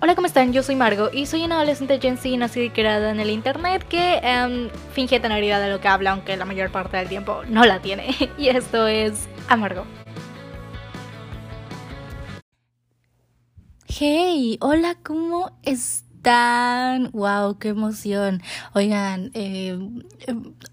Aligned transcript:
Hola, 0.00 0.14
¿cómo 0.14 0.28
están? 0.28 0.52
Yo 0.52 0.62
soy 0.62 0.76
Margo 0.76 1.10
y 1.12 1.26
soy 1.26 1.42
una 1.42 1.56
adolescente 1.56 1.98
Gen 2.00 2.18
Z 2.18 2.36
nacida 2.36 2.62
y 2.62 2.70
creada 2.70 3.10
en 3.10 3.18
el 3.18 3.30
internet 3.30 3.82
que 3.82 4.20
um, 4.22 4.68
finge 4.92 5.18
tener 5.18 5.42
idea 5.42 5.58
de 5.58 5.72
lo 5.72 5.80
que 5.80 5.88
habla, 5.88 6.12
aunque 6.12 6.36
la 6.36 6.44
mayor 6.44 6.70
parte 6.70 6.96
del 6.96 7.08
tiempo 7.08 7.42
no 7.48 7.64
la 7.64 7.82
tiene. 7.82 8.14
Y 8.38 8.46
esto 8.48 8.86
es 8.86 9.28
Amargo. 9.48 9.84
Hey, 13.88 14.56
hola, 14.60 14.94
¿cómo 15.02 15.58
están? 15.64 17.10
Wow, 17.10 17.58
qué 17.58 17.70
emoción. 17.70 18.40
Oigan, 18.74 19.32
eh, 19.34 19.76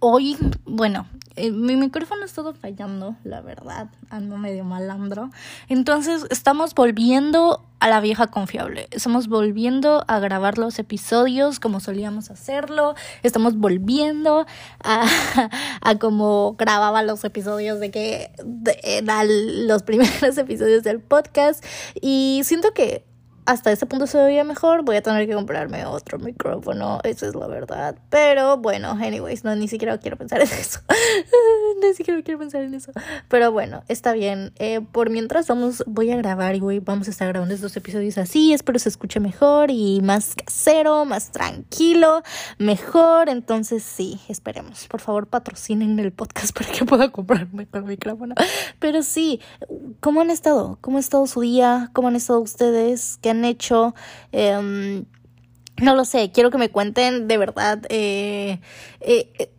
hoy, 0.01 0.37
bueno, 0.65 1.07
eh, 1.35 1.51
mi 1.51 1.75
micrófono 1.75 2.21
ha 2.23 2.25
estado 2.25 2.53
fallando, 2.53 3.15
la 3.23 3.41
verdad, 3.41 3.89
ando 4.09 4.37
medio 4.37 4.63
malandro. 4.63 5.29
Entonces, 5.67 6.25
estamos 6.29 6.73
volviendo 6.73 7.65
a 7.79 7.89
la 7.89 7.99
vieja 7.99 8.27
confiable. 8.27 8.87
Estamos 8.91 9.27
volviendo 9.27 10.05
a 10.07 10.19
grabar 10.19 10.57
los 10.57 10.79
episodios 10.79 11.59
como 11.59 11.79
solíamos 11.81 12.31
hacerlo. 12.31 12.95
Estamos 13.21 13.57
volviendo 13.57 14.45
a, 14.83 15.05
a 15.81 15.95
como 15.99 16.55
grababa 16.57 17.03
los 17.03 17.23
episodios 17.25 17.79
de 17.79 17.91
que 17.91 18.31
eran 18.83 19.67
los 19.67 19.83
primeros 19.83 20.37
episodios 20.37 20.83
del 20.83 21.01
podcast. 21.01 21.63
Y 21.99 22.41
siento 22.43 22.73
que 22.73 23.03
hasta 23.45 23.71
ese 23.71 23.85
punto 23.85 24.07
se 24.07 24.17
veía 24.17 24.43
mejor, 24.43 24.83
voy 24.83 24.95
a 24.95 25.01
tener 25.01 25.27
que 25.27 25.33
comprarme 25.33 25.85
otro 25.85 26.17
micrófono, 26.19 26.99
esa 27.03 27.27
es 27.27 27.35
la 27.35 27.47
verdad. 27.47 27.95
Pero 28.09 28.57
bueno, 28.57 28.91
anyways, 28.91 29.43
no, 29.43 29.55
ni 29.55 29.67
siquiera 29.67 29.97
quiero 29.99 30.17
pensar 30.17 30.41
en 30.41 30.47
eso. 30.47 30.79
ni 31.81 31.93
siquiera 31.93 32.21
quiero 32.23 32.39
pensar 32.39 32.63
en 32.63 32.73
eso. 32.73 32.91
Pero 33.27 33.51
bueno, 33.51 33.83
está 33.87 34.13
bien. 34.13 34.51
Eh, 34.57 34.81
por 34.81 35.09
mientras 35.09 35.47
vamos, 35.47 35.83
voy 35.85 36.11
a 36.11 36.17
grabar 36.17 36.55
y 36.55 36.59
voy, 36.59 36.79
vamos 36.79 37.07
a 37.07 37.11
estar 37.11 37.27
grabando 37.27 37.53
estos 37.53 37.75
episodios 37.77 38.17
así. 38.17 38.53
Espero 38.53 38.79
se 38.79 38.89
escuche 38.89 39.19
mejor 39.19 39.69
y 39.69 40.01
más 40.01 40.33
casero, 40.35 41.05
más 41.05 41.31
tranquilo, 41.31 42.23
mejor. 42.57 43.29
Entonces 43.29 43.83
sí, 43.83 44.19
esperemos. 44.27 44.87
Por 44.87 45.01
favor, 45.01 45.27
patrocinen 45.27 45.99
el 45.99 46.11
podcast 46.11 46.57
para 46.57 46.71
que 46.71 46.85
pueda 46.85 47.11
comprarme 47.11 47.65
mejor 47.65 47.83
micrófono. 47.83 48.35
Pero 48.79 49.03
sí, 49.03 49.39
¿cómo 49.99 50.21
han 50.21 50.31
estado? 50.31 50.79
¿Cómo 50.81 50.97
ha 50.97 50.99
estado 50.99 51.27
su 51.27 51.41
día? 51.41 51.91
¿Cómo 51.93 52.07
han 52.07 52.15
estado 52.15 52.39
ustedes? 52.39 53.19
¿Qué 53.21 53.34
hecho. 53.43 53.95
Em, 54.31 55.05
no 55.81 55.95
lo 55.95 56.05
sé, 56.05 56.31
quiero 56.31 56.51
que 56.51 56.57
me 56.57 56.69
cuenten 56.69 57.27
de 57.27 57.37
verdad. 57.37 57.81
Eh, 57.89 58.59
eh, 59.01 59.51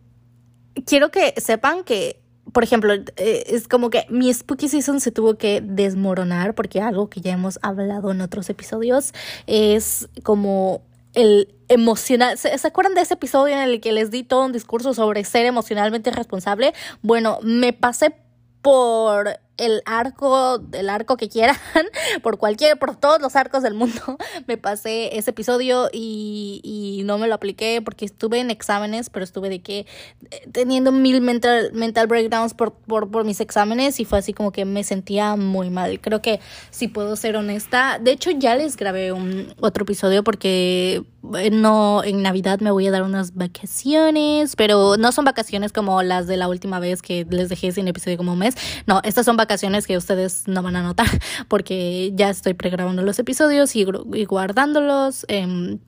quiero 0.86 1.10
que 1.10 1.34
sepan 1.36 1.84
que, 1.84 2.22
por 2.52 2.64
ejemplo, 2.64 2.94
eh, 2.94 3.44
es 3.48 3.68
como 3.68 3.90
que 3.90 4.06
mi 4.08 4.32
Spooky 4.32 4.68
Season 4.68 5.00
se 5.00 5.12
tuvo 5.12 5.36
que 5.36 5.60
desmoronar 5.60 6.54
porque 6.54 6.80
algo 6.80 7.10
que 7.10 7.20
ya 7.20 7.32
hemos 7.32 7.58
hablado 7.62 8.12
en 8.12 8.20
otros 8.20 8.48
episodios 8.48 9.12
es 9.46 10.08
como 10.22 10.82
el 11.12 11.54
emocional. 11.68 12.38
¿Se, 12.38 12.56
¿Se, 12.56 12.66
acuerdan 12.66 12.94
de 12.94 13.02
ese 13.02 13.14
episodio 13.14 13.54
en 13.54 13.62
el 13.62 13.80
que 13.80 13.92
les 13.92 14.10
di 14.10 14.22
todo 14.22 14.46
un 14.46 14.52
discurso 14.52 14.94
sobre 14.94 15.24
ser 15.24 15.44
emocionalmente 15.44 16.10
responsable? 16.10 16.72
Bueno, 17.02 17.38
me 17.42 17.72
pasé 17.72 18.14
por 18.62 19.38
el 19.58 19.82
arco, 19.86 20.60
el 20.72 20.88
arco 20.90 21.16
que 21.16 21.28
quieran, 21.28 21.56
por 22.22 22.38
cualquier, 22.38 22.78
por 22.78 22.96
todos 22.96 23.20
los 23.20 23.36
arcos 23.36 23.62
del 23.62 23.74
mundo, 23.74 24.18
me 24.46 24.56
pasé 24.56 25.16
ese 25.16 25.30
episodio 25.30 25.88
y, 25.92 26.60
y 26.62 27.02
no 27.04 27.18
me 27.18 27.28
lo 27.28 27.34
apliqué 27.34 27.80
porque 27.82 28.04
estuve 28.04 28.40
en 28.40 28.50
exámenes, 28.50 29.10
pero 29.10 29.24
estuve 29.24 29.48
de 29.48 29.62
que 29.62 29.86
eh, 30.30 30.48
teniendo 30.52 30.92
mil 30.92 31.20
mental, 31.20 31.70
mental 31.72 32.06
breakdowns 32.06 32.54
por, 32.54 32.72
por, 32.72 33.10
por 33.10 33.24
mis 33.24 33.40
exámenes 33.40 33.98
y 34.00 34.04
fue 34.04 34.18
así 34.18 34.32
como 34.32 34.52
que 34.52 34.64
me 34.64 34.84
sentía 34.84 35.36
muy 35.36 35.70
mal. 35.70 36.00
Creo 36.00 36.20
que 36.20 36.40
si 36.70 36.88
puedo 36.88 37.16
ser 37.16 37.36
honesta, 37.36 37.98
de 37.98 38.12
hecho 38.12 38.30
ya 38.30 38.56
les 38.56 38.76
grabé 38.76 39.12
un 39.12 39.54
otro 39.60 39.84
episodio 39.84 40.22
porque 40.22 41.02
eh, 41.38 41.50
no, 41.50 42.04
en 42.04 42.22
Navidad 42.22 42.60
me 42.60 42.70
voy 42.70 42.86
a 42.86 42.90
dar 42.90 43.02
unas 43.02 43.34
vacaciones, 43.34 44.54
pero 44.54 44.96
no 44.96 45.12
son 45.12 45.24
vacaciones 45.24 45.72
como 45.72 46.02
las 46.02 46.26
de 46.26 46.36
la 46.36 46.48
última 46.48 46.78
vez 46.78 47.02
que 47.02 47.26
les 47.28 47.48
dejé 47.48 47.72
sin 47.72 47.88
episodio 47.88 48.16
como 48.16 48.34
un 48.34 48.38
mes, 48.38 48.54
no, 48.86 49.00
estas 49.02 49.24
son 49.24 49.36
vacaciones 49.36 49.45
vacaciones 49.46 49.86
que 49.86 49.96
ustedes 49.96 50.48
no 50.48 50.62
van 50.62 50.76
a 50.76 50.82
notar 50.82 51.06
porque 51.48 52.10
ya 52.14 52.30
estoy 52.30 52.54
pregrabando 52.54 53.02
los 53.02 53.18
episodios 53.18 53.76
y, 53.76 53.84
guardándolos. 54.24 55.24
Eh, 55.28 55.78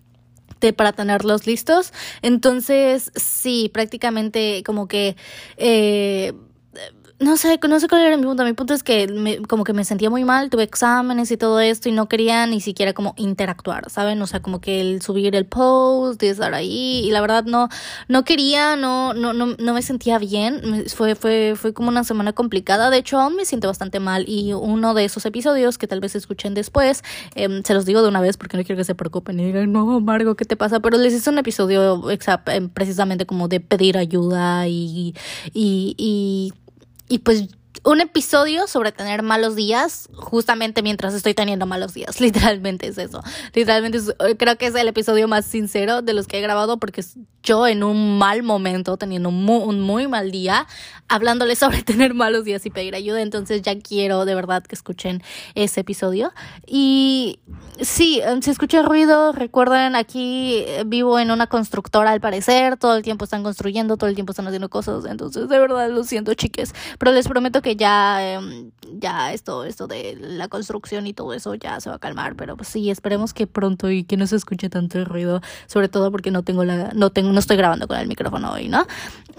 para 0.76 0.92
tenerlos 0.92 1.46
listos. 1.46 1.92
Entonces, 2.20 3.12
sí, 3.14 3.70
prácticamente 3.72 4.64
como 4.66 4.88
que 4.88 5.14
eh, 5.56 6.32
no 7.20 7.36
sé, 7.36 7.58
no 7.68 7.80
sé 7.80 7.88
cuál 7.88 8.02
era 8.02 8.16
mi 8.16 8.22
punto. 8.22 8.44
Mi 8.44 8.52
punto 8.52 8.74
es 8.74 8.82
que 8.84 9.08
me, 9.08 9.38
como 9.42 9.64
que 9.64 9.72
me 9.72 9.84
sentía 9.84 10.08
muy 10.08 10.24
mal, 10.24 10.50
tuve 10.50 10.62
exámenes 10.62 11.30
y 11.32 11.36
todo 11.36 11.58
esto 11.58 11.88
y 11.88 11.92
no 11.92 12.08
quería 12.08 12.46
ni 12.46 12.60
siquiera 12.60 12.92
como 12.92 13.14
interactuar, 13.16 13.90
¿saben? 13.90 14.22
O 14.22 14.26
sea, 14.28 14.40
como 14.40 14.60
que 14.60 14.80
el 14.80 15.02
subir 15.02 15.34
el 15.34 15.44
post 15.44 16.22
y 16.22 16.28
estar 16.28 16.54
ahí 16.54 17.02
y 17.04 17.10
la 17.10 17.20
verdad 17.20 17.44
no, 17.44 17.68
no 18.06 18.24
quería, 18.24 18.76
no, 18.76 19.14
no, 19.14 19.32
no, 19.32 19.56
no 19.58 19.74
me 19.74 19.82
sentía 19.82 20.18
bien. 20.18 20.84
Fue, 20.94 21.16
fue, 21.16 21.54
fue 21.56 21.72
como 21.72 21.88
una 21.88 22.04
semana 22.04 22.32
complicada. 22.32 22.88
De 22.88 22.98
hecho, 22.98 23.18
aún 23.18 23.34
me 23.34 23.44
siento 23.44 23.66
bastante 23.66 23.98
mal 23.98 24.24
y 24.28 24.52
uno 24.52 24.94
de 24.94 25.04
esos 25.04 25.26
episodios 25.26 25.76
que 25.76 25.88
tal 25.88 25.98
vez 25.98 26.14
escuchen 26.14 26.54
después, 26.54 27.02
eh, 27.34 27.62
se 27.64 27.74
los 27.74 27.84
digo 27.84 28.02
de 28.02 28.08
una 28.08 28.20
vez 28.20 28.36
porque 28.36 28.56
no 28.56 28.62
quiero 28.62 28.78
que 28.78 28.84
se 28.84 28.94
preocupen 28.94 29.40
y 29.40 29.46
digan, 29.46 29.72
no, 29.72 30.00
Margo, 30.00 30.36
¿qué 30.36 30.44
te 30.44 30.56
pasa? 30.56 30.78
Pero 30.78 30.98
les 30.98 31.12
hice 31.12 31.30
un 31.30 31.38
episodio 31.38 32.00
em, 32.46 32.68
precisamente 32.68 33.26
como 33.26 33.48
de 33.48 33.58
pedir 33.58 33.98
ayuda 33.98 34.68
y, 34.68 35.14
y, 35.52 35.94
y 35.98 36.52
y 37.08 37.20
pues 37.20 37.48
un 37.84 38.00
episodio 38.00 38.66
sobre 38.66 38.92
tener 38.92 39.22
malos 39.22 39.56
días 39.56 40.08
justamente 40.14 40.82
mientras 40.82 41.14
estoy 41.14 41.34
teniendo 41.34 41.66
malos 41.66 41.94
días. 41.94 42.20
Literalmente 42.20 42.88
es 42.88 42.98
eso. 42.98 43.22
Literalmente 43.54 43.98
eh, 43.98 44.36
creo 44.36 44.56
que 44.56 44.66
es 44.66 44.74
el 44.74 44.88
episodio 44.88 45.28
más 45.28 45.44
sincero 45.44 46.02
de 46.02 46.12
los 46.12 46.26
que 46.26 46.38
he 46.38 46.40
grabado 46.40 46.78
porque 46.78 47.04
yo 47.48 47.66
en 47.66 47.82
un 47.82 48.18
mal 48.18 48.42
momento, 48.42 48.98
teniendo 48.98 49.30
un 49.30 49.80
muy, 49.80 50.06
mal 50.06 50.30
día, 50.30 50.66
hablándole 51.08 51.56
sobre 51.56 51.82
tener 51.82 52.12
malos 52.12 52.44
días 52.44 52.64
y 52.66 52.70
pedir 52.70 52.94
ayuda. 52.94 53.22
Entonces 53.22 53.62
ya 53.62 53.78
quiero 53.78 54.24
de 54.26 54.34
verdad 54.34 54.62
que 54.62 54.74
escuchen 54.74 55.22
ese 55.54 55.80
episodio. 55.80 56.32
Y 56.66 57.40
sí, 57.80 58.20
em, 58.22 58.42
si 58.42 58.50
escucha 58.50 58.82
ruido, 58.82 59.32
recuerden, 59.32 59.96
aquí 59.96 60.64
eh, 60.66 60.84
vivo 60.86 61.18
en 61.18 61.30
una 61.30 61.46
constructora 61.46 62.10
al 62.10 62.20
parecer. 62.20 62.76
Todo 62.76 62.96
el 62.96 63.02
tiempo 63.02 63.24
están 63.24 63.42
construyendo, 63.42 63.96
todo 63.96 64.10
el 64.10 64.14
tiempo 64.14 64.32
están 64.32 64.46
haciendo 64.46 64.68
cosas. 64.68 65.06
Entonces 65.06 65.48
de 65.48 65.58
verdad 65.58 65.90
lo 65.90 66.04
siento, 66.04 66.34
chiques. 66.34 66.74
Pero 66.98 67.12
les 67.12 67.26
prometo 67.26 67.62
que 67.62 67.76
ya, 67.76 68.34
em, 68.34 68.70
ya 68.94 69.32
esto, 69.32 69.64
esto 69.64 69.86
de 69.86 70.16
la 70.18 70.48
construcción 70.48 71.06
y 71.06 71.12
todo 71.12 71.32
eso 71.32 71.54
ya 71.54 71.80
se 71.80 71.90
va 71.90 71.96
a 71.96 71.98
calmar. 71.98 72.36
Pero 72.36 72.56
pues 72.56 72.68
sí, 72.68 72.90
esperemos 72.90 73.34
que 73.34 73.46
pronto 73.46 73.90
y 73.90 74.04
que 74.04 74.16
no 74.16 74.26
se 74.26 74.36
escuche 74.36 74.68
tanto 74.68 74.98
el 74.98 75.04
ruido. 75.04 75.40
Sobre 75.66 75.88
todo 75.88 76.10
porque 76.10 76.30
no 76.30 76.42
tengo 76.42 76.64
la, 76.64 76.90
no 76.94 77.10
tengo, 77.10 77.32
no 77.32 77.38
estoy 77.38 77.56
grabando 77.56 77.86
con 77.86 77.98
el 77.98 78.08
micrófono 78.08 78.52
hoy, 78.52 78.68
¿no? 78.68 78.86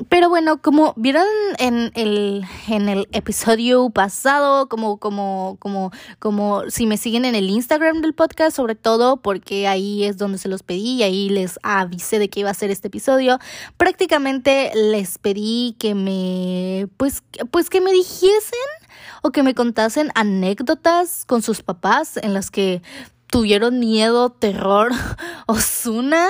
Pero 0.07 0.29
bueno, 0.29 0.61
como 0.61 0.93
vieron 0.95 1.25
en 1.57 1.91
el, 1.95 2.45
en 2.67 2.88
el 2.88 3.07
episodio 3.11 3.89
pasado, 3.89 4.69
como, 4.69 4.97
como, 4.97 5.57
como, 5.59 5.91
como 6.19 6.63
si 6.69 6.85
me 6.85 6.97
siguen 6.97 7.25
en 7.25 7.35
el 7.35 7.49
Instagram 7.49 8.01
del 8.01 8.13
podcast, 8.13 8.55
sobre 8.55 8.75
todo 8.75 9.17
porque 9.17 9.67
ahí 9.67 10.05
es 10.05 10.17
donde 10.17 10.38
se 10.38 10.47
los 10.47 10.63
pedí 10.63 10.97
y 10.97 11.03
ahí 11.03 11.29
les 11.29 11.59
avisé 11.63 12.19
de 12.19 12.29
que 12.29 12.41
iba 12.41 12.49
a 12.49 12.53
ser 12.53 12.71
este 12.71 12.88
episodio. 12.88 13.39
Prácticamente 13.77 14.71
les 14.73 15.17
pedí 15.17 15.75
que 15.79 15.95
me, 15.95 16.88
pues, 16.97 17.23
pues 17.51 17.69
que 17.69 17.81
me 17.81 17.91
dijeran 17.91 18.29
o 19.22 19.31
que 19.31 19.44
me 19.44 19.53
contasen 19.53 20.12
anécdotas 20.16 21.25
con 21.25 21.41
sus 21.41 21.62
papás 21.62 22.18
en 22.18 22.34
las 22.34 22.52
que 22.52 22.81
tuvieron 23.28 23.80
miedo, 23.80 24.31
terror, 24.31 24.91
Osuna, 25.47 26.30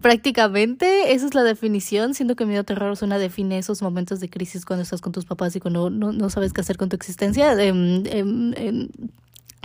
prácticamente, 0.00 1.12
esa 1.12 1.26
es 1.26 1.34
la 1.34 1.42
definición, 1.42 2.14
siendo 2.14 2.36
que 2.36 2.46
miedo, 2.46 2.64
terror, 2.64 2.90
Osuna 2.90 3.18
define 3.18 3.58
esos 3.58 3.82
momentos 3.82 4.20
de 4.20 4.30
crisis 4.30 4.64
cuando 4.64 4.82
estás 4.84 5.00
con 5.00 5.12
tus 5.12 5.24
papás 5.24 5.56
y 5.56 5.60
cuando 5.60 5.90
no, 5.90 6.12
no 6.12 6.30
sabes 6.30 6.52
qué 6.52 6.60
hacer 6.60 6.76
con 6.76 6.88
tu 6.88 6.96
existencia. 6.96 7.52
Em, 7.60 8.04
em, 8.06 8.54
em, 8.56 8.88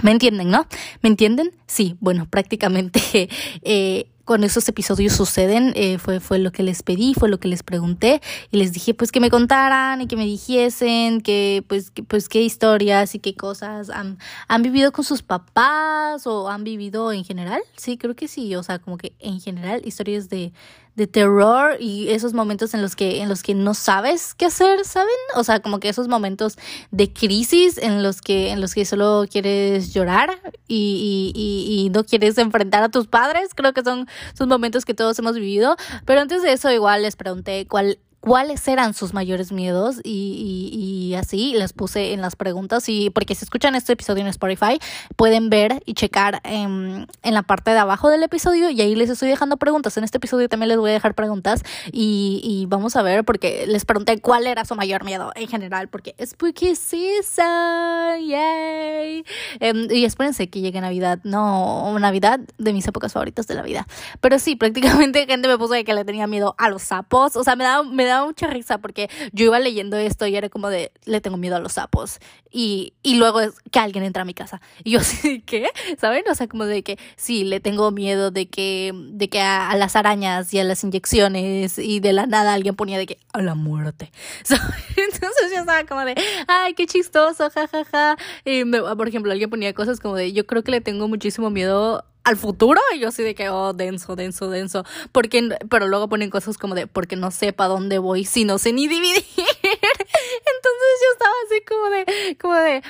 ¿Me 0.02 0.12
entienden, 0.12 0.50
no? 0.50 0.66
¿Me 1.02 1.10
entienden? 1.10 1.52
Sí, 1.68 1.96
bueno, 2.00 2.28
prácticamente 2.30 3.30
eh, 3.64 4.08
cuando 4.26 4.48
esos 4.48 4.68
episodios 4.70 5.14
suceden, 5.14 5.74
eh, 5.76 5.98
fue, 5.98 6.20
fue 6.20 6.40
lo 6.40 6.52
que 6.52 6.64
les 6.64 6.84
pedí, 6.84 7.14
fue 7.14 7.28
lo 7.28 7.40
que 7.40 7.48
les 7.48 7.64
pregunté 7.64 8.22
y 8.50 8.58
les 8.58 8.72
dije 8.72 8.94
pues 8.94 9.12
que 9.12 9.20
me 9.20 9.30
contaran 9.30 10.02
y 10.02 10.08
que 10.08 10.16
me 10.16 10.26
dijesen 10.26 11.22
que 11.22 11.64
pues, 11.68 11.92
pues 12.08 12.30
qué 12.30 12.42
historias 12.42 13.14
y 13.16 13.20
qué 13.20 13.36
cosas 13.36 13.90
han, 13.90 14.20
han 14.48 14.62
vivido 14.62 14.92
con 14.92 15.04
sus 15.04 15.22
papás 15.22 16.26
o 16.28 16.50
han 16.50 16.64
vivido 16.64 17.12
en 17.12 17.26
general. 17.26 17.62
Sí, 17.76 17.98
creo 17.98 18.16
que 18.16 18.28
sí, 18.28 18.56
o 18.56 18.64
sea, 18.64 18.80
como 18.80 18.98
que 18.98 19.14
en 19.20 19.42
general 19.42 19.82
historias 19.86 20.30
de, 20.30 20.54
de 20.96 21.08
terror 21.08 21.78
y 21.80 22.10
esos 22.10 22.34
momentos 22.34 22.74
en 22.74 22.82
los 22.82 22.96
que 22.96 23.22
en 23.22 23.30
los 23.30 23.44
que 23.44 23.56
no 23.56 23.74
sabes 23.74 24.34
qué 24.34 24.46
hacer, 24.46 24.84
¿saben? 24.86 25.10
O 25.36 25.44
sea, 25.44 25.62
como 25.62 25.80
que 25.80 25.90
esos 25.90 26.08
momentos 26.08 26.58
de 26.92 27.12
crisis 27.14 27.78
en 27.78 28.04
los 28.04 28.22
que 28.22 28.52
en 28.52 28.60
los 28.60 28.74
que 28.74 28.86
solo 28.86 29.26
quieres 29.30 29.94
llorar 29.94 30.42
y, 30.68 31.32
y, 31.34 31.86
y, 31.86 31.90
no 31.90 32.04
quieres 32.04 32.38
enfrentar 32.38 32.84
a 32.84 32.90
tus 32.90 33.08
padres, 33.08 33.50
creo 33.56 33.74
que 33.74 33.84
son, 33.84 34.08
son 34.34 34.50
momentos 34.50 34.86
que 34.86 34.94
todos 34.94 35.18
hemos 35.20 35.36
vivido, 35.36 35.76
pero 36.06 36.22
antes 36.22 36.44
de 36.44 36.52
eso 36.54 36.70
igual 36.72 37.04
les 37.04 37.16
pregunté 37.16 37.68
cuál 37.68 37.98
cuáles 38.22 38.68
eran 38.68 38.94
sus 38.94 39.14
mayores 39.14 39.52
miedos 39.52 40.00
y, 40.04 40.70
y, 40.74 41.16
así 41.16 41.54
les 41.54 41.74
puse 41.74 42.14
en 42.14 42.22
las 42.22 42.36
preguntas 42.36 42.88
y 42.88 43.10
porque 43.10 43.36
si 43.36 43.44
escuchan 43.44 43.76
este 43.76 43.94
episodio 43.94 44.22
en 44.22 44.28
Spotify 44.28 44.80
pueden 45.16 45.50
ver 45.50 45.82
y 45.86 45.96
checar 45.96 46.40
en, 46.46 47.08
en 47.24 47.34
la 47.34 47.42
parte 47.42 47.72
de 47.72 47.80
abajo 47.80 48.10
del 48.10 48.24
episodio 48.24 48.70
y 48.70 48.80
ahí 48.80 48.96
les 48.96 49.10
estoy 49.10 49.28
dejando 49.28 49.58
preguntas. 49.58 49.98
En 49.98 50.04
este 50.04 50.18
episodio 50.18 50.48
también 50.48 50.70
les 50.70 50.78
voy 50.78 50.92
a 50.92 50.94
dejar 50.94 51.16
preguntas 51.16 51.64
y, 51.92 52.40
y 52.44 52.68
vamos 52.68 52.96
a 52.96 53.02
ver 53.02 53.26
porque 53.26 53.66
les 53.68 53.86
pregunté 53.86 54.22
cuál 54.22 54.48
era 54.48 54.64
su 54.66 54.76
mayor 54.76 55.04
miedo 55.04 55.32
en 55.36 55.48
general 55.48 55.90
porque 55.90 56.16
porque 56.38 56.76
season, 56.76 58.20
yay. 58.26 59.26
Em, 59.60 59.88
y 59.90 60.06
espérense 60.06 60.50
que 60.50 60.62
llegue 60.62 60.80
Navidad, 60.80 61.20
no, 61.24 61.98
Navidad 62.00 62.40
de 62.58 62.74
mis 62.74 62.88
épocas 62.88 63.14
favoritas 63.14 63.48
de 63.48 63.56
la 63.56 63.64
vida. 63.64 63.88
Pero 64.20 64.40
sí, 64.40 64.56
prácticamente 64.62 65.26
gente 65.26 65.48
me 65.48 65.58
puso 65.58 65.74
de 65.74 65.84
que 65.84 65.94
le 65.94 66.06
tenía 66.06 66.28
miedo 66.28 66.56
a 66.58 66.70
los 66.70 66.84
sapos, 66.84 67.36
o 67.36 67.44
sea, 67.44 67.56
me 67.56 67.64
da, 67.64 67.84
me 67.84 68.06
da 68.06 68.11
daba 68.12 68.26
mucha 68.26 68.48
risa 68.48 68.78
porque 68.78 69.10
yo 69.32 69.46
iba 69.46 69.60
leyendo 69.60 69.98
esto 69.98 70.28
y 70.28 70.36
era 70.36 70.50
como 70.50 70.70
de, 70.70 70.92
le 71.06 71.22
tengo 71.22 71.38
miedo 71.38 71.56
a 71.56 71.60
los 71.60 71.74
sapos. 71.74 72.20
Y, 72.52 72.94
y 73.02 73.16
luego 73.16 73.40
es 73.40 73.54
que 73.72 73.80
alguien 73.80 74.04
entra 74.04 74.24
a 74.24 74.26
mi 74.26 74.34
casa. 74.34 74.62
Y 74.84 74.92
yo 74.92 75.00
así, 75.02 75.42
¿qué? 75.42 75.70
¿Saben? 76.00 76.24
O 76.30 76.36
sea, 76.36 76.48
como 76.48 76.66
de 76.66 76.84
que 76.84 76.98
sí, 77.16 77.44
le 77.44 77.60
tengo 77.60 77.92
miedo 77.92 78.32
de 78.32 78.48
que, 78.48 78.92
de 78.94 79.30
que 79.30 79.42
a, 79.42 79.76
las 79.76 79.96
arañas 79.96 80.54
y 80.54 80.60
a 80.60 80.64
las 80.64 80.84
inyecciones 80.84 81.78
y 81.78 82.00
de 82.00 82.14
la 82.14 82.26
nada 82.26 82.54
alguien 82.54 82.76
ponía 82.76 82.98
de 82.98 83.08
que 83.08 83.18
a 83.34 83.42
la 83.42 83.56
muerte. 83.56 84.12
Entonces 84.50 85.52
yo 85.54 85.60
estaba 85.60 85.86
como 85.86 86.06
de, 86.06 86.16
ay, 86.48 86.74
qué 86.74 86.86
chistoso, 86.86 87.50
jajaja. 87.50 87.84
Ja, 87.84 88.16
ja. 88.16 88.18
Y 88.46 88.66
por 88.66 89.08
ejemplo, 89.08 89.32
alguien 89.32 89.50
ponía 89.50 89.74
cosas 89.74 90.00
como 90.00 90.16
de, 90.16 90.34
yo 90.34 90.46
creo 90.46 90.64
que 90.64 90.72
le 90.72 90.82
tengo 90.82 91.08
muchísimo 91.08 91.50
miedo 91.50 92.04
al 92.24 92.38
futuro 92.38 92.80
y 92.96 93.00
yo 93.00 93.10
así 93.10 93.24
de 93.24 93.36
que 93.36 93.50
oh 93.50 93.74
denso 93.74 94.16
denso 94.16 94.50
denso. 94.50 94.86
Porque 95.12 95.58
pero 95.70 95.88
luego 95.88 96.10
ponen 96.10 96.30
cosas 96.30 96.58
como 96.58 96.76
de 96.76 96.88
porque 96.88 97.16
no 97.16 97.32
sepa 97.32 97.68
dónde 97.68 98.00
voy 98.00 98.26
si 98.26 98.46
no 98.46 98.58
sé 98.58 98.74
ni 98.74 98.88
dividir. 98.88 99.26
Entonces 99.38 100.92
yo 101.02 101.12
estaba 101.14 101.34
así 101.46 101.62
como 101.68 101.90
de 101.90 102.38
como 102.40 102.56
de 102.56 102.84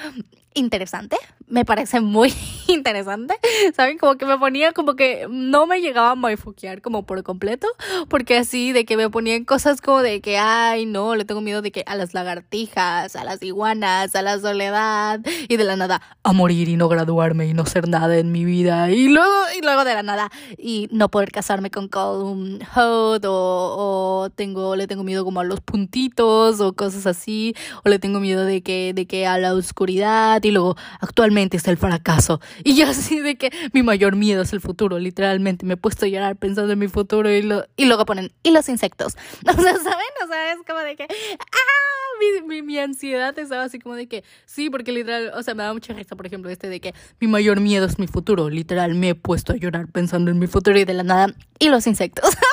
interesante 0.54 1.18
me 1.51 1.65
parece 1.65 2.00
muy 2.00 2.33
interesante, 2.68 3.36
¿saben? 3.75 3.98
Como 3.98 4.15
que 4.15 4.25
me 4.25 4.38
ponía 4.38 4.71
como 4.71 4.95
que 4.95 5.27
no 5.30 5.68
me 5.68 5.81
llegaba 5.81 6.12
a 6.12 6.15
maifoquear 6.15 6.81
como 6.81 7.06
por 7.06 7.21
completo, 7.24 7.68
porque 8.07 8.38
así 8.38 8.71
de 8.71 8.86
que 8.86 8.98
me 8.98 9.09
ponían 9.09 9.44
cosas 9.44 9.81
como 9.81 10.01
de 10.01 10.21
que, 10.21 10.38
ay, 10.38 10.86
no, 10.86 11.15
le 11.15 11.25
tengo 11.25 11.42
miedo 11.42 11.62
de 11.62 11.71
que 11.71 11.83
a 11.86 11.95
las 11.95 12.13
lagartijas, 12.13 13.15
a 13.15 13.24
las 13.25 13.44
iguanas, 13.44 14.15
a 14.15 14.21
la 14.21 14.39
soledad, 14.39 15.19
y 15.50 15.57
de 15.57 15.63
la 15.65 15.75
nada, 15.75 16.01
a 16.24 16.31
morir 16.31 16.69
y 16.69 16.77
no 16.77 16.88
graduarme 16.88 17.48
y 17.48 17.53
no 17.53 17.65
ser 17.65 17.88
nada 17.89 18.18
en 18.18 18.31
mi 18.31 18.45
vida, 18.45 18.89
y 18.89 19.09
luego, 19.09 19.33
y 19.57 19.62
luego 19.62 19.83
de 19.83 19.94
la 19.94 20.03
nada, 20.03 20.31
y 20.57 20.88
no 20.92 21.09
poder 21.09 21.31
casarme 21.31 21.69
con 21.69 21.89
Colum 21.89 22.59
Hot, 22.74 23.25
o, 23.25 24.24
o 24.24 24.30
tengo, 24.30 24.77
le 24.77 24.88
tengo 24.88 25.03
miedo 25.03 25.25
como 25.25 25.42
a 25.42 25.44
los 25.44 25.59
puntitos, 25.59 26.62
o 26.62 26.74
cosas 26.74 27.06
así, 27.06 27.56
o 27.83 27.89
le 27.89 28.00
tengo 28.00 28.21
miedo 28.21 28.45
de 28.45 28.63
que, 28.63 28.94
de 28.94 29.06
que 29.06 29.27
a 29.27 29.38
la 29.38 29.53
oscuridad, 29.53 30.42
y 30.44 30.51
luego 30.51 30.77
actualmente 31.01 31.40
es 31.51 31.67
el 31.67 31.77
fracaso. 31.77 32.39
Y 32.63 32.75
yo 32.75 32.88
así 32.88 33.19
de 33.19 33.35
que 33.35 33.51
mi 33.73 33.83
mayor 33.83 34.15
miedo 34.15 34.43
es 34.43 34.53
el 34.53 34.61
futuro, 34.61 34.99
literalmente. 34.99 35.65
Me 35.65 35.73
he 35.73 35.77
puesto 35.77 36.05
a 36.05 36.09
llorar 36.09 36.35
pensando 36.35 36.73
en 36.73 36.79
mi 36.79 36.88
futuro 36.88 37.29
y, 37.29 37.41
lo, 37.41 37.65
y 37.75 37.85
luego 37.85 38.05
ponen, 38.05 38.31
y 38.43 38.51
los 38.51 38.69
insectos. 38.69 39.17
O 39.47 39.61
sea, 39.61 39.73
¿saben? 39.73 40.07
O 40.23 40.27
sea, 40.27 40.53
es 40.53 40.59
como 40.65 40.79
de 40.79 40.95
que, 40.95 41.03
¡ah! 41.03 42.45
Mi, 42.47 42.61
mi, 42.61 42.77
ansiedad 42.77 43.38
estaba 43.38 43.63
así 43.63 43.79
como 43.79 43.95
de 43.95 44.07
que, 44.07 44.23
sí, 44.45 44.69
porque 44.69 44.91
literal, 44.91 45.31
o 45.35 45.41
sea, 45.41 45.55
me 45.55 45.63
da 45.63 45.73
mucha 45.73 45.93
risa, 45.93 46.15
por 46.15 46.27
ejemplo, 46.27 46.51
este 46.51 46.69
de 46.69 46.79
que 46.79 46.93
mi 47.19 47.27
mayor 47.27 47.59
miedo 47.59 47.85
es 47.88 47.97
mi 47.97 48.07
futuro. 48.07 48.49
Literal, 48.49 48.93
me 48.93 49.09
he 49.09 49.15
puesto 49.15 49.53
a 49.53 49.55
llorar 49.55 49.88
pensando 49.88 50.29
en 50.29 50.38
mi 50.38 50.47
futuro 50.47 50.77
y 50.79 50.85
de 50.85 50.93
la 50.93 51.03
nada, 51.03 51.33
y 51.59 51.69
los 51.69 51.88
insectos. 51.88 52.29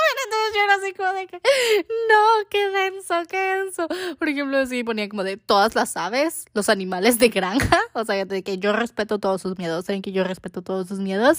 yo 0.54 0.64
era 0.64 0.74
así 0.74 0.92
como 0.94 1.12
de 1.12 1.26
que, 1.26 1.36
no, 1.36 2.48
qué 2.50 2.68
denso, 2.70 3.14
qué 3.28 3.36
denso. 3.36 3.88
Por 4.18 4.28
ejemplo, 4.28 4.64
sí 4.66 4.84
ponía 4.84 5.08
como 5.08 5.24
de 5.24 5.36
todas 5.36 5.74
las 5.74 5.96
aves, 5.96 6.46
los 6.54 6.68
animales 6.68 7.18
de 7.18 7.28
granja, 7.28 7.80
o 7.92 8.04
sea, 8.04 8.24
de 8.24 8.42
que 8.42 8.58
yo 8.58 8.72
respeto 8.72 9.18
todos 9.18 9.42
sus 9.42 9.58
miedos, 9.58 9.86
saben 9.86 10.02
que 10.02 10.12
yo 10.12 10.24
respeto 10.24 10.62
todos 10.62 10.88
sus 10.88 10.98
miedos 10.98 11.38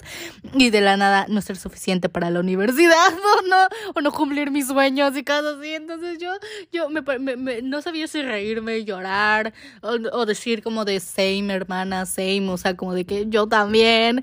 y 0.54 0.70
de 0.70 0.82
la 0.82 0.98
nada 0.98 1.26
no 1.30 1.42
ser 1.42 1.58
suficiente 1.58 2.10
para 2.10 2.30
la 2.30 2.40
universidad 2.40 3.14
o 3.40 3.48
no, 3.48 3.68
o 3.96 4.02
no 4.02 4.12
cumplir 4.12 4.52
mis 4.52 4.68
sueños 4.68 5.16
y 5.18 5.24
cosas 5.24 5.58
así. 5.58 5.74
Entonces 5.74 6.20
yo, 6.20 6.32
yo 6.72 6.90
me, 6.90 7.02
me, 7.20 7.62
no 7.62 7.82
sabía 7.82 8.08
si 8.08 8.22
reírme, 8.22 8.86
llorar 8.86 9.54
o, 9.82 9.92
o 10.18 10.26
decir 10.26 10.64
como 10.64 10.86
de 10.86 11.00
same, 11.00 11.54
hermana, 11.54 12.06
same, 12.06 12.50
o 12.50 12.58
sea, 12.58 12.76
como 12.76 12.94
de 12.94 13.06
que 13.06 13.26
yo 13.30 13.48
también. 13.48 14.22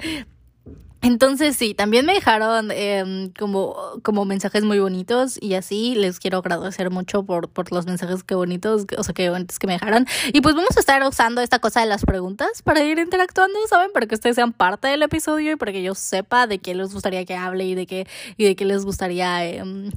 Entonces 1.06 1.56
sí, 1.56 1.72
también 1.72 2.04
me 2.04 2.14
dejaron 2.14 2.72
em, 2.72 3.30
como, 3.38 3.76
como 4.02 4.24
mensajes 4.24 4.64
muy 4.64 4.80
bonitos 4.80 5.38
y 5.40 5.54
así 5.54 5.94
les 5.94 6.18
quiero 6.18 6.38
agradecer 6.38 6.90
mucho 6.90 7.22
por, 7.22 7.48
por 7.48 7.70
los 7.70 7.86
mensajes 7.86 8.24
que 8.24 8.34
bonitos, 8.34 8.86
o 8.98 9.02
sea, 9.04 9.14
que 9.14 9.30
bonitos 9.30 9.60
que 9.60 9.68
me 9.68 9.74
dejaron. 9.74 10.04
Y 10.32 10.40
pues 10.40 10.56
vamos 10.56 10.76
a 10.76 10.80
estar 10.80 11.00
usando 11.06 11.42
esta 11.42 11.60
cosa 11.60 11.78
de 11.78 11.86
las 11.86 12.04
preguntas 12.04 12.60
para 12.62 12.82
ir 12.82 12.98
interactuando, 12.98 13.56
¿saben? 13.68 13.92
Para 13.92 14.06
que 14.06 14.16
ustedes 14.16 14.34
sean 14.34 14.52
parte 14.52 14.88
del 14.88 15.00
episodio 15.04 15.52
y 15.52 15.56
para 15.56 15.70
que 15.70 15.80
yo 15.80 15.94
sepa 15.94 16.48
de 16.48 16.58
qué 16.58 16.74
les 16.74 16.92
gustaría 16.92 17.24
que 17.24 17.36
hable 17.36 17.64
y 17.66 17.76
de 17.76 17.86
qué, 17.86 18.08
y 18.36 18.44
de 18.44 18.56
qué 18.56 18.64
les 18.64 18.84
gustaría, 18.84 19.44
em, 19.44 19.92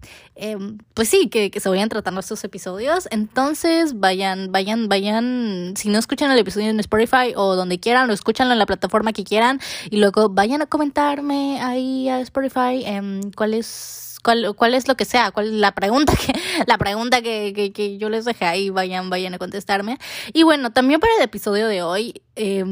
pues 0.94 1.10
sí, 1.10 1.28
que, 1.30 1.50
que 1.50 1.60
se 1.60 1.70
vayan 1.70 1.90
tratando 1.90 2.20
estos 2.20 2.44
episodios. 2.44 3.08
Entonces 3.10 4.00
vayan, 4.00 4.52
vayan, 4.52 4.88
vayan, 4.88 5.74
si 5.76 5.90
no 5.90 5.98
escuchan 5.98 6.30
el 6.30 6.38
episodio 6.38 6.70
en 6.70 6.80
Spotify 6.80 7.34
o 7.36 7.56
donde 7.56 7.80
quieran, 7.80 8.08
lo 8.08 8.14
escuchan 8.14 8.52
en 8.52 8.60
la 8.60 8.68
plataforma 8.68 9.12
que 9.12 9.24
quieran 9.24 9.60
y 9.90 9.98
luego 9.98 10.30
vayan 10.30 10.62
a 10.62 10.68
comentar 10.68 10.99
ahí 11.00 12.10
a 12.10 12.20
Spotify 12.20 12.84
eh, 12.86 13.22
cuál 13.36 13.54
es 13.54 14.18
cuál, 14.22 14.54
cuál 14.56 14.74
es 14.74 14.88
lo 14.88 14.96
que 14.96 15.06
sea, 15.06 15.32
cuál 15.32 15.48
es 15.48 15.54
la 15.54 15.72
pregunta 15.72 16.14
que 16.16 16.34
la 16.68 16.78
pregunta 16.78 17.22
que, 17.22 17.54
que, 17.56 17.72
que, 17.72 17.98
yo 17.98 18.10
les 18.10 18.26
dejé 18.26 18.46
ahí, 18.46 18.70
vayan 18.70 19.10
vayan 19.10 19.34
a 19.34 19.38
contestarme. 19.38 19.98
Y 20.34 20.44
bueno, 20.44 20.72
también 20.72 21.00
para 21.00 21.14
el 21.16 21.22
episodio 21.22 21.68
de 21.68 21.84
hoy 21.84 22.22
eh, 22.36 22.66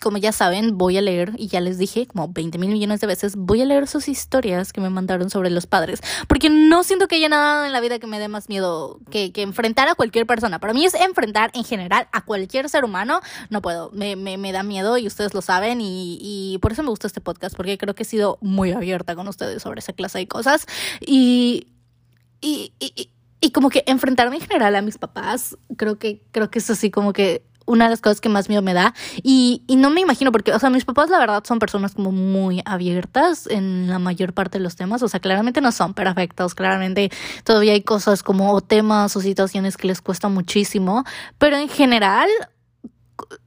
como 0.00 0.18
ya 0.18 0.32
saben, 0.32 0.78
voy 0.78 0.96
a 0.96 1.02
leer, 1.02 1.32
y 1.36 1.48
ya 1.48 1.60
les 1.60 1.78
dije 1.78 2.06
como 2.06 2.28
20 2.28 2.58
mil 2.58 2.70
millones 2.70 3.00
de 3.00 3.06
veces, 3.06 3.36
voy 3.36 3.60
a 3.62 3.64
leer 3.64 3.86
sus 3.86 4.08
historias 4.08 4.72
que 4.72 4.80
me 4.80 4.90
mandaron 4.90 5.30
sobre 5.30 5.50
los 5.50 5.66
padres, 5.66 6.00
porque 6.26 6.50
no 6.50 6.82
siento 6.82 7.06
que 7.06 7.16
haya 7.16 7.28
nada 7.28 7.66
en 7.66 7.72
la 7.72 7.80
vida 7.80 7.98
que 7.98 8.06
me 8.06 8.18
dé 8.18 8.28
más 8.28 8.48
miedo 8.48 8.98
que, 9.10 9.32
que 9.32 9.42
enfrentar 9.42 9.88
a 9.88 9.94
cualquier 9.94 10.26
persona. 10.26 10.58
Para 10.58 10.72
mí 10.72 10.84
es 10.84 10.94
enfrentar 10.94 11.50
en 11.54 11.64
general 11.64 12.08
a 12.12 12.24
cualquier 12.24 12.68
ser 12.68 12.84
humano, 12.84 13.20
no 13.50 13.62
puedo, 13.62 13.90
me, 13.92 14.16
me, 14.16 14.38
me 14.38 14.52
da 14.52 14.62
miedo 14.62 14.98
y 14.98 15.06
ustedes 15.06 15.34
lo 15.34 15.42
saben, 15.42 15.80
y, 15.80 16.18
y 16.20 16.58
por 16.58 16.72
eso 16.72 16.82
me 16.82 16.88
gusta 16.88 17.06
este 17.06 17.20
podcast, 17.20 17.54
porque 17.54 17.78
creo 17.78 17.94
que 17.94 18.02
he 18.02 18.06
sido 18.06 18.38
muy 18.40 18.72
abierta 18.72 19.14
con 19.14 19.28
ustedes 19.28 19.62
sobre 19.62 19.80
esa 19.80 19.92
clase 19.92 20.18
de 20.18 20.28
cosas, 20.28 20.66
y, 21.00 21.68
y, 22.40 22.72
y, 22.80 23.10
y 23.40 23.50
como 23.52 23.70
que 23.70 23.84
enfrentarme 23.86 24.36
en 24.36 24.42
general 24.42 24.76
a 24.76 24.82
mis 24.82 24.98
papás, 24.98 25.56
creo 25.76 25.98
que, 25.98 26.22
creo 26.30 26.50
que 26.50 26.58
es 26.58 26.70
así 26.70 26.90
como 26.90 27.12
que 27.12 27.42
una 27.66 27.84
de 27.84 27.90
las 27.90 28.00
cosas 28.00 28.20
que 28.20 28.28
más 28.28 28.48
miedo 28.48 28.62
me 28.62 28.74
da. 28.74 28.94
Y, 29.22 29.62
y 29.66 29.76
no 29.76 29.90
me 29.90 30.00
imagino, 30.00 30.32
porque, 30.32 30.52
o 30.52 30.58
sea, 30.58 30.70
mis 30.70 30.84
papás, 30.84 31.10
la 31.10 31.18
verdad, 31.18 31.44
son 31.46 31.58
personas 31.58 31.94
como 31.94 32.12
muy 32.12 32.62
abiertas 32.64 33.46
en 33.46 33.88
la 33.88 33.98
mayor 33.98 34.32
parte 34.32 34.58
de 34.58 34.64
los 34.64 34.76
temas. 34.76 35.02
O 35.02 35.08
sea, 35.08 35.20
claramente 35.20 35.60
no 35.60 35.72
son 35.72 35.94
perfectos, 35.94 36.54
claramente 36.54 37.10
todavía 37.44 37.72
hay 37.72 37.82
cosas 37.82 38.22
como 38.22 38.60
temas 38.60 39.16
o 39.16 39.20
situaciones 39.20 39.76
que 39.76 39.86
les 39.86 40.00
cuesta 40.02 40.28
muchísimo. 40.28 41.04
Pero 41.38 41.56
en 41.56 41.68
general, 41.68 42.28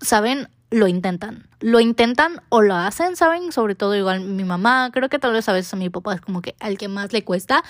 ¿saben? 0.02 0.50
Lo 0.70 0.88
intentan. 0.88 1.48
Lo 1.64 1.80
intentan 1.80 2.42
o 2.50 2.62
lo 2.62 2.76
hacen, 2.76 3.16
¿saben? 3.16 3.54
Sobre 3.54 3.74
todo 3.74 3.96
igual 3.96 4.20
mi 4.20 4.44
mamá. 4.44 4.90
Creo 4.92 5.08
que 5.08 5.18
tal 5.18 5.32
vez 5.32 5.48
a 5.48 5.54
veces 5.54 5.74
a 5.74 5.78
mi 5.78 5.90
papá 5.90 6.14
es 6.16 6.20
como 6.20 6.42
que 6.42 6.56
al 6.60 6.78
que 6.78 6.90
más 6.90 7.14
le 7.14 7.24
cuesta, 7.24 7.64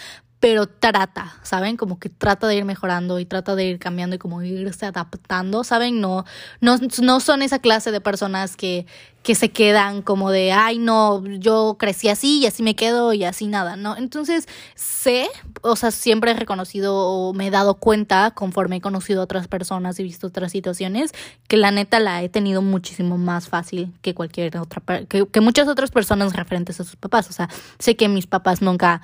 pero 0.43 0.67
trata, 0.67 1.37
¿saben? 1.41 1.77
Como 1.77 1.99
que 1.99 2.09
trata 2.09 2.47
de 2.47 2.57
ir 2.57 2.65
mejorando 2.65 3.17
y 3.17 3.25
trata 3.25 3.55
de 3.55 3.63
ir 3.63 3.79
cambiando 3.79 4.17
y 4.17 4.19
como 4.19 4.41
irse 4.41 4.85
adaptando, 4.85 5.63
¿saben? 5.63 6.01
No, 6.01 6.25
no, 6.59 6.77
no 7.01 7.19
son 7.21 7.43
esa 7.43 7.59
clase 7.59 7.91
de 7.91 8.01
personas 8.01 8.57
que, 8.57 8.85
que 9.23 9.35
se 9.35 9.51
quedan 9.51 10.01
como 10.01 10.31
de, 10.31 10.51
ay, 10.51 10.79
no, 10.79 11.25
yo 11.25 11.77
crecí 11.79 12.09
así 12.09 12.39
y 12.39 12.45
así 12.45 12.61
me 12.61 12.75
quedo 12.75 13.13
y 13.13 13.23
así 13.23 13.47
nada, 13.47 13.77
¿no? 13.77 13.95
Entonces, 13.95 14.49
sé, 14.75 15.29
o 15.61 15.77
sea, 15.77 15.91
siempre 15.91 16.31
he 16.31 16.33
reconocido 16.33 16.93
o 16.93 17.33
me 17.33 17.47
he 17.47 17.49
dado 17.49 17.75
cuenta 17.75 18.31
conforme 18.31 18.75
he 18.75 18.81
conocido 18.81 19.21
a 19.21 19.23
otras 19.23 19.47
personas 19.47 19.97
y 19.99 20.03
visto 20.03 20.27
otras 20.27 20.51
situaciones, 20.51 21.13
que 21.47 21.55
la 21.55 21.71
neta 21.71 22.01
la 22.01 22.21
he 22.21 22.27
tenido 22.27 22.61
muchísimo 22.61 23.17
más 23.17 23.47
fácil 23.47 23.82
que 24.01 24.13
cualquier 24.13 24.57
otra, 24.57 25.05
que, 25.05 25.41
muchas 25.41 25.67
otras 25.67 25.91
personas 25.91 26.33
referentes 26.33 26.79
a 26.79 26.83
sus 26.83 26.95
papás. 26.95 27.29
O 27.29 27.33
sea, 27.33 27.49
sé 27.79 27.95
que 27.95 28.07
mis 28.07 28.27
papás 28.27 28.61
nunca 28.61 29.01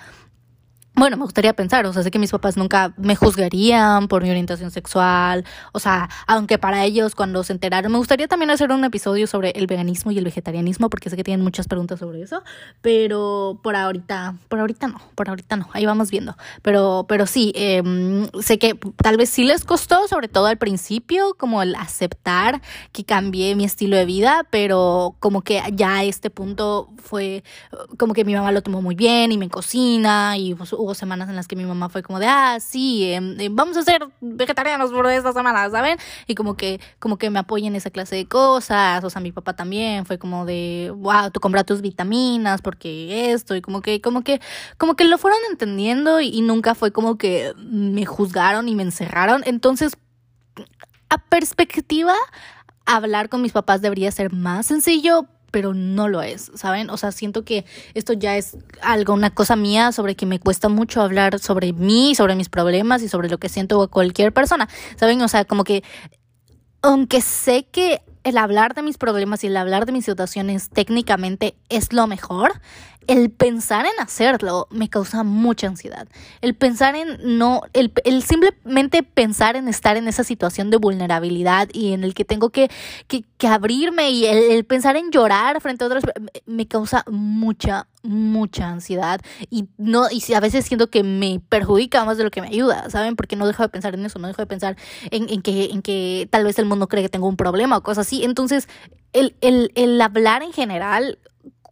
bueno, 1.00 1.18
me 1.18 1.24
gustaría 1.24 1.53
pensar, 1.53 1.86
o 1.86 1.94
sea, 1.94 2.03
sé 2.03 2.12
que 2.12 2.20
mis 2.20 2.32
papás 2.32 2.58
nunca 2.58 2.94
me 2.98 3.15
juzgarían 3.15 4.08
por 4.08 4.24
mi 4.24 4.29
orientación 4.29 4.72
sexual, 4.72 5.46
o 5.72 5.79
sea, 5.79 6.10
aunque 6.27 6.58
para 6.58 6.84
ellos 6.86 7.15
cuando 7.15 7.44
se 7.44 7.53
enteraron, 7.53 7.91
me 7.91 7.98
gustaría 7.98 8.27
también 8.27 8.51
hacer 8.51 8.72
un 8.72 8.84
episodio 8.84 9.27
sobre 9.27 9.51
el 9.51 9.68
veganismo 9.68 10.12
y 10.12 10.18
el 10.18 10.25
vegetarianismo, 10.25 10.89
porque 10.89 11.10
sé 11.10 11.15
que 11.15 11.24
tienen 11.24 11.44
muchas 11.44 11.68
preguntas 11.68 12.00
sobre 12.00 12.22
eso, 12.22 12.44
pero 12.82 13.60
por 13.63 13.75
ahorita, 13.75 14.36
por 14.48 14.60
ahorita 14.60 14.88
no, 14.88 15.01
por 15.15 15.29
ahorita 15.29 15.56
no, 15.56 15.70
ahí 15.74 15.86
vamos 15.86 16.12
viendo, 16.12 16.36
pero, 16.62 17.06
pero 17.08 17.25
sí, 17.25 17.51
eh, 17.56 17.82
sé 18.41 18.60
que 18.60 18.77
tal 19.01 19.18
vez 19.18 19.29
sí 19.29 19.44
les 19.44 19.65
costó, 19.65 20.08
sobre 20.08 20.27
todo 20.27 20.48
al 20.48 20.58
principio, 20.58 21.36
como 21.38 21.62
el 21.62 21.75
aceptar 21.75 22.62
que 22.91 23.03
cambié 23.03 23.56
mi 23.56 23.65
estilo 23.65 23.96
de 23.96 24.06
vida, 24.06 24.46
pero 24.50 25.15
como 25.20 25.41
que 25.41 25.62
ya 25.74 25.98
a 25.98 26.03
este 26.03 26.29
punto 26.29 26.89
fue, 26.98 27.44
como 27.98 28.13
que 28.13 28.25
mi 28.25 28.36
mamá 28.36 28.51
lo 28.51 28.62
tomó 28.62 28.82
muy 28.82 28.96
bien 28.96 29.32
y 29.32 29.38
me 29.38 29.50
cocina 29.50 30.38
y 30.38 30.56
pues, 30.56 30.74
hubo 30.89 30.96
semanas 30.96 31.29
en 31.29 31.36
las 31.36 31.48
que 31.48 31.55
mi 31.55 31.65
mamá 31.65 31.89
fue 31.89 32.01
como 32.01 32.19
de, 32.19 32.25
ah, 32.25 32.58
sí, 32.60 33.12
em, 33.13 33.39
em, 33.39 33.55
vamos 33.55 33.77
a 33.77 33.84
ser 33.84 34.08
vegetarianos 34.22 34.91
por 34.91 35.05
esta 35.08 35.31
semana, 35.34 35.69
¿saben? 35.69 35.98
Y 36.25 36.36
como 36.36 36.58
que, 36.58 36.81
como 36.98 37.17
que 37.17 37.29
me 37.29 37.39
apoyen 37.39 37.74
en 37.74 37.75
esa 37.75 37.91
clase 37.91 38.15
de 38.15 38.25
cosas, 38.25 39.03
o 39.03 39.10
sea, 39.10 39.22
mi 39.22 39.31
papá 39.31 39.55
también 39.55 40.05
fue 40.05 40.17
como 40.17 40.46
de, 40.46 40.91
wow, 40.96 41.29
tú 41.31 41.39
compras 41.39 41.65
tus 41.65 41.81
vitaminas 41.81 42.62
porque 42.62 43.31
esto, 43.31 43.55
y 43.55 43.62
como 43.62 43.81
que, 43.81 44.01
como 44.01 44.24
que, 44.24 44.41
como 44.77 44.96
que 44.96 45.05
lo 45.05 45.17
fueron 45.17 45.39
entendiendo 45.51 46.22
y 46.22 46.41
nunca 46.41 46.74
fue 46.74 46.91
como 46.91 47.17
que 47.17 47.53
me 47.58 48.05
juzgaron 48.05 48.67
y 48.67 48.75
me 48.75 48.84
encerraron. 48.84 49.43
Entonces, 49.46 49.98
a 51.10 51.17
perspectiva, 51.17 52.15
hablar 52.86 53.29
con 53.29 53.41
mis 53.41 53.51
papás 53.51 53.81
debería 53.81 54.12
ser 54.12 54.34
más 54.34 54.65
sencillo, 54.65 55.27
pero 55.51 55.74
no 55.74 56.08
lo 56.08 56.22
es, 56.22 56.51
¿saben? 56.56 56.89
O 56.89 56.98
sea, 56.98 57.12
siento 57.12 57.44
que 57.44 57.65
esto 57.94 58.13
ya 58.13 58.38
es 58.38 58.58
algo, 58.82 59.13
una 59.13 59.29
cosa 59.29 59.56
mía 59.56 59.91
sobre 59.91 60.15
que 60.15 60.25
me 60.25 60.39
cuesta 60.39 60.70
mucho 60.70 61.01
hablar 61.01 61.39
sobre 61.39 61.74
mí, 61.74 62.15
sobre 62.15 62.36
mis 62.36 62.50
problemas 62.50 63.01
y 63.01 63.10
sobre 63.10 63.29
lo 63.29 63.38
que 63.38 63.50
siento 63.50 63.88
cualquier 63.89 64.34
persona, 64.34 64.70
¿saben? 64.98 65.22
O 65.22 65.27
sea, 65.27 65.46
como 65.46 65.63
que, 65.63 65.84
aunque 66.82 67.22
sé 67.22 67.68
que 67.72 68.01
el 68.24 68.38
hablar 68.38 68.74
de 68.74 68.82
mis 68.82 68.98
problemas 68.98 69.44
y 69.44 69.48
el 69.48 69.58
hablar 69.58 69.86
de 69.86 69.91
mis 69.91 70.06
situaciones 70.06 70.70
técnicamente 70.70 71.56
es 71.70 71.94
lo 71.94 72.08
mejor, 72.08 72.53
el 73.08 73.32
pensar 73.32 73.86
en 73.86 74.00
hacerlo 74.00 74.68
me 74.70 74.88
causa 74.88 75.24
mucha 75.24 75.68
ansiedad. 75.68 76.08
El 76.41 76.53
pensar 76.53 76.96
en 76.96 77.38
no, 77.39 77.62
el, 77.74 77.91
el, 78.03 78.22
simplemente 78.24 79.01
pensar 79.01 79.56
en 79.56 79.68
estar 79.68 79.98
en 79.98 80.08
esa 80.08 80.24
situación 80.24 80.70
de 80.70 80.77
vulnerabilidad 80.77 81.70
y 81.74 81.94
en 81.94 82.03
el 82.03 82.13
que 82.13 82.24
tengo 82.24 82.51
que, 82.51 82.70
que, 83.08 83.24
que 83.38 83.48
abrirme 83.48 84.12
y 84.12 84.25
el, 84.25 84.63
pensar 84.65 84.96
en 84.96 85.10
llorar 85.12 85.60
frente 85.60 85.84
a 85.84 85.88
otras 85.88 86.03
me 86.46 86.68
causa 86.68 87.03
mucha, 87.10 87.88
mucha 88.03 88.70
ansiedad 88.70 89.20
y 89.50 89.68
no 89.77 90.03
y 90.12 90.34
a 90.34 90.39
veces 90.39 90.65
siento 90.65 90.91
que 90.91 91.03
me 91.03 91.41
perjudica 91.50 92.06
más 92.06 92.18
de 92.18 92.24
lo 92.24 92.32
que 92.32 92.41
me 92.41 92.48
ayuda, 92.48 92.91
¿saben? 92.91 93.15
Porque 93.15 93.36
no 93.36 93.48
dejo 93.48 93.63
de 93.63 93.70
pensar 93.70 93.96
en 93.96 94.06
eso, 94.06 94.20
no 94.20 94.27
dejo 94.27 94.44
de 94.44 94.48
pensar 94.48 94.77
en, 95.10 95.29
en 95.29 95.41
que, 95.41 95.65
en 95.65 95.82
que 95.82 96.27
tal 96.29 96.44
vez 96.44 96.60
el 96.60 96.65
mundo 96.65 96.88
cree 96.88 97.03
que 97.03 97.10
tengo 97.10 97.27
un 97.27 97.38
problema 97.38 97.77
o 97.77 97.82
cosas 97.82 98.06
así. 98.06 98.24
Entonces, 98.24 98.70
el, 99.13 99.36
el, 99.41 99.72
el 99.74 100.00
hablar 100.00 100.44
en 100.44 100.53
general 100.53 101.18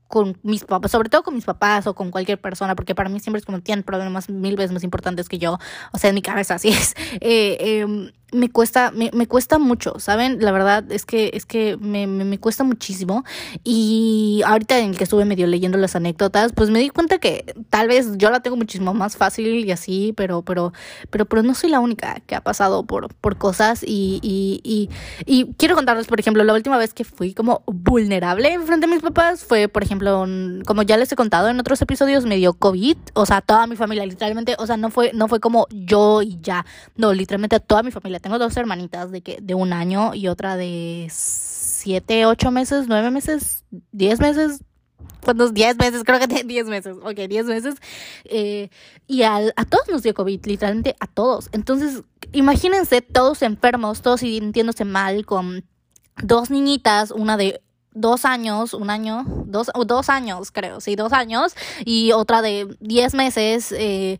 con 0.07 0.37
mis 0.43 0.63
papás, 0.63 0.91
sobre 0.91 1.09
todo 1.09 1.23
con 1.23 1.35
mis 1.35 1.45
papás 1.45 1.87
o 1.87 1.95
con 1.95 2.11
cualquier 2.11 2.39
persona, 2.39 2.75
porque 2.75 2.95
para 2.95 3.09
mí 3.09 3.19
siempre 3.19 3.39
es 3.39 3.45
como 3.45 3.59
tienen 3.61 3.83
problemas 3.83 4.29
mil 4.29 4.55
veces 4.55 4.71
más 4.71 4.83
importantes 4.83 5.27
que 5.29 5.37
yo, 5.37 5.57
o 5.91 5.97
sea, 5.97 6.09
en 6.09 6.15
mi 6.15 6.21
cabeza 6.21 6.55
así 6.55 6.69
es. 6.69 6.95
Eh, 7.19 7.57
eh, 7.59 8.11
me 8.34 8.50
cuesta, 8.50 8.91
me, 8.91 9.10
me, 9.13 9.25
cuesta 9.25 9.57
mucho, 9.57 10.00
¿saben? 10.00 10.39
La 10.41 10.51
verdad 10.51 10.91
es 10.91 11.05
que, 11.05 11.31
es 11.34 11.46
que 11.46 11.77
me, 11.77 12.07
me, 12.07 12.25
me, 12.25 12.39
cuesta 12.39 12.65
muchísimo. 12.65 13.24
Y 13.63 14.41
ahorita 14.46 14.79
en 14.79 14.89
el 14.89 14.98
que 14.98 15.05
estuve 15.05 15.24
medio 15.24 15.48
leyendo 15.48 15.77
las 15.77 15.96
anécdotas, 15.96 16.51
pues 16.51 16.69
me 16.69 16.79
di 16.79 16.89
cuenta 16.89 17.19
que 17.19 17.55
tal 17.69 17.88
vez 17.88 18.17
yo 18.17 18.29
la 18.29 18.41
tengo 18.41 18.57
muchísimo 18.57 18.93
más 18.93 19.15
fácil 19.15 19.65
y 19.65 19.72
así, 19.72 20.13
pero, 20.17 20.41
pero, 20.41 20.74
pero, 21.10 21.25
pero 21.25 21.41
no 21.41 21.55
soy 21.55 21.69
la 21.69 21.79
única 21.79 22.19
que 22.25 22.36
ha 22.36 22.41
pasado 22.41 22.84
por, 22.84 23.13
por 23.15 23.38
cosas. 23.38 23.84
Y, 23.84 24.19
y, 24.22 24.89
y, 25.25 25.53
quiero 25.57 25.75
contarles, 25.75 26.07
por 26.07 26.19
ejemplo, 26.19 26.43
la 26.43 26.53
última 26.53 26.77
vez 26.77 26.93
que 26.93 27.05
fui 27.05 27.34
como 27.34 27.63
vulnerable 27.65 28.60
frente 28.60 28.88
a 28.88 28.89
mis 28.89 29.01
papás 29.01 29.46
fue, 29.46 29.69
por 29.69 29.84
ejemplo, 29.84 30.25
como 30.65 30.81
ya 30.81 30.98
les 30.98 31.12
he 31.12 31.15
contado 31.15 31.48
en 31.48 31.60
otros 31.60 31.81
episodios, 31.81 32.25
me 32.25 32.36
dio 32.36 32.53
COVID. 32.53 32.98
O 33.13 33.25
sea, 33.25 33.39
toda 33.39 33.67
mi 33.67 33.77
familia, 33.77 34.05
literalmente, 34.05 34.55
o 34.60 34.67
sea, 34.67 34.75
no 34.75 34.89
fue, 34.89 35.12
no 35.13 35.29
fue 35.29 35.39
como 35.39 35.67
yo 35.72 36.22
y 36.22 36.38
ya. 36.41 36.65
No, 36.98 37.13
literalmente 37.13 37.60
toda 37.62 37.84
mi 37.84 37.91
familia 37.91 38.16
tengo 38.19 38.39
dos 38.39 38.55
hermanitas 38.57 39.12
de 39.12 39.21
que 39.21 39.39
de 39.41 39.55
un 39.55 39.74
año 39.74 40.13
y 40.13 40.27
otra 40.27 40.55
de 40.57 41.07
siete, 41.12 42.25
ocho 42.25 42.51
meses, 42.51 42.88
nueve 42.88 43.12
meses, 43.12 43.63
diez 43.91 44.19
meses, 44.19 44.63
¿cuántos? 45.24 45.53
Diez 45.53 45.77
meses, 45.77 46.03
creo 46.03 46.19
que 46.19 46.27
diez 46.45 46.67
meses, 46.67 46.97
ok, 47.01 47.15
diez 47.29 47.45
meses. 47.45 47.75
Eh, 48.25 48.69
y 49.07 49.24
a 49.24 49.51
todos 49.69 49.88
nos 49.89 50.03
dio 50.03 50.13
COVID, 50.13 50.45
literalmente 50.45 50.95
a 51.00 51.07
todos. 51.07 51.50
Entonces, 51.51 52.03
imagínense 52.31 53.01
todos 53.01 53.41
enfermos, 53.41 54.01
todos 54.01 54.21
sintiéndose 54.21 54.86
mal 54.86 55.25
con 55.25 55.65
dos 56.21 56.50
niñitas, 56.50 57.12
una 57.12 57.38
de 57.38 57.62
dos 58.00 58.25
años, 58.25 58.74
un 58.74 58.89
año, 58.89 59.25
dos, 59.46 59.72
dos 59.86 60.10
años 60.10 60.51
creo, 60.51 60.80
sí, 60.80 60.96
dos 60.96 61.13
años, 61.13 61.56
y 61.86 62.12
otra 62.12 62.42
de 62.42 62.75
diez 62.80 63.13
meses, 63.13 63.72
eh, 63.72 64.20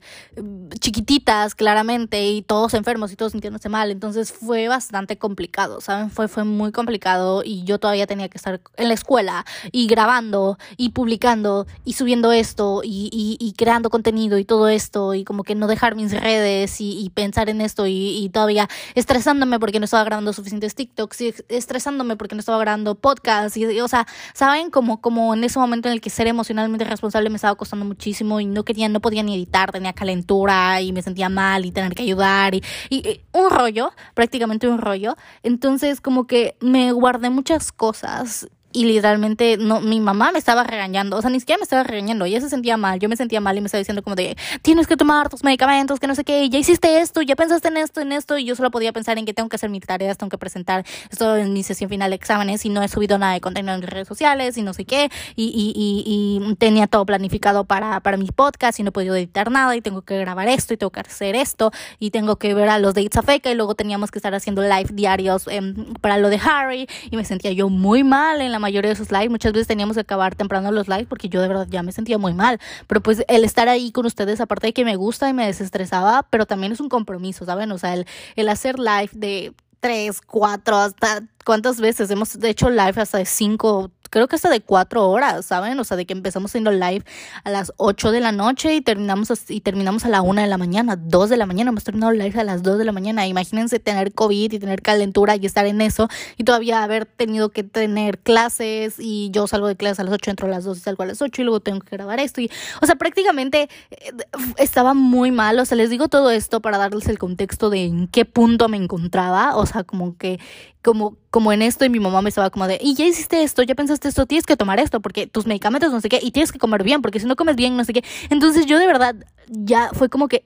chiquititas 0.80 1.56
claramente, 1.56 2.28
y 2.28 2.42
todos 2.42 2.74
enfermos 2.74 3.12
y 3.12 3.16
todos 3.16 3.32
sintiéndose 3.34 3.70
mal, 3.70 3.92
entonces 3.92 4.32
fue 4.32 4.68
bastante 4.68 5.18
complicado, 5.18 5.82
¿saben? 5.82 6.10
Fue, 6.10 6.28
fue 6.28 6.44
muy 6.44 6.72
complicado 6.72 7.44
y 7.44 7.64
yo 7.64 7.80
todavía 7.80 8.08
tenía 8.08 8.30
que 8.30 8.38
estar 8.38 8.60
en 8.76 8.88
la 8.88 8.94
escuela 8.94 9.46
y 9.72 9.88
grabando 9.88 10.58
y 10.76 10.90
publicando 10.90 11.68
y 11.86 11.94
subiendo 11.94 12.32
esto 12.32 12.82
y, 12.84 13.10
y, 13.12 13.38
y 13.40 13.54
creando 13.54 13.90
contenido 13.90 14.38
y 14.38 14.46
todo 14.46 14.68
esto 14.68 15.14
y 15.14 15.24
como 15.24 15.44
que 15.44 15.56
no 15.56 15.68
dejar 15.68 15.96
mis 15.96 16.12
redes 16.12 16.82
y, 16.82 17.00
y 17.00 17.10
pensar 17.10 17.50
en 17.50 17.62
esto 17.62 17.88
y, 17.88 18.18
y 18.18 18.30
todavía 18.30 18.68
estresándome 18.96 19.60
porque 19.60 19.80
no 19.80 19.86
estaba 19.86 20.04
grabando 20.04 20.34
suficientes 20.34 20.76
TikToks 20.76 21.22
y 21.22 21.34
estresándome 21.50 22.16
porque 22.16 22.36
no 22.36 22.40
estaba 22.40 22.58
grabando 22.60 22.96
podcasts 22.96 23.58
y 23.58 23.67
o 23.82 23.88
sea, 23.88 24.06
saben 24.34 24.70
como, 24.70 25.02
como 25.02 25.34
en 25.34 25.44
ese 25.44 25.60
momento 25.60 25.88
en 25.88 25.94
el 25.94 26.02
que 26.02 26.10
ser 26.10 26.28
emocionalmente 26.28 26.86
responsable 26.86 27.30
me 27.30 27.36
estaba 27.36 27.56
costando 27.56 27.86
muchísimo 27.86 28.40
y 28.40 28.46
no 28.46 28.64
quería, 28.64 28.90
no 28.90 29.00
podía 29.00 29.24
ni 29.24 29.36
editar, 29.36 29.72
tenía 29.72 29.94
calentura 29.94 30.82
y 30.82 30.94
me 30.94 31.02
sentía 31.02 31.30
mal 31.30 31.66
y 31.66 31.72
tener 31.72 31.94
que 31.94 32.04
ayudar 32.04 32.56
y, 32.56 32.64
y 32.90 33.22
un 33.34 33.50
rollo, 33.50 33.92
prácticamente 34.14 34.68
un 34.68 34.80
rollo. 34.80 35.16
Entonces 35.44 36.02
como 36.02 36.28
que 36.28 36.58
me 36.60 36.92
guardé 36.92 37.30
muchas 37.30 37.72
cosas 37.72 38.48
y 38.74 38.86
literalmente 38.86 39.58
no 39.58 39.82
mi 39.82 40.00
mamá 40.00 40.32
me 40.32 40.40
estaba 40.40 40.64
regañando, 40.64 41.18
o 41.18 41.22
sea, 41.22 41.30
ni 41.30 41.40
siquiera 41.40 41.58
me 41.58 41.64
estaba 41.64 41.84
regañando, 41.84 42.26
ella 42.26 42.42
se 42.42 42.50
sentía 42.50 42.78
mal, 42.78 43.00
yo 43.00 43.10
me 43.10 43.16
sentía 43.16 43.42
mal 43.42 43.58
y 43.58 43.62
me 43.62 43.68
estaba 43.68 43.80
diciendo 43.80 44.04
como 44.04 44.16
de, 44.16 44.36
tienes 44.62 44.88
que 44.88 44.98
tomar 44.98 45.30
tus 45.30 45.44
medicamentos, 45.44 46.00
que 46.00 46.08
no 46.08 46.16
sé 46.16 46.24
qué, 46.24 46.50
ya 46.50 46.60
hiciste 46.60 47.00
esto, 47.00 47.22
ya 47.22 47.36
pensaste 47.36 47.70
en 47.70 47.78
esto, 47.78 48.02
en 48.02 48.12
esto, 48.12 48.38
y 48.38 48.46
yo 48.46 48.56
solo 48.56 48.72
podía 48.72 48.92
pensar 48.94 49.18
en 49.18 49.26
que 49.26 49.34
tengo 49.34 49.50
que 49.50 49.56
hacer 49.56 49.70
mis 49.70 49.86
tareas, 49.86 50.18
tengo 50.18 50.30
que 50.30 50.38
presentar 50.38 50.86
esto 51.10 51.38
en 51.38 51.54
mi 51.54 51.64
sesión 51.64 51.90
final 51.90 52.12
de 52.12 52.16
exámenes 52.16 52.66
y 52.66 52.70
no 52.70 52.84
he 52.84 52.88
subido 52.88 53.18
nada 53.18 53.34
de 53.34 53.42
contenido 53.42 53.74
en 53.74 53.82
redes 53.82 54.08
sociales 54.08 54.58
y 54.58 54.62
no 54.62 54.74
sé 54.74 54.86
qué, 54.86 55.10
y, 55.36 55.46
y, 55.46 55.74
y, 55.76 56.46
y 56.52 56.56
tenía 56.56 56.88
todo 56.88 57.06
planificado 57.06 57.64
para, 57.64 58.00
para 58.02 58.18
mi 58.18 58.28
podcast 58.28 58.80
y 58.80 58.84
no 58.84 58.90
he 58.90 58.92
podido 58.92 59.16
editar 59.16 59.50
nada 59.50 59.76
y 59.76 59.82
tengo 59.82 60.02
que 60.02 60.20
grabar 60.20 60.48
esto 60.48 60.74
y 60.74 60.78
tengo 60.78 60.92
que 60.92 61.00
hacer 61.00 61.36
esto 61.36 61.72
y 62.00 62.12
tengo 62.12 62.36
que 62.36 62.54
ver 62.54 62.70
a 62.70 62.80
los 62.80 62.94
de 62.94 63.02
Itzafeka 63.02 63.50
y 63.52 63.56
luego 63.56 63.76
teníamos 63.76 64.12
que 64.12 64.20
estar 64.20 64.36
haciendo 64.36 64.62
live 64.62 64.90
diarios 64.94 65.48
eh, 65.48 65.74
para 66.02 66.18
lo 66.18 66.30
de 66.30 66.40
Harry 66.44 66.88
y 67.10 67.16
me 67.16 67.26
sentía 67.26 67.52
yo 67.52 67.70
muy 67.70 68.04
mal 68.04 68.42
en 68.42 68.52
la 68.52 68.57
mayoría 68.60 68.90
de 68.90 68.94
esos 68.94 69.12
lives. 69.12 69.30
Muchas 69.30 69.54
veces 69.54 69.68
teníamos 69.68 69.96
que 69.96 70.02
acabar 70.02 70.36
temprano 70.36 70.72
los 70.72 70.88
lives 70.88 71.08
porque 71.08 71.30
yo 71.30 71.42
de 71.42 71.48
verdad 71.48 71.68
ya 71.70 71.84
me 71.84 71.92
sentía 71.92 72.18
muy 72.18 72.34
mal. 72.34 72.60
Pero 72.88 73.02
pues 73.02 73.24
el 73.28 73.44
estar 73.44 73.70
ahí 73.70 73.92
con 73.92 74.06
ustedes, 74.06 74.42
aparte 74.42 74.68
de 74.68 74.74
que 74.74 74.86
me 74.86 74.96
gusta 74.96 75.30
y 75.30 75.34
me 75.34 75.46
desestresaba, 75.46 76.24
pero 76.30 76.46
también 76.46 76.72
es 76.72 76.80
un 76.80 76.90
compromiso, 76.90 77.46
¿saben? 77.46 77.72
O 77.72 77.78
sea, 77.78 77.94
el, 77.94 78.06
el 78.36 78.50
hacer 78.50 78.80
live 78.80 79.10
de 79.14 79.54
tres, 79.80 80.22
cuatro, 80.22 80.78
hasta 80.78 81.24
cuántas 81.48 81.80
veces 81.80 82.12
hemos 82.12 82.36
hecho 82.44 82.70
live 82.70 82.96
hasta 82.98 83.20
de 83.20 83.26
cinco, 83.26 83.90
creo 84.10 84.28
que 84.28 84.36
hasta 84.36 84.50
de 84.50 84.60
cuatro 84.60 85.10
horas, 85.10 85.46
¿saben? 85.46 85.80
O 85.80 85.86
sea, 85.86 85.96
de 85.96 86.06
que 86.06 86.12
empezamos 86.12 86.52
haciendo 86.52 86.72
live 86.72 87.06
a 87.46 87.50
las 87.50 87.72
ocho 87.78 88.12
de 88.12 88.20
la 88.20 88.34
noche 88.34 88.76
y 88.76 88.82
terminamos, 88.82 89.32
y 89.48 89.62
terminamos 89.62 90.04
a 90.04 90.10
la 90.10 90.22
una 90.22 90.42
de 90.42 90.50
la 90.50 90.58
mañana, 90.58 90.98
dos 90.98 91.30
de 91.30 91.38
la 91.38 91.46
mañana, 91.46 91.70
hemos 91.70 91.86
terminado 91.86 92.12
live 92.12 92.38
a 92.38 92.44
las 92.44 92.64
dos 92.64 92.78
de 92.78 92.84
la 92.84 92.92
mañana. 92.92 93.28
Imagínense 93.28 93.80
tener 93.80 94.14
COVID 94.14 94.52
y 94.52 94.60
tener 94.60 94.82
calentura 94.82 95.38
y 95.38 95.46
estar 95.46 95.66
en 95.66 95.80
eso 95.80 96.10
y 96.36 96.44
todavía 96.44 96.84
haber 96.84 97.06
tenido 97.06 97.48
que 97.48 97.64
tener 97.64 98.20
clases 98.20 98.96
y 99.00 99.30
yo 99.32 99.48
salgo 99.48 99.70
de 99.70 99.78
clases 99.78 100.02
a 100.02 100.04
las 100.04 100.16
ocho, 100.16 100.30
entro 100.30 100.48
a 100.48 100.50
las 100.50 100.66
dos 100.66 100.80
y 100.80 100.82
salgo 100.82 101.04
a 101.04 101.06
las 101.06 101.22
ocho 101.22 101.42
y 101.42 101.46
luego 101.46 101.62
tengo 101.62 101.80
que 101.80 101.96
grabar 101.96 102.20
esto. 102.20 102.42
Y, 102.42 102.52
o 102.82 102.86
sea, 102.86 102.96
prácticamente 102.96 103.70
eh, 103.92 104.12
estaba 104.58 104.94
muy 104.94 105.32
mal. 105.32 105.58
O 105.60 105.64
sea, 105.64 105.78
les 105.78 105.90
digo 105.90 106.10
todo 106.10 106.30
esto 106.30 106.60
para 106.60 106.78
darles 106.78 107.08
el 107.08 107.18
contexto 107.18 107.70
de 107.70 107.86
en 107.86 108.10
qué 108.10 108.26
punto 108.26 108.68
me 108.68 108.76
encontraba. 108.76 109.56
O 109.56 109.66
sea, 109.66 109.86
como 109.86 110.18
que 110.18 110.42
como, 110.88 111.18
como 111.32 111.52
en 111.52 111.62
esto 111.62 111.84
y 111.84 111.90
mi 111.90 112.00
mamá 112.00 112.22
me 112.22 112.30
estaba 112.30 112.50
como 112.50 112.66
de, 112.66 112.80
y 112.82 112.94
ya 112.94 113.04
hiciste 113.04 113.44
esto, 113.44 113.62
ya 113.62 113.76
pensaste 113.76 114.08
esto, 114.08 114.26
tienes 114.26 114.46
que 114.46 114.56
tomar 114.56 114.80
esto 114.80 115.02
porque 115.02 115.28
tus 115.28 115.46
medicamentos 115.46 115.92
no 115.92 116.00
sé 116.00 116.08
qué, 116.08 116.18
y 116.24 116.32
tienes 116.32 116.54
que 116.54 116.60
comer 116.60 116.82
bien 116.84 117.02
porque 117.02 117.20
si 117.20 117.26
no 117.26 117.36
comes 117.36 117.58
bien 117.58 117.76
no 117.76 117.84
sé 117.84 117.92
qué. 117.92 118.06
Entonces 118.30 118.68
yo 118.68 118.80
de 118.80 118.88
verdad 118.88 119.14
ya 119.50 119.90
fue 119.92 120.08
como 120.08 120.30
que 120.30 120.46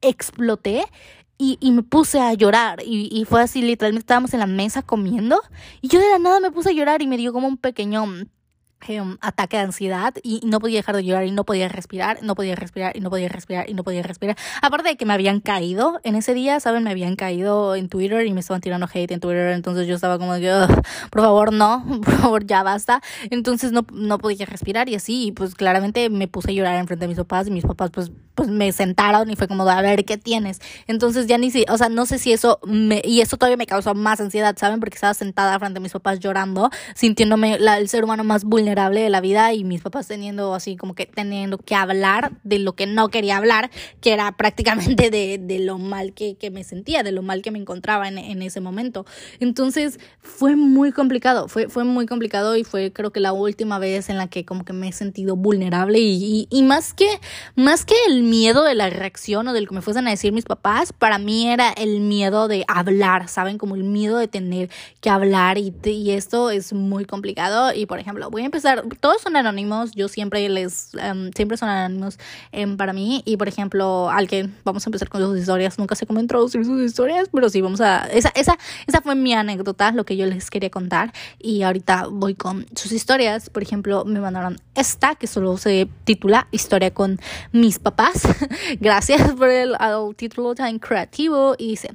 exploté 0.00 0.84
y, 1.38 1.58
y 1.60 1.72
me 1.72 1.82
puse 1.82 2.20
a 2.20 2.32
llorar 2.34 2.84
y, 2.86 3.08
y 3.10 3.24
fue 3.24 3.42
así, 3.42 3.62
literalmente 3.62 4.04
estábamos 4.04 4.32
en 4.32 4.38
la 4.38 4.46
mesa 4.46 4.82
comiendo 4.82 5.40
y 5.80 5.88
yo 5.88 5.98
de 5.98 6.08
la 6.08 6.20
nada 6.20 6.38
me 6.38 6.52
puse 6.52 6.68
a 6.68 6.72
llorar 6.72 7.02
y 7.02 7.08
me 7.08 7.16
dio 7.16 7.32
como 7.32 7.48
un 7.48 7.56
pequeño 7.56 8.06
Em, 8.88 9.18
ataque 9.20 9.58
de 9.58 9.64
ansiedad 9.64 10.14
y 10.22 10.40
no 10.44 10.58
podía 10.58 10.78
dejar 10.78 10.96
de 10.96 11.04
llorar 11.04 11.24
y 11.24 11.30
no 11.30 11.44
podía 11.44 11.68
respirar, 11.68 12.22
no 12.22 12.34
podía 12.34 12.56
respirar 12.56 12.96
y 12.96 13.00
no 13.00 13.10
podía 13.10 13.28
respirar 13.28 13.68
y 13.68 13.74
no 13.74 13.84
podía 13.84 14.02
respirar. 14.02 14.36
Aparte 14.62 14.88
de 14.88 14.96
que 14.96 15.04
me 15.04 15.12
habían 15.12 15.40
caído 15.40 16.00
en 16.02 16.16
ese 16.16 16.32
día, 16.34 16.58
¿saben? 16.60 16.84
Me 16.84 16.90
habían 16.90 17.14
caído 17.14 17.76
en 17.76 17.88
Twitter 17.88 18.26
y 18.26 18.32
me 18.32 18.40
estaban 18.40 18.62
tirando 18.62 18.88
hate 18.92 19.12
en 19.12 19.20
Twitter, 19.20 19.52
entonces 19.52 19.86
yo 19.86 19.94
estaba 19.94 20.18
como 20.18 20.34
de, 20.34 20.66
por 21.10 21.22
favor 21.22 21.52
no, 21.52 21.84
por 22.04 22.14
favor 22.16 22.46
ya 22.46 22.62
basta. 22.62 23.02
Entonces 23.30 23.70
no, 23.70 23.84
no 23.92 24.18
podía 24.18 24.46
respirar 24.46 24.88
y 24.88 24.94
así, 24.94 25.32
pues 25.36 25.54
claramente 25.54 26.08
me 26.08 26.26
puse 26.26 26.50
a 26.50 26.54
llorar 26.54 26.76
en 26.76 26.86
frente 26.86 27.04
de 27.04 27.08
mis 27.08 27.18
papás 27.18 27.48
y 27.48 27.50
mis 27.50 27.64
papás 27.64 27.90
pues 27.90 28.10
pues 28.34 28.48
me 28.48 28.72
sentaron 28.72 29.28
y 29.28 29.36
fue 29.36 29.48
como 29.48 29.68
a 29.68 29.82
ver 29.82 30.06
qué 30.06 30.16
tienes. 30.16 30.60
Entonces 30.86 31.26
ya 31.26 31.36
ni 31.36 31.50
si, 31.50 31.66
o 31.68 31.76
sea, 31.76 31.90
no 31.90 32.06
sé 32.06 32.18
si 32.18 32.32
eso 32.32 32.58
me, 32.64 33.02
y 33.04 33.20
eso 33.20 33.36
todavía 33.36 33.58
me 33.58 33.66
causó 33.66 33.94
más 33.94 34.18
ansiedad, 34.18 34.56
¿saben? 34.56 34.80
Porque 34.80 34.94
estaba 34.94 35.12
sentada 35.12 35.58
frente 35.58 35.76
a 35.76 35.82
mis 35.82 35.92
papás 35.92 36.20
llorando, 36.20 36.70
sintiéndome 36.94 37.58
la, 37.58 37.76
el 37.76 37.90
ser 37.90 38.02
humano 38.02 38.24
más 38.24 38.44
vulnerable 38.44 38.69
de 38.70 39.10
la 39.10 39.20
vida 39.20 39.52
y 39.52 39.64
mis 39.64 39.80
papás 39.80 40.06
teniendo 40.06 40.54
así 40.54 40.76
como 40.76 40.94
que 40.94 41.06
teniendo 41.06 41.58
que 41.58 41.74
hablar 41.74 42.32
de 42.44 42.58
lo 42.58 42.74
que 42.74 42.86
no 42.86 43.08
quería 43.08 43.36
hablar, 43.36 43.70
que 44.00 44.12
era 44.12 44.30
prácticamente 44.36 45.10
de, 45.10 45.38
de 45.38 45.58
lo 45.58 45.78
mal 45.78 46.12
que, 46.12 46.36
que, 46.36 46.50
me 46.50 46.64
sentía, 46.64 47.02
de 47.02 47.12
lo 47.12 47.22
mal 47.22 47.42
que 47.42 47.50
me 47.50 47.58
encontraba 47.58 48.08
en, 48.08 48.18
en 48.18 48.42
ese 48.42 48.60
momento. 48.60 49.06
Entonces 49.40 49.98
fue 50.20 50.56
muy 50.56 50.92
complicado, 50.92 51.48
fue, 51.48 51.68
fue 51.68 51.84
muy 51.84 52.06
complicado 52.06 52.56
y 52.56 52.64
fue 52.64 52.92
creo 52.92 53.10
que 53.10 53.20
la 53.20 53.32
última 53.32 53.78
vez 53.78 54.08
en 54.08 54.18
la 54.18 54.28
que 54.28 54.44
como 54.44 54.64
que 54.64 54.72
me 54.72 54.88
he 54.88 54.92
sentido 54.92 55.36
vulnerable 55.36 55.98
y, 55.98 56.48
y, 56.50 56.58
y 56.58 56.62
más 56.62 56.94
que, 56.94 57.08
más 57.56 57.84
que 57.84 57.94
el 58.08 58.22
miedo 58.22 58.64
de 58.64 58.74
la 58.74 58.88
reacción 58.88 59.48
o 59.48 59.52
del 59.52 59.68
que 59.68 59.74
me 59.74 59.82
fuesen 59.82 60.06
a 60.06 60.10
decir 60.10 60.32
mis 60.32 60.44
papás, 60.44 60.92
para 60.92 61.18
mí 61.18 61.48
era 61.48 61.70
el 61.70 62.00
miedo 62.00 62.48
de 62.48 62.64
hablar, 62.68 63.28
¿saben? 63.28 63.58
Como 63.58 63.74
el 63.74 63.84
miedo 63.84 64.18
de 64.18 64.28
tener 64.28 64.70
que 65.00 65.10
hablar 65.10 65.58
y, 65.58 65.74
y 65.84 66.12
esto 66.12 66.50
es 66.50 66.72
muy 66.72 67.04
complicado 67.04 67.74
y 67.74 67.86
por 67.86 67.98
ejemplo, 67.98 68.30
voy 68.30 68.42
a 68.42 68.46
empezar, 68.46 68.59
todos 69.00 69.22
son 69.22 69.36
anónimos, 69.36 69.92
yo 69.92 70.08
siempre 70.08 70.48
les, 70.48 70.90
um, 70.94 71.30
siempre 71.34 71.56
son 71.56 71.68
anónimos 71.68 72.18
um, 72.52 72.76
para 72.76 72.92
mí. 72.92 73.22
Y 73.24 73.36
por 73.36 73.48
ejemplo, 73.48 74.10
al 74.10 74.28
que 74.28 74.48
vamos 74.64 74.86
a 74.86 74.88
empezar 74.88 75.08
con 75.08 75.20
sus 75.22 75.38
historias, 75.38 75.78
nunca 75.78 75.94
sé 75.94 76.06
cómo 76.06 76.20
introducir 76.20 76.64
sus 76.64 76.80
historias, 76.80 77.28
pero 77.32 77.48
sí, 77.48 77.60
vamos 77.60 77.80
a, 77.80 78.06
esa, 78.06 78.30
esa, 78.30 78.58
esa 78.86 79.00
fue 79.00 79.14
mi 79.14 79.34
anécdota, 79.34 79.92
lo 79.92 80.04
que 80.04 80.16
yo 80.16 80.26
les 80.26 80.50
quería 80.50 80.70
contar. 80.70 81.12
Y 81.38 81.62
ahorita 81.62 82.06
voy 82.10 82.34
con 82.34 82.66
sus 82.74 82.92
historias, 82.92 83.50
por 83.50 83.62
ejemplo, 83.62 84.04
me 84.04 84.20
mandaron 84.20 84.60
esta 84.74 85.14
que 85.14 85.26
solo 85.26 85.56
se 85.56 85.88
titula 86.04 86.48
Historia 86.50 86.92
con 86.92 87.20
mis 87.52 87.78
papás, 87.78 88.22
gracias 88.80 89.32
por 89.34 89.48
el, 89.48 89.76
el 89.80 90.16
título 90.16 90.54
tan 90.54 90.78
creativo. 90.78 91.54
Y 91.58 91.70
dice, 91.70 91.94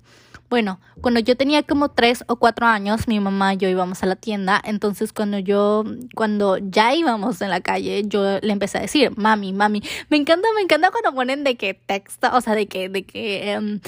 bueno, 0.55 0.79
cuando 1.01 1.19
yo 1.19 1.35
tenía 1.35 1.63
como 1.63 1.89
tres 1.89 2.24
o 2.29 2.38
cuatro 2.38 2.65
años, 2.65 3.09
mi 3.09 3.19
mamá 3.19 3.55
y 3.55 3.57
yo 3.57 3.67
íbamos 3.67 4.03
a 4.03 4.05
la 4.05 4.15
tienda, 4.15 4.62
entonces 4.63 5.12
cuando 5.12 5.38
yo, 5.38 5.83
cuando 6.15 6.57
ya 6.59 6.95
íbamos 6.95 7.41
en 7.41 7.50
la 7.50 7.59
calle, 7.59 8.03
yo 8.07 8.39
le 8.39 8.53
empecé 8.53 8.77
a 8.77 8.81
decir, 8.81 9.12
mami, 9.17 9.51
mami, 9.51 9.83
me 10.09 10.15
encanta, 10.15 10.47
me 10.55 10.62
encanta 10.62 10.91
cuando 10.91 11.13
ponen 11.13 11.43
de 11.43 11.57
que 11.57 11.74
texto, 11.74 12.29
o 12.31 12.39
sea, 12.39 12.55
de 12.55 12.67
que, 12.67 12.88
de 12.88 13.03
que, 13.03 13.57
um, 13.59 13.81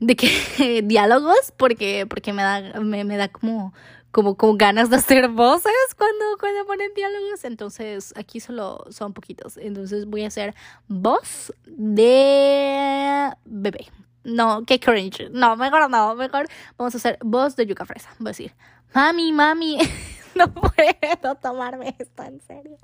de 0.00 0.16
que 0.16 0.82
diálogos, 0.84 1.52
porque, 1.56 2.06
porque 2.10 2.32
me 2.32 2.42
da, 2.42 2.80
me, 2.80 3.04
me 3.04 3.16
da 3.16 3.28
como, 3.28 3.72
como, 4.10 4.36
como 4.36 4.56
ganas 4.56 4.90
de 4.90 4.96
hacer 4.96 5.28
voces 5.28 5.94
cuando, 5.96 6.24
cuando 6.40 6.66
ponen 6.66 6.90
diálogos. 6.96 7.44
Entonces, 7.44 8.12
aquí 8.16 8.40
solo 8.40 8.84
son 8.90 9.12
poquitos. 9.12 9.56
Entonces 9.58 10.06
voy 10.06 10.24
a 10.24 10.26
hacer 10.26 10.56
voz 10.88 11.52
de 11.66 13.30
bebé. 13.44 13.86
No, 14.24 14.64
qué 14.66 14.78
cringe. 14.78 15.30
No, 15.30 15.56
mejor 15.56 15.90
no, 15.90 16.14
mejor 16.14 16.46
vamos 16.76 16.94
a 16.94 16.98
hacer 16.98 17.18
voz 17.22 17.56
de 17.56 17.66
yuca 17.66 17.84
fresa. 17.84 18.10
Voy 18.18 18.28
a 18.28 18.32
decir, 18.32 18.54
mami, 18.94 19.32
mami. 19.32 19.78
no 20.34 20.52
puedo 20.52 21.34
tomarme 21.36 21.94
esto 21.98 22.22
en 22.22 22.40
serio. 22.40 22.78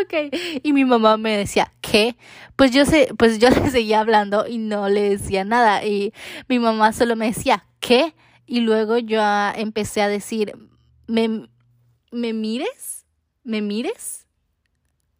Ok. 0.00 0.34
Y 0.62 0.72
mi 0.72 0.84
mamá 0.84 1.16
me 1.16 1.36
decía, 1.36 1.72
¿qué? 1.80 2.16
Pues 2.56 2.72
yo 2.72 2.84
sé, 2.84 3.08
pues 3.16 3.38
yo 3.38 3.50
le 3.50 3.70
seguía 3.70 4.00
hablando 4.00 4.46
y 4.46 4.58
no 4.58 4.88
le 4.88 5.10
decía 5.10 5.44
nada. 5.44 5.84
Y 5.84 6.12
mi 6.48 6.58
mamá 6.58 6.92
solo 6.92 7.16
me 7.16 7.26
decía, 7.26 7.66
¿qué? 7.80 8.14
Y 8.46 8.60
luego 8.60 8.98
yo 8.98 9.20
empecé 9.56 10.02
a 10.02 10.08
decir, 10.08 10.54
¿me, 11.06 11.48
me 12.10 12.32
mires? 12.32 13.06
¿Me 13.42 13.62
mires? 13.62 14.23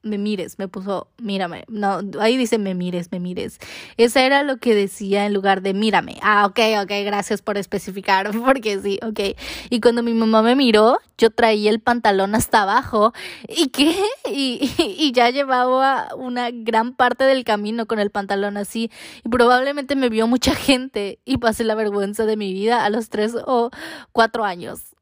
Me 0.05 0.19
mires, 0.19 0.59
me 0.59 0.69
puso 0.69 1.09
mírame. 1.19 1.65
No, 1.69 2.01
ahí 2.21 2.37
dice 2.37 2.59
me 2.59 2.75
mires, 2.75 3.11
me 3.11 3.21
mires. 3.21 3.59
Esa 3.97 4.25
era 4.25 4.43
lo 4.43 4.59
que 4.59 4.75
decía 4.75 5.27
en 5.27 5.35
lugar 5.35 5.63
de 5.63 5.75
mírame. 5.75 6.19
Ah, 6.23 6.47
ok, 6.47 6.61
ok, 6.83 6.91
gracias 7.05 7.43
por 7.43 7.59
especificar, 7.59 8.31
porque 8.45 8.81
sí, 8.81 8.99
ok. 9.03 9.37
Y 9.71 9.81
cuando 9.81 10.03
mi 10.03 10.15
mamá 10.15 10.43
me 10.43 10.55
miró, 10.55 10.99
yo 11.19 11.31
traía 11.31 11.71
el 11.71 11.81
pantalón 11.81 12.35
hasta 12.35 12.63
abajo. 12.63 13.13
¿Y 13.49 13.69
qué? 13.69 13.95
Y, 14.31 14.71
y, 14.99 15.13
ya 15.13 15.31
llevaba 15.31 16.09
una 16.17 16.51
gran 16.51 16.95
parte 16.95 17.25
del 17.25 17.45
camino 17.45 17.87
con 17.87 17.99
el 17.99 18.11
pantalón 18.11 18.57
así. 18.57 18.91
Y 19.25 19.29
probablemente 19.29 19.97
me 19.97 20.09
vio 20.09 20.27
mucha 20.27 20.55
gente 20.55 21.19
y 21.25 21.39
pasé 21.39 21.65
la 21.65 21.75
vergüenza 21.75 22.27
de 22.27 22.37
mi 22.37 22.53
vida 22.53 22.85
a 22.85 22.91
los 22.91 23.09
tres 23.09 23.35
o 23.47 23.71
cuatro 24.13 24.45
años. 24.45 24.94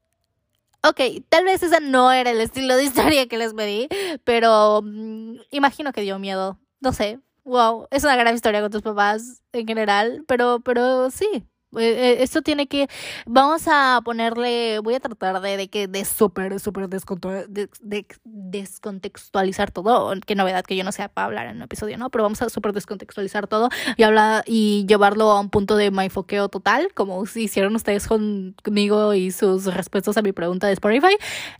Ok, 0.85 0.99
tal 1.29 1.45
vez 1.45 1.63
esa 1.63 1.79
no 1.79 2.11
era 2.11 2.31
el 2.31 2.41
estilo 2.41 2.75
de 2.75 2.83
historia 2.83 3.27
que 3.27 3.37
les 3.37 3.53
pedí, 3.53 3.87
pero 4.25 4.81
mmm, 4.83 5.37
imagino 5.51 5.93
que 5.93 6.01
dio 6.01 6.19
miedo. 6.19 6.59
No 6.81 6.91
sé. 6.91 7.19
Wow, 7.45 7.87
es 7.91 8.03
una 8.03 8.15
gran 8.15 8.35
historia 8.35 8.61
con 8.61 8.71
tus 8.71 8.81
papás 8.81 9.41
en 9.53 9.67
general, 9.67 10.23
pero, 10.27 10.59
pero 10.61 11.09
sí, 11.09 11.45
esto 11.77 12.41
tiene 12.41 12.67
que, 12.67 12.87
vamos 13.25 13.63
a 13.67 14.01
ponerle, 14.03 14.79
voy 14.79 14.95
a 14.95 14.99
tratar 14.99 15.41
de, 15.41 15.67
que 15.67 15.87
de 15.87 16.05
súper, 16.05 16.59
súper 16.59 16.89
de, 16.89 17.69
de, 17.81 18.05
descontextualizar 18.23 19.71
todo, 19.71 20.13
qué 20.25 20.35
novedad 20.35 20.63
que 20.63 20.75
yo 20.75 20.83
no 20.83 20.91
sea 20.91 21.09
para 21.09 21.25
hablar 21.25 21.47
en 21.47 21.57
un 21.57 21.63
episodio, 21.63 21.97
¿no? 21.97 22.09
Pero 22.09 22.23
vamos 22.23 22.41
a 22.41 22.49
súper 22.49 22.73
descontextualizar 22.73 23.47
todo 23.47 23.69
y 23.97 24.03
hablar 24.03 24.43
y 24.45 24.85
llevarlo 24.87 25.31
a 25.31 25.39
un 25.39 25.49
punto 25.49 25.75
de 25.75 25.91
foqueo 26.09 26.49
total, 26.49 26.93
como 26.93 27.23
hicieron 27.23 27.75
ustedes 27.75 28.07
con, 28.07 28.55
conmigo 28.63 29.13
y 29.13 29.31
sus 29.31 29.65
respuestas 29.73 30.17
a 30.17 30.21
mi 30.21 30.31
pregunta 30.31 30.67
de 30.67 30.73
Spotify. 30.73 31.15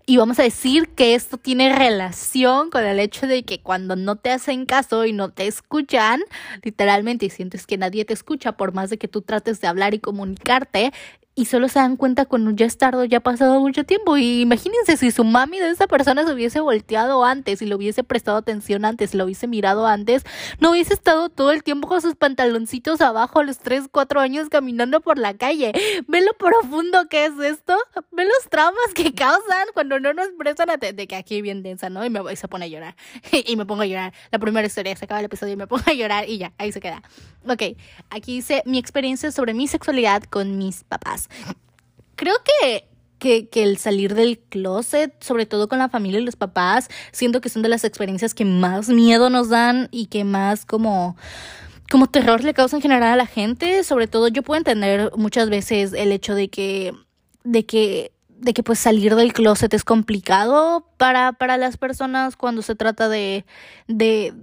Y 0.05 0.17
vamos 0.17 0.39
a 0.39 0.43
decir 0.43 0.89
que 0.89 1.15
esto 1.15 1.37
tiene 1.37 1.75
relación 1.75 2.69
con 2.69 2.83
el 2.83 2.99
hecho 2.99 3.27
de 3.27 3.43
que 3.43 3.61
cuando 3.61 3.95
no 3.95 4.15
te 4.15 4.31
hacen 4.31 4.65
caso 4.65 5.05
y 5.05 5.13
no 5.13 5.29
te 5.29 5.47
escuchan, 5.47 6.21
literalmente, 6.61 7.29
sientes 7.29 7.65
que 7.65 7.77
nadie 7.77 8.05
te 8.05 8.13
escucha, 8.13 8.53
por 8.53 8.73
más 8.73 8.89
de 8.89 8.97
que 8.97 9.07
tú 9.07 9.21
trates 9.21 9.61
de 9.61 9.67
hablar 9.67 9.93
y 9.93 9.99
comunicarte 10.03 10.93
y 11.35 11.45
solo 11.45 11.67
se 11.67 11.79
dan 11.79 11.97
cuenta 11.97 12.25
cuando 12.25 12.51
ya 12.51 12.65
es 12.65 12.77
tarde, 12.77 13.07
ya 13.07 13.17
ha 13.17 13.21
pasado 13.21 13.59
mucho 13.59 13.83
tiempo. 13.83 14.17
Y 14.17 14.41
imagínense 14.41 14.97
si 14.97 15.11
su 15.11 15.23
mami 15.23 15.59
de 15.59 15.69
esa 15.69 15.87
persona 15.87 16.25
se 16.25 16.33
hubiese 16.33 16.59
volteado 16.59 17.25
antes, 17.25 17.61
y 17.61 17.65
le 17.65 17.75
hubiese 17.75 18.03
prestado 18.03 18.37
atención 18.37 18.85
antes, 18.85 19.15
lo 19.15 19.25
hubiese 19.25 19.47
mirado 19.47 19.87
antes, 19.87 20.23
no 20.59 20.71
hubiese 20.71 20.93
estado 20.93 21.29
todo 21.29 21.51
el 21.51 21.63
tiempo 21.63 21.87
con 21.87 22.01
sus 22.01 22.15
pantaloncitos 22.15 23.01
abajo 23.01 23.39
a 23.39 23.43
los 23.43 23.57
3, 23.59 23.85
4 23.91 24.19
años 24.19 24.49
caminando 24.49 25.01
por 25.01 25.17
la 25.17 25.33
calle. 25.35 25.71
¿Ve 26.07 26.21
lo 26.21 26.33
profundo 26.33 27.07
que 27.09 27.25
es 27.25 27.39
esto? 27.39 27.77
¿Ve 28.11 28.25
los 28.25 28.49
traumas 28.49 28.93
que 28.93 29.13
causan 29.13 29.67
cuando 29.73 29.99
no 29.99 30.13
nos 30.13 30.27
prestan 30.37 30.69
atención? 30.69 30.83
De 30.97 31.07
que 31.07 31.15
aquí 31.15 31.41
bien 31.41 31.63
densa, 31.63 31.89
¿no? 31.89 32.05
Y 32.05 32.09
me 32.09 32.19
voy, 32.19 32.35
se 32.35 32.47
pone 32.47 32.65
a 32.65 32.67
llorar. 32.67 32.95
y 33.31 33.55
me 33.55 33.65
pongo 33.65 33.81
a 33.81 33.85
llorar. 33.85 34.13
La 34.31 34.37
primera 34.37 34.67
historia, 34.67 34.95
se 34.95 35.05
acaba 35.05 35.19
el 35.19 35.25
episodio 35.25 35.53
y 35.53 35.57
me 35.57 35.65
pongo 35.65 35.83
a 35.87 35.93
llorar 35.93 36.29
y 36.29 36.37
ya, 36.37 36.53
ahí 36.57 36.71
se 36.71 36.79
queda. 36.79 37.01
Ok, 37.47 37.77
aquí 38.09 38.35
dice 38.35 38.63
mi 38.65 38.77
experiencia 38.77 39.31
sobre 39.31 39.53
mi 39.53 39.67
sexualidad 39.67 40.23
con 40.23 40.57
mis 40.57 40.83
papás. 40.83 41.29
Creo 42.15 42.35
que 42.43 42.87
que, 43.23 43.63
el 43.63 43.77
salir 43.77 44.15
del 44.15 44.37
closet, 44.37 45.13
sobre 45.23 45.45
todo 45.45 45.69
con 45.69 45.79
la 45.79 45.87
familia 45.87 46.19
y 46.19 46.25
los 46.25 46.35
papás, 46.35 46.89
siento 47.13 47.39
que 47.39 47.47
son 47.47 47.61
de 47.61 47.69
las 47.69 47.85
experiencias 47.85 48.33
que 48.33 48.43
más 48.43 48.89
miedo 48.89 49.29
nos 49.29 49.49
dan 49.49 49.87
y 49.91 50.07
que 50.07 50.23
más 50.23 50.65
como 50.65 51.15
como 51.91 52.07
terror 52.07 52.43
le 52.43 52.53
causa 52.53 52.77
en 52.77 52.81
general 52.81 53.11
a 53.11 53.15
la 53.15 53.27
gente, 53.27 53.83
sobre 53.83 54.07
todo 54.07 54.27
yo 54.27 54.41
puedo 54.41 54.57
entender 54.57 55.11
muchas 55.15 55.49
veces 55.49 55.93
el 55.93 56.11
hecho 56.11 56.33
de 56.35 56.49
que 56.49 56.93
de 57.43 57.65
que 57.65 58.11
de 58.29 58.53
que 58.53 58.63
pues 58.63 58.79
salir 58.79 59.15
del 59.15 59.31
closet 59.31 59.73
es 59.73 59.83
complicado 59.85 60.85
para 60.97 61.33
para 61.33 61.57
las 61.57 61.77
personas 61.77 62.35
cuando 62.35 62.61
se 62.61 62.75
trata 62.75 63.07
de 63.07 63.45
de 63.87 64.33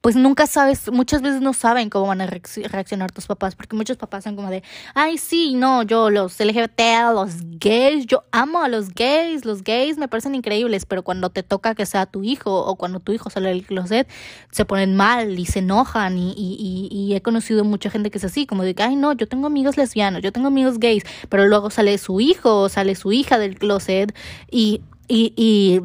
pues 0.00 0.14
nunca 0.14 0.46
sabes, 0.46 0.92
muchas 0.92 1.22
veces 1.22 1.40
no 1.40 1.52
saben 1.52 1.90
cómo 1.90 2.06
van 2.06 2.20
a 2.20 2.26
reaccionar 2.26 3.10
tus 3.10 3.26
papás, 3.26 3.56
porque 3.56 3.74
muchos 3.74 3.96
papás 3.96 4.22
son 4.22 4.36
como 4.36 4.48
de, 4.48 4.62
ay, 4.94 5.18
sí, 5.18 5.54
no, 5.54 5.82
yo 5.82 6.08
los 6.08 6.38
LGBT, 6.38 6.80
los 7.12 7.32
gays, 7.58 8.06
yo 8.06 8.22
amo 8.30 8.62
a 8.62 8.68
los 8.68 8.94
gays, 8.94 9.44
los 9.44 9.64
gays 9.64 9.98
me 9.98 10.06
parecen 10.06 10.36
increíbles, 10.36 10.86
pero 10.86 11.02
cuando 11.02 11.30
te 11.30 11.42
toca 11.42 11.74
que 11.74 11.84
sea 11.84 12.06
tu 12.06 12.22
hijo 12.22 12.64
o 12.64 12.76
cuando 12.76 13.00
tu 13.00 13.12
hijo 13.12 13.28
sale 13.28 13.48
del 13.48 13.66
closet, 13.66 14.08
se 14.52 14.64
ponen 14.64 14.94
mal 14.94 15.36
y 15.36 15.46
se 15.46 15.58
enojan 15.58 16.16
y, 16.16 16.32
y, 16.36 16.88
y, 16.92 17.14
he 17.16 17.20
conocido 17.20 17.64
mucha 17.64 17.90
gente 17.90 18.12
que 18.12 18.18
es 18.18 18.24
así, 18.24 18.46
como 18.46 18.62
de, 18.62 18.76
ay, 18.78 18.94
no, 18.94 19.14
yo 19.14 19.26
tengo 19.26 19.48
amigos 19.48 19.76
lesbianos, 19.76 20.22
yo 20.22 20.30
tengo 20.32 20.46
amigos 20.46 20.78
gays, 20.78 21.02
pero 21.28 21.46
luego 21.46 21.70
sale 21.70 21.98
su 21.98 22.20
hijo 22.20 22.60
o 22.60 22.68
sale 22.68 22.94
su 22.94 23.10
hija 23.10 23.36
del 23.36 23.58
closet 23.58 24.14
y, 24.48 24.80
y, 25.08 25.32
y, 25.36 25.80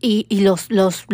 y, 0.00 0.26
y 0.28 0.40
los, 0.40 0.70
los 0.70 1.06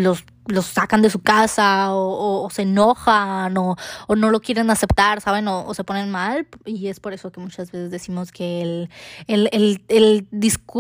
los 0.49 0.67
sacan 0.67 1.03
de 1.03 1.11
su 1.11 1.21
casa 1.21 1.89
o, 1.93 2.49
se 2.51 2.63
enojan 2.63 3.57
o, 3.59 3.77
o, 4.07 4.17
no 4.17 4.31
lo 4.31 4.41
quieren 4.41 4.71
aceptar, 4.71 5.21
¿saben? 5.21 5.47
O, 5.47 5.73
se 5.75 5.85
ponen 5.85 6.11
mal. 6.11 6.49
Y 6.65 6.89
es 6.89 7.01
por 7.01 7.13
eso 7.13 7.31
que 7.31 7.41
muchas 7.41 7.71
veces 7.71 7.91
decimos 7.91 8.33
que 8.33 8.63
el, 8.63 8.91
el, 9.27 9.49
el, 9.53 10.27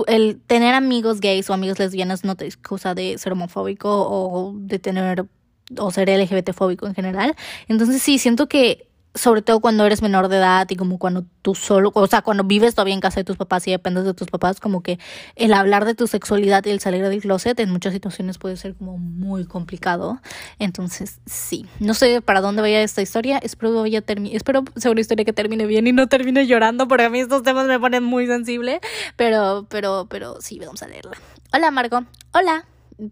el, 0.06 0.40
tener 0.46 0.74
amigos 0.74 1.20
gays 1.20 1.48
o 1.50 1.54
amigos 1.54 1.78
lesbianas 1.78 2.24
no 2.24 2.34
te 2.34 2.46
excusa 2.46 2.94
de 2.94 3.18
ser 3.18 3.32
homofóbico 3.32 3.88
o 3.90 4.54
de 4.56 4.78
tener 4.78 5.26
o 5.76 5.90
ser 5.90 6.08
LGBT 6.08 6.52
fóbico 6.52 6.86
en 6.86 6.94
general. 6.94 7.36
Entonces 7.68 8.02
sí, 8.02 8.18
siento 8.18 8.48
que 8.48 8.87
sobre 9.14 9.42
todo 9.42 9.60
cuando 9.60 9.84
eres 9.84 10.02
menor 10.02 10.28
de 10.28 10.36
edad 10.36 10.66
y 10.70 10.76
como 10.76 10.98
cuando 10.98 11.24
tú 11.42 11.54
solo, 11.54 11.90
o 11.94 12.06
sea, 12.06 12.22
cuando 12.22 12.44
vives 12.44 12.74
todavía 12.74 12.94
en 12.94 13.00
casa 13.00 13.20
de 13.20 13.24
tus 13.24 13.36
papás 13.36 13.66
y 13.66 13.70
dependes 13.70 14.04
de 14.04 14.14
tus 14.14 14.28
papás, 14.28 14.60
como 14.60 14.82
que 14.82 14.98
el 15.36 15.52
hablar 15.52 15.84
de 15.84 15.94
tu 15.94 16.06
sexualidad 16.06 16.64
y 16.66 16.70
el 16.70 16.80
salir 16.80 17.06
del 17.06 17.20
closet 17.20 17.58
en 17.60 17.70
muchas 17.70 17.92
situaciones 17.92 18.38
puede 18.38 18.56
ser 18.56 18.74
como 18.74 18.98
muy 18.98 19.44
complicado. 19.44 20.20
Entonces, 20.58 21.20
sí, 21.26 21.66
no 21.80 21.94
sé 21.94 22.20
para 22.22 22.40
dónde 22.40 22.62
vaya 22.62 22.82
esta 22.82 23.02
historia, 23.02 23.38
espero 23.38 23.74
vaya 23.80 24.02
espero 24.32 24.64
sea 24.76 24.90
una 24.90 25.00
historia 25.00 25.24
que 25.24 25.32
termine 25.32 25.66
bien 25.66 25.86
y 25.86 25.92
no 25.92 26.06
termine 26.06 26.46
llorando, 26.46 26.86
porque 26.88 27.04
a 27.04 27.10
mí 27.10 27.20
estos 27.20 27.42
temas 27.42 27.66
me 27.66 27.80
ponen 27.80 28.04
muy 28.04 28.26
sensible, 28.26 28.80
pero, 29.16 29.66
pero, 29.68 30.06
pero 30.08 30.40
sí, 30.40 30.58
vamos 30.58 30.82
a 30.82 30.88
leerla. 30.88 31.16
Hola, 31.52 31.70
Margo. 31.70 32.04
Hola 32.32 32.64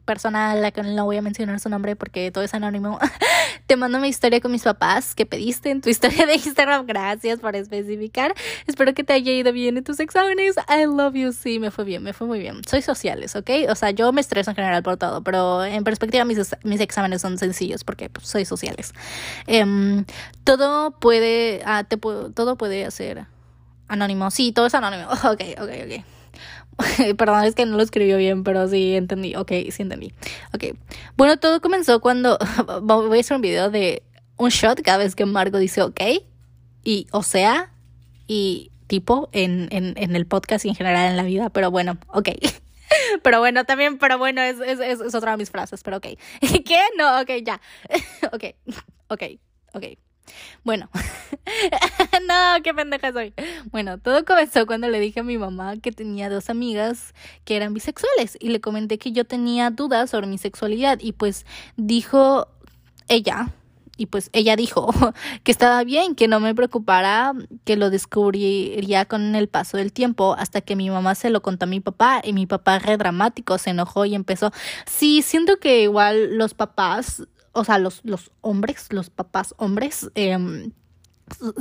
persona 0.04 0.52
a 0.52 0.54
la 0.56 0.70
que 0.70 0.82
no 0.82 1.04
voy 1.04 1.16
a 1.16 1.22
mencionar 1.22 1.60
su 1.60 1.68
nombre 1.68 1.96
porque 1.96 2.30
todo 2.30 2.42
es 2.44 2.54
anónimo, 2.54 2.98
te 3.66 3.76
mando 3.76 3.98
mi 3.98 4.08
historia 4.08 4.40
con 4.40 4.52
mis 4.52 4.62
papás 4.62 5.14
que 5.14 5.26
pediste 5.26 5.70
en 5.70 5.80
tu 5.80 5.88
historia 5.90 6.26
de 6.26 6.34
Instagram. 6.34 6.86
Gracias 6.86 7.38
por 7.38 7.56
especificar. 7.56 8.34
Espero 8.66 8.94
que 8.94 9.04
te 9.04 9.12
haya 9.12 9.32
ido 9.32 9.52
bien 9.52 9.76
en 9.76 9.84
tus 9.84 10.00
exámenes. 10.00 10.56
I 10.68 10.86
love 10.86 11.14
you. 11.14 11.32
Sí, 11.32 11.58
me 11.58 11.70
fue 11.70 11.84
bien, 11.84 12.02
me 12.02 12.12
fue 12.12 12.26
muy 12.26 12.38
bien. 12.38 12.62
Soy 12.68 12.82
sociales, 12.82 13.36
¿ok? 13.36 13.50
O 13.68 13.74
sea, 13.74 13.90
yo 13.90 14.12
me 14.12 14.20
estreso 14.20 14.50
en 14.50 14.56
general 14.56 14.82
por 14.82 14.96
todo, 14.96 15.22
pero 15.22 15.64
en 15.64 15.84
perspectiva 15.84 16.24
mis, 16.24 16.38
mis 16.64 16.80
exámenes 16.80 17.22
son 17.22 17.38
sencillos 17.38 17.84
porque 17.84 18.10
pues, 18.10 18.26
soy 18.26 18.44
sociales. 18.44 18.92
Em, 19.46 20.04
todo 20.44 20.92
puede, 20.92 21.62
ah, 21.64 21.84
te, 21.84 21.96
todo 21.96 22.56
puede 22.56 22.84
hacer 22.84 23.26
anónimo. 23.88 24.30
Sí, 24.30 24.52
todo 24.52 24.66
es 24.66 24.74
anónimo. 24.74 25.08
Ok, 25.26 25.42
ok, 25.60 25.70
ok. 25.84 26.15
Perdón, 27.16 27.44
es 27.44 27.54
que 27.54 27.66
no 27.66 27.76
lo 27.76 27.82
escribió 27.82 28.16
bien, 28.18 28.44
pero 28.44 28.68
sí 28.68 28.94
entendí. 28.94 29.34
Ok, 29.34 29.52
sí 29.70 29.82
entendí. 29.82 30.12
Ok. 30.54 30.76
Bueno, 31.16 31.38
todo 31.38 31.60
comenzó 31.60 32.00
cuando 32.00 32.38
voy 32.82 33.18
a 33.18 33.20
hacer 33.20 33.36
un 33.36 33.42
video 33.42 33.70
de 33.70 34.02
un 34.36 34.50
shot 34.50 34.82
cada 34.82 34.98
vez 34.98 35.14
que 35.14 35.24
Margo 35.26 35.58
dice 35.58 35.82
ok. 35.82 36.00
Y 36.84 37.06
o 37.10 37.22
sea, 37.22 37.72
y 38.26 38.70
tipo 38.86 39.28
en, 39.32 39.68
en, 39.70 39.94
en 39.96 40.14
el 40.14 40.26
podcast 40.26 40.64
y 40.64 40.68
en 40.68 40.74
general 40.74 41.10
en 41.10 41.16
la 41.16 41.22
vida. 41.22 41.50
Pero 41.50 41.70
bueno, 41.70 41.98
ok. 42.08 42.30
Pero 43.22 43.40
bueno, 43.40 43.64
también, 43.64 43.98
pero 43.98 44.16
bueno, 44.16 44.40
es, 44.42 44.60
es, 44.60 45.00
es 45.00 45.14
otra 45.14 45.32
de 45.32 45.38
mis 45.38 45.50
frases, 45.50 45.82
pero 45.82 45.96
ok. 45.96 46.06
¿Qué? 46.40 46.78
No, 46.96 47.20
ok, 47.20 47.30
ya. 47.44 47.60
ok, 48.32 48.44
ok, 49.08 49.22
ok. 49.72 49.84
Bueno, 50.64 50.88
no, 52.26 52.62
qué 52.62 52.74
pendeja 52.74 53.12
soy. 53.12 53.34
Bueno, 53.70 53.98
todo 53.98 54.24
comenzó 54.24 54.66
cuando 54.66 54.88
le 54.88 55.00
dije 55.00 55.20
a 55.20 55.22
mi 55.22 55.38
mamá 55.38 55.76
que 55.76 55.92
tenía 55.92 56.28
dos 56.28 56.50
amigas 56.50 57.14
que 57.44 57.56
eran 57.56 57.74
bisexuales 57.74 58.36
y 58.40 58.48
le 58.48 58.60
comenté 58.60 58.98
que 58.98 59.12
yo 59.12 59.24
tenía 59.24 59.70
dudas 59.70 60.10
sobre 60.10 60.26
mi 60.26 60.38
sexualidad 60.38 60.98
y 61.00 61.12
pues 61.12 61.46
dijo 61.76 62.48
ella, 63.08 63.52
y 63.96 64.06
pues 64.06 64.30
ella 64.32 64.56
dijo 64.56 64.92
que 65.42 65.52
estaba 65.52 65.82
bien, 65.84 66.14
que 66.14 66.28
no 66.28 66.40
me 66.40 66.54
preocupara, 66.54 67.32
que 67.64 67.76
lo 67.76 67.90
descubriría 67.90 69.04
con 69.06 69.34
el 69.34 69.48
paso 69.48 69.76
del 69.76 69.92
tiempo, 69.92 70.34
hasta 70.38 70.60
que 70.60 70.76
mi 70.76 70.90
mamá 70.90 71.14
se 71.14 71.30
lo 71.30 71.42
contó 71.42 71.64
a 71.64 71.68
mi 71.68 71.80
papá 71.80 72.20
y 72.22 72.32
mi 72.32 72.46
papá 72.46 72.78
re 72.78 72.96
dramático 72.96 73.58
se 73.58 73.70
enojó 73.70 74.04
y 74.04 74.14
empezó, 74.14 74.52
sí, 74.86 75.22
siento 75.22 75.56
que 75.58 75.82
igual 75.82 76.36
los 76.36 76.54
papás 76.54 77.26
o 77.56 77.64
sea, 77.64 77.78
los, 77.78 78.00
los 78.04 78.30
hombres, 78.42 78.92
los 78.92 79.10
papás 79.10 79.54
hombres, 79.58 80.10
eh, 80.14 80.70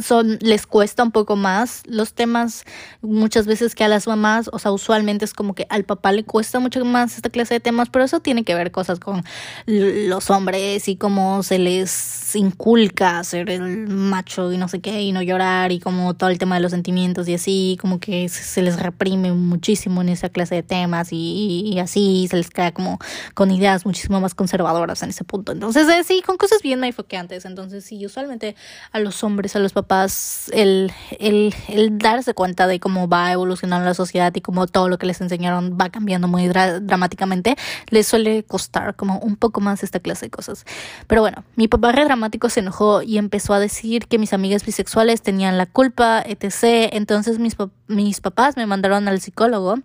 son 0.02 0.38
les 0.42 0.68
cuesta 0.68 1.04
un 1.04 1.12
poco 1.12 1.36
más 1.36 1.82
los 1.86 2.14
temas 2.14 2.66
muchas 3.02 3.48
veces 3.48 3.76
que 3.76 3.84
a 3.84 3.88
las 3.88 4.08
mamás, 4.08 4.50
o 4.54 4.60
sea, 4.60 4.72
usualmente 4.72 5.26
es 5.26 5.34
como 5.34 5.56
que 5.56 5.66
al 5.70 5.84
papá 5.84 6.12
le 6.12 6.24
cuesta 6.24 6.60
mucho 6.60 6.84
más 6.86 7.16
esta 7.16 7.30
clase 7.30 7.56
de 7.56 7.60
temas, 7.60 7.90
pero 7.90 8.06
eso 8.06 8.20
tiene 8.20 8.44
que 8.44 8.56
ver 8.56 8.72
cosas 8.72 9.00
con 9.00 9.24
los 9.66 10.30
hombres 10.30 10.88
y 10.88 10.96
cómo 10.96 11.44
se 11.44 11.60
les 11.60 12.36
inculca 12.36 13.24
ser 13.24 13.50
el 13.50 13.88
macho 13.88 14.52
y 14.52 14.58
no 14.58 14.68
sé 14.68 14.82
qué 14.82 15.02
y 15.02 15.12
no 15.12 15.22
llorar 15.22 15.72
y 15.72 15.80
como 15.80 16.14
todo 16.14 16.30
el 16.30 16.38
tema 16.38 16.56
de 16.56 16.62
los 16.62 16.72
sentimientos 16.72 17.28
y 17.28 17.34
así, 17.34 17.78
como 17.82 18.00
que 18.00 18.30
se 18.30 18.62
les 18.62 18.80
reprime 18.80 19.32
muchísimo 19.32 20.02
en 20.02 20.10
esa 20.10 20.30
clase 20.30 20.56
de 20.56 20.64
temas 20.64 21.10
y, 21.12 21.78
así 21.80 22.28
se 22.30 22.38
les 22.38 22.50
queda 22.50 22.72
como 22.72 23.00
con 23.34 23.52
ideas 23.52 23.86
muchísimo 23.86 24.22
más 24.22 24.34
conservadoras 24.34 25.04
en 25.04 25.10
ese 25.10 25.24
punto. 25.24 25.52
Entonces, 25.52 25.88
eh, 25.90 26.04
sí, 26.04 26.22
con 26.26 26.38
cosas 26.38 26.62
bien 26.62 26.84
antes. 27.18 27.46
Entonces, 27.46 27.86
sí, 27.86 28.06
usualmente 28.06 28.56
a 28.92 29.00
los 29.00 29.24
hombres 29.24 29.55
a 29.56 29.60
los 29.60 29.74
papás 29.74 30.50
el, 30.54 30.92
el, 31.20 31.54
el, 31.68 31.98
darse 31.98 32.34
cuenta 32.34 32.68
de 32.68 32.80
cómo 32.80 33.08
va 33.08 33.32
evolucionando 33.32 33.86
la 33.86 33.94
sociedad 33.94 34.34
y 34.36 34.42
cómo 34.42 34.68
todo 34.68 34.90
lo 34.90 34.98
que 34.98 35.06
les 35.06 35.22
enseñaron 35.22 35.78
va 35.80 35.90
cambiando 35.90 36.28
muy 36.28 36.48
dramáticamente, 36.48 37.56
les 37.90 38.08
suele 38.08 38.44
costar 38.44 38.96
como 38.96 39.20
un 39.20 39.36
poco 39.36 39.62
más 39.62 39.84
esta 39.84 40.00
clase 40.00 40.28
de 40.28 40.30
cosas. 40.30 40.66
Pero 41.08 41.22
bueno, 41.22 41.44
mi 41.56 41.68
papá 41.68 41.92
re 41.92 42.06
dramático 42.06 42.50
se 42.50 42.60
enojó 42.60 43.02
y 43.02 43.18
empezó 43.18 43.54
a 43.54 43.60
decir 43.60 44.08
que 44.08 44.20
mis 44.20 44.34
amigas 44.34 44.66
bisexuales 44.66 45.22
tenían 45.22 45.58
la 45.58 45.66
culpa, 45.66 46.22
etc. 46.26 46.90
Entonces 46.94 47.40
mis, 47.40 47.56
mis 47.88 48.22
papás 48.22 48.58
me 48.58 48.66
mandaron 48.66 49.08
al 49.08 49.22
psicólogo 49.22 49.80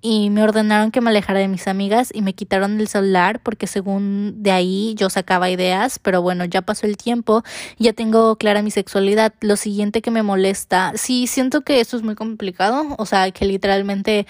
y 0.00 0.30
me 0.30 0.42
ordenaron 0.42 0.90
que 0.90 1.00
me 1.00 1.10
alejara 1.10 1.40
de 1.40 1.48
mis 1.48 1.66
amigas 1.68 2.10
y 2.12 2.22
me 2.22 2.34
quitaron 2.34 2.80
el 2.80 2.88
celular 2.88 3.40
porque 3.42 3.66
según 3.66 4.42
de 4.42 4.50
ahí 4.50 4.94
yo 4.96 5.10
sacaba 5.10 5.50
ideas, 5.50 5.98
pero 5.98 6.22
bueno, 6.22 6.44
ya 6.44 6.62
pasó 6.62 6.86
el 6.86 6.96
tiempo, 6.96 7.42
ya 7.78 7.92
tengo 7.92 8.36
clara 8.36 8.62
mi 8.62 8.70
sexualidad. 8.70 9.34
Lo 9.40 9.56
siguiente 9.56 10.02
que 10.02 10.10
me 10.10 10.22
molesta, 10.22 10.92
sí, 10.96 11.26
siento 11.26 11.62
que 11.62 11.80
esto 11.80 11.96
es 11.96 12.02
muy 12.02 12.14
complicado, 12.14 12.94
o 12.98 13.06
sea, 13.06 13.30
que 13.30 13.44
literalmente... 13.44 14.26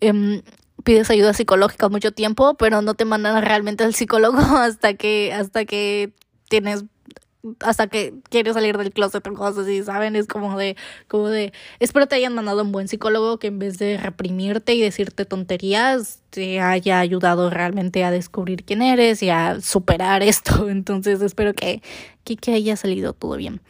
Em, 0.00 0.42
pides 0.84 1.10
ayuda 1.10 1.32
psicológica 1.32 1.88
mucho 1.88 2.12
tiempo, 2.12 2.54
pero 2.54 2.80
no 2.80 2.94
te 2.94 3.04
mandan 3.04 3.42
realmente 3.42 3.82
al 3.82 3.94
psicólogo 3.94 4.38
hasta 4.56 4.94
que 4.94 5.32
hasta 5.32 5.64
que 5.64 6.12
tienes 6.48 6.84
hasta 7.60 7.86
que 7.86 8.14
quieres 8.30 8.54
salir 8.54 8.78
del 8.78 8.92
closet 8.92 9.26
o 9.26 9.34
cosas 9.34 9.64
así, 9.64 9.82
¿saben? 9.82 10.16
Es 10.16 10.26
como 10.26 10.58
de, 10.58 10.76
como 11.08 11.28
de, 11.28 11.52
espero 11.80 12.06
te 12.06 12.16
hayan 12.16 12.34
mandado 12.34 12.62
un 12.62 12.72
buen 12.72 12.88
psicólogo 12.88 13.38
que 13.38 13.48
en 13.48 13.58
vez 13.58 13.78
de 13.78 13.96
reprimirte 13.96 14.74
y 14.74 14.80
decirte 14.80 15.24
tonterías, 15.24 16.20
te 16.30 16.60
haya 16.60 17.00
ayudado 17.00 17.50
realmente 17.50 18.04
a 18.04 18.10
descubrir 18.10 18.64
quién 18.64 18.82
eres 18.82 19.22
y 19.22 19.30
a 19.30 19.60
superar 19.60 20.22
esto. 20.22 20.68
Entonces 20.68 21.22
espero 21.22 21.54
que, 21.54 21.82
que 22.24 22.52
haya 22.52 22.76
salido 22.76 23.12
todo 23.12 23.36
bien. 23.36 23.60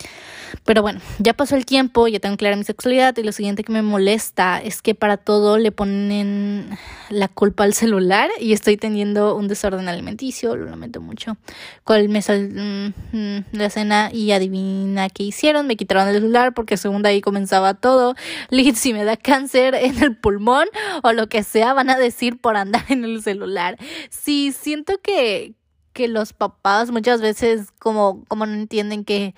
Pero 0.64 0.82
bueno, 0.82 1.00
ya 1.18 1.34
pasó 1.34 1.56
el 1.56 1.66
tiempo, 1.66 2.08
ya 2.08 2.18
tengo 2.18 2.36
clara 2.36 2.56
mi 2.56 2.64
sexualidad 2.64 3.16
y 3.16 3.22
lo 3.22 3.32
siguiente 3.32 3.64
que 3.64 3.72
me 3.72 3.82
molesta 3.82 4.60
es 4.62 4.82
que 4.82 4.94
para 4.94 5.16
todo 5.16 5.58
le 5.58 5.72
ponen 5.72 6.76
la 7.10 7.28
culpa 7.28 7.64
al 7.64 7.74
celular 7.74 8.30
y 8.40 8.52
estoy 8.52 8.76
teniendo 8.76 9.36
un 9.36 9.48
desorden 9.48 9.88
alimenticio, 9.88 10.56
lo 10.56 10.66
lamento 10.66 11.00
mucho. 11.00 11.36
Cual 11.84 12.08
me 12.08 12.22
sal 12.22 12.50
mm, 12.50 13.16
mm, 13.16 13.44
la 13.52 13.70
cena 13.70 14.10
y 14.12 14.32
adivina 14.32 15.08
qué 15.08 15.24
hicieron, 15.24 15.66
me 15.66 15.76
quitaron 15.76 16.08
el 16.08 16.14
celular 16.14 16.54
porque 16.54 16.76
según 16.76 17.04
ahí 17.06 17.20
comenzaba 17.20 17.74
todo. 17.74 18.14
Liz, 18.50 18.78
si 18.78 18.92
me 18.92 19.04
da 19.04 19.16
cáncer 19.16 19.74
en 19.74 20.02
el 20.02 20.16
pulmón 20.16 20.66
o 21.02 21.12
lo 21.12 21.28
que 21.28 21.42
sea, 21.42 21.74
van 21.74 21.90
a 21.90 21.98
decir 21.98 22.40
por 22.40 22.56
andar 22.56 22.84
en 22.88 23.04
el 23.04 23.22
celular. 23.22 23.76
Sí, 24.10 24.52
siento 24.52 24.98
que 25.02 25.54
que 25.96 26.08
los 26.08 26.34
papás 26.34 26.90
muchas 26.90 27.22
veces 27.22 27.72
como, 27.78 28.22
como 28.28 28.44
no 28.44 28.52
entienden 28.52 29.02
que 29.02 29.34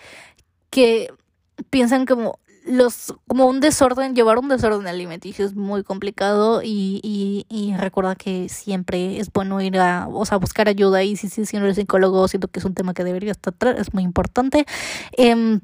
que 0.70 1.12
piensan 1.70 2.06
como 2.06 2.38
los 2.66 3.14
como 3.26 3.46
un 3.46 3.60
desorden 3.60 4.14
llevar 4.14 4.38
un 4.38 4.48
desorden 4.48 4.86
alimenticio 4.86 5.46
es 5.46 5.54
muy 5.54 5.82
complicado 5.82 6.60
y, 6.62 7.00
y, 7.02 7.46
y 7.48 7.74
recuerda 7.76 8.14
que 8.14 8.50
siempre 8.50 9.18
es 9.18 9.32
bueno 9.32 9.60
ir 9.62 9.78
a 9.78 10.06
o 10.08 10.26
sea 10.26 10.36
buscar 10.36 10.68
ayuda 10.68 11.02
y 11.02 11.16
si, 11.16 11.30
si, 11.30 11.46
si 11.46 11.56
no 11.56 11.64
eres 11.64 11.76
psicólogo 11.76 12.28
siento 12.28 12.48
que 12.48 12.58
es 12.58 12.66
un 12.66 12.74
tema 12.74 12.92
que 12.92 13.04
debería 13.04 13.32
estar 13.32 13.54
es 13.78 13.94
muy 13.94 14.02
importante 14.02 14.66
eh, 15.16 15.60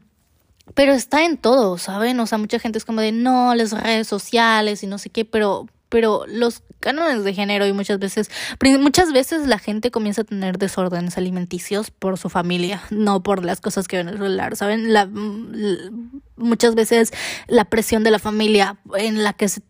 pero 0.73 0.93
está 0.93 1.25
en 1.25 1.37
todo, 1.37 1.77
¿saben? 1.77 2.19
O 2.21 2.27
sea, 2.27 2.39
mucha 2.39 2.59
gente 2.59 2.79
es 2.79 2.85
como 2.85 3.01
de 3.01 3.13
no, 3.13 3.55
las 3.55 3.73
redes 3.73 4.07
sociales 4.07 4.83
y 4.83 4.87
no 4.87 4.97
sé 4.99 5.11
qué, 5.11 5.25
pero 5.25 5.67
pero 5.95 6.25
los 6.27 6.65
cánones 6.81 7.23
de 7.23 7.33
género 7.35 7.69
y 7.69 7.73
muchas 7.73 8.01
veces, 8.01 8.29
muchas 8.81 9.13
veces 9.13 9.47
la 9.47 9.61
gente 9.61 9.93
comienza 9.93 10.23
a 10.23 10.25
tener 10.25 10.59
desórdenes 10.59 11.17
alimenticios 11.17 11.93
por 11.93 12.19
su 12.19 12.29
familia, 12.29 12.83
no 12.91 13.23
por 13.23 13.45
las 13.45 13.61
cosas 13.61 13.87
que 13.87 13.99
ven 13.99 14.09
en 14.09 14.15
el 14.15 14.19
celular, 14.19 14.57
¿saben? 14.57 14.93
La, 14.93 15.09
muchas 16.35 16.75
veces 16.75 17.13
la 17.47 17.67
presión 17.67 18.03
de 18.03 18.11
la 18.11 18.19
familia 18.19 18.77
en 18.97 19.23
la 19.23 19.35
que 19.35 19.49
se 19.49 19.63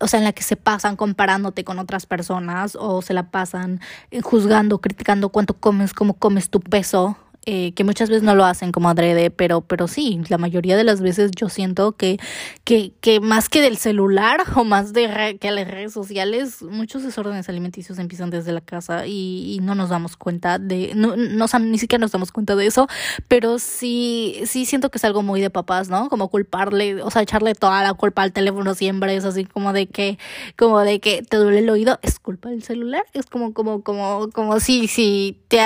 o 0.00 0.08
sea, 0.08 0.18
en 0.18 0.24
la 0.24 0.32
que 0.32 0.42
se 0.42 0.56
pasan 0.56 0.96
comparándote 0.96 1.62
con 1.62 1.78
otras 1.78 2.04
personas 2.04 2.74
o 2.74 3.00
se 3.00 3.14
la 3.14 3.30
pasan 3.30 3.80
juzgando, 4.20 4.80
criticando 4.80 5.28
cuánto 5.28 5.54
comes, 5.54 5.94
cómo 5.94 6.14
comes 6.14 6.50
tu 6.50 6.58
peso, 6.58 7.16
eh, 7.46 7.72
que 7.72 7.84
muchas 7.84 8.10
veces 8.10 8.22
no 8.22 8.34
lo 8.34 8.44
hacen 8.44 8.70
como 8.70 8.90
adrede, 8.90 9.30
pero, 9.30 9.62
pero 9.62 9.88
sí, 9.88 10.20
la 10.28 10.36
mayoría 10.36 10.76
de 10.76 10.84
las 10.84 11.00
veces 11.00 11.30
yo 11.34 11.48
siento 11.48 11.92
que, 11.92 12.18
que, 12.64 12.92
que 13.00 13.18
más 13.20 13.48
que 13.48 13.62
del 13.62 13.78
celular 13.78 14.42
o 14.56 14.64
más 14.64 14.92
de 14.92 15.38
que 15.40 15.50
las 15.50 15.66
redes 15.66 15.94
sociales, 15.94 16.60
muchos 16.62 17.02
desórdenes 17.02 17.48
alimenticios 17.48 17.98
empiezan 17.98 18.28
desde 18.28 18.52
la 18.52 18.60
casa 18.60 19.06
y, 19.06 19.54
y 19.54 19.60
no 19.60 19.74
nos 19.74 19.88
damos 19.88 20.18
cuenta 20.18 20.58
de, 20.58 20.92
no, 20.94 21.16
no, 21.16 21.46
ni 21.60 21.78
siquiera 21.78 22.00
nos 22.00 22.12
damos 22.12 22.30
cuenta 22.30 22.56
de 22.56 22.66
eso, 22.66 22.88
pero 23.26 23.58
sí, 23.58 24.42
sí 24.44 24.66
siento 24.66 24.90
que 24.90 24.98
es 24.98 25.04
algo 25.04 25.22
muy 25.22 25.40
de 25.40 25.48
papás, 25.48 25.88
¿no? 25.88 26.10
Como 26.10 26.28
culparle, 26.28 27.02
o 27.02 27.10
sea, 27.10 27.22
echarle 27.22 27.54
toda 27.54 27.82
la 27.82 27.94
culpa 27.94 28.22
al 28.22 28.32
teléfono 28.32 28.74
siempre, 28.74 29.16
es 29.16 29.24
así 29.24 29.46
como 29.46 29.72
de 29.72 29.86
que, 29.86 30.18
como 30.56 30.80
de 30.80 31.00
que 31.00 31.22
te 31.22 31.38
duele 31.38 31.60
el 31.60 31.70
oído, 31.70 31.98
es 32.02 32.18
culpa 32.18 32.50
del 32.50 32.62
celular, 32.62 33.04
es 33.14 33.24
como, 33.24 33.54
como, 33.54 33.82
como, 33.82 34.28
como 34.30 34.60
si, 34.60 34.88
si 34.88 35.40
te, 35.48 35.58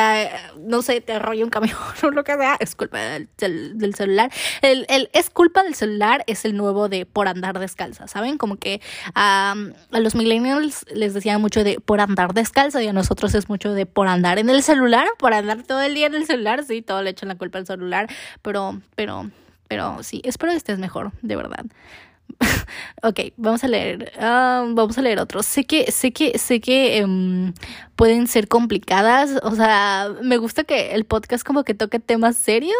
no 0.61 0.81
sé, 0.83 1.01
te 1.01 1.15
arrolla 1.15 1.43
un 1.43 1.51
cabello 1.51 1.64
camión 1.69 1.79
o 2.03 2.11
lo 2.11 2.25
que 2.25 2.35
sea, 2.35 2.57
es 2.61 2.75
culpa 2.75 2.99
del, 2.99 3.95
celular. 3.95 4.31
El, 4.63 4.87
el, 4.89 5.11
es 5.13 5.31
culpa 5.31 5.63
del 5.63 5.75
celular, 5.75 6.25
es 6.27 6.45
el 6.45 6.57
nuevo 6.57 6.89
de 6.89 7.07
por 7.07 7.29
andar 7.29 7.59
descalza, 7.59 8.07
¿saben? 8.09 8.39
Como 8.39 8.57
que 8.57 8.81
a 9.15 9.55
los 9.91 10.15
millennials 10.15 10.85
les 10.93 11.15
decía 11.15 11.39
mucho 11.39 11.65
de 11.65 11.81
por 11.81 12.01
andar 12.01 12.35
descalza 12.35 12.83
y 12.83 12.89
a 12.89 12.93
nosotros 12.93 13.35
es 13.35 13.49
mucho 13.49 13.73
de 13.73 13.87
por 13.87 14.09
andar 14.09 14.39
en 14.39 14.51
el 14.51 14.63
celular, 14.63 15.07
por 15.19 15.33
andar 15.33 15.63
todo 15.63 15.83
el 15.83 15.95
día 15.95 16.07
en 16.07 16.15
el 16.15 16.27
celular, 16.27 16.65
sí, 16.65 16.83
todo 16.83 17.03
le 17.03 17.11
echan 17.11 17.29
la 17.29 17.37
culpa 17.37 17.59
al 17.59 17.67
celular, 17.67 18.09
pero, 18.43 18.81
pero, 18.95 19.31
pero 19.69 20.03
sí, 20.03 20.21
espero 20.25 20.53
que 20.53 20.59
estés 20.59 20.79
mejor, 20.79 21.13
de 21.23 21.37
verdad. 21.37 21.65
ok, 23.03 23.21
vamos 23.37 23.65
a 23.65 23.69
leer. 23.69 24.13
Ah, 24.19 24.65
vamos 24.69 24.99
a 24.99 25.03
leer 25.03 25.19
otro. 25.19 25.43
Sé 25.43 25.65
que, 25.65 25.91
sé 25.91 26.13
que, 26.13 26.39
sé 26.39 26.61
que 26.61 26.99
em, 26.99 27.53
pueden 27.97 28.27
ser 28.27 28.49
complicadas. 28.49 29.39
O 29.43 29.55
sea, 29.55 30.11
me 30.23 30.37
gusta 30.37 30.65
que 30.65 30.93
el 30.95 31.05
podcast 31.05 31.47
como 31.47 31.65
que 31.65 31.75
toque 31.75 32.01
temas 32.01 32.37
serios, 32.37 32.75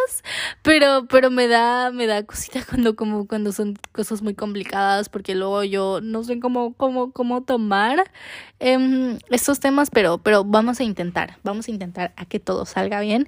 pero, 0.61 1.05
pero 1.07 1.31
me 1.31 1.47
da, 1.47 1.91
me 1.91 2.07
da 2.07 2.23
cosita 2.23 2.63
cuando, 2.69 2.95
como, 2.95 3.27
cuando 3.27 3.51
son 3.51 3.77
cosas 3.91 4.21
muy 4.21 4.35
complicadas, 4.35 5.09
porque 5.09 5.35
luego 5.35 5.63
yo 5.63 5.99
no 6.01 6.23
sé 6.23 6.39
cómo, 6.39 6.73
cómo, 6.73 7.11
cómo 7.11 7.43
tomar 7.43 8.11
em, 8.59 9.17
estos 9.29 9.59
temas, 9.59 9.89
pero, 9.89 10.17
pero 10.17 10.43
vamos 10.43 10.79
a 10.79 10.83
intentar, 10.83 11.37
vamos 11.43 11.67
a 11.67 11.71
intentar 11.71 12.13
a 12.17 12.25
que 12.25 12.39
todo 12.39 12.65
salga 12.65 12.99
bien. 13.01 13.27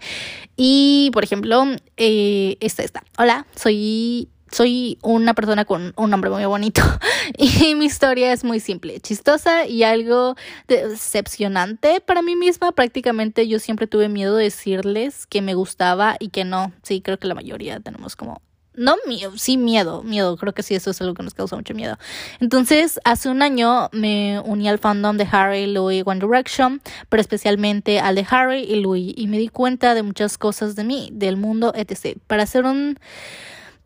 Y, 0.56 1.10
por 1.13 1.23
ejemplo, 1.23 1.65
eh, 1.97 2.58
esta, 2.60 2.84
esta. 2.84 3.03
Hola, 3.17 3.45
soy 3.56 4.30
soy 4.52 4.98
una 5.02 5.34
persona 5.34 5.66
con 5.66 5.94
un 5.96 6.10
nombre 6.10 6.30
muy 6.30 6.46
bonito 6.46 6.82
y 7.38 7.76
mi 7.76 7.86
historia 7.86 8.32
es 8.32 8.44
muy 8.44 8.60
simple, 8.60 9.00
chistosa 9.00 9.66
y 9.66 9.84
algo 9.84 10.36
decepcionante 10.68 12.02
para 12.02 12.22
mí 12.22 12.36
misma. 12.36 12.72
Prácticamente 12.72 13.48
yo 13.48 13.60
siempre 13.60 13.88
tuve 13.88 14.10
miedo 14.10 14.36
de 14.36 14.46
decirles 14.46 15.28
que 15.28 15.42
me 15.42 15.54
gustaba 15.54 16.16
y 16.20 16.30
que 16.30 16.46
no. 16.46 16.72
Sí, 16.84 17.02
creo 17.02 17.20
que 17.20 17.28
la 17.28 17.36
mayoría 17.36 17.80
tenemos 17.80 18.16
como 18.16 18.42
no 18.78 18.96
miedo, 19.08 19.34
sí 19.38 19.58
miedo, 19.58 20.04
miedo, 20.04 20.38
creo 20.38 20.54
que 20.54 20.62
sí, 20.62 20.76
eso 20.76 20.92
es 20.92 21.02
algo 21.02 21.16
que 21.16 21.24
nos 21.24 21.34
causa 21.34 21.56
mucho 21.56 21.74
miedo. 21.74 21.98
Entonces, 22.40 23.00
hace 23.04 23.28
un 23.28 23.42
año 23.42 23.90
me 23.92 24.40
uní 24.46 24.70
al 24.70 24.78
fandom 24.78 25.18
de 25.18 25.28
Harry, 25.30 25.66
Louis, 25.66 26.04
One 26.06 26.20
Direction, 26.20 26.80
pero 27.10 27.20
especialmente 27.20 28.00
al 28.00 28.16
de 28.16 28.26
Harry 28.30 28.62
y 28.62 28.80
Louis, 28.80 29.14
y 29.18 29.28
me 29.28 29.40
di 29.40 29.50
cuenta 29.50 29.96
de 29.96 30.04
muchas 30.04 30.38
cosas 30.38 30.76
de 30.76 30.84
mí, 30.84 31.10
del 31.12 31.38
mundo, 31.38 31.74
etc. 31.76 32.20
Para 32.28 32.44
hacer 32.44 32.66
un 32.66 33.00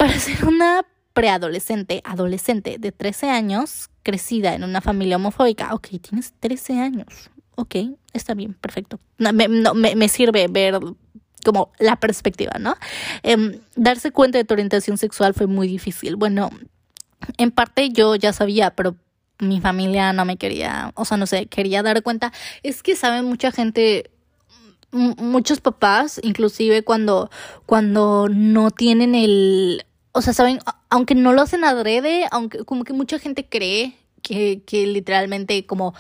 para 0.02 0.18
ser 0.18 0.46
una 0.46 0.84
preadolescente, 1.14 2.02
adolescente 2.04 2.78
de 2.80 2.92
13 2.92 3.30
años, 3.30 3.92
crecida 4.02 4.56
en 4.56 4.64
una 4.64 4.82
familia 4.82 5.18
homofóbica, 5.18 5.76
ok, 5.76 5.90
tienes 6.02 6.34
13 6.40 6.80
años, 6.80 7.30
ok, 7.54 7.76
está 8.12 8.34
bien, 8.34 8.56
perfecto. 8.56 9.00
me, 9.20 9.48
me, 9.48 10.10
sirve 10.10 10.48
ver 10.48 10.80
como 11.46 11.72
la 11.78 11.98
perspectiva, 11.98 12.54
¿no? 12.60 12.78
Em, 13.22 13.60
darse 13.76 14.12
cuenta 14.12 14.40
de 14.40 14.44
tu 14.44 14.56
orientación 14.56 14.98
sexual 14.98 15.36
fue 15.36 15.46
muy 15.46 15.68
difícil. 15.68 16.16
Bueno, 16.16 16.50
en 17.38 17.52
parte 17.52 17.92
yo 17.92 18.16
ya 18.16 18.34
sabía, 18.34 18.72
pero 18.72 18.96
mi 19.38 19.62
familia 19.62 20.14
no 20.14 20.26
me 20.26 20.38
quería, 20.38 20.94
o 20.96 21.06
sea, 21.06 21.18
no 21.18 21.28
sé, 21.28 21.46
quería 21.46 21.84
dar 21.84 22.02
cuenta. 22.02 22.34
Es 22.64 22.82
que 22.82 22.96
saben 22.96 23.26
mucha 23.26 23.52
gente 23.52 24.10
muchos 24.92 25.62
papás, 25.62 26.20
inclusive 26.24 26.84
cuando, 26.84 27.30
cuando 27.66 28.28
no 28.30 28.72
tienen 28.72 29.16
el, 29.16 29.86
o 30.12 30.22
sea, 30.22 30.34
saben, 30.34 30.60
aunque 30.90 31.16
no 31.16 31.34
lo 31.34 31.42
hacen 31.42 31.64
adrede, 31.64 32.28
aunque 32.32 32.64
como 32.66 32.84
que 32.84 32.94
mucha 32.94 33.20
gente 33.20 33.48
cree 33.48 33.96
que, 34.22 34.64
que 34.66 34.88
literalmente 34.88 35.66
como 35.66 35.94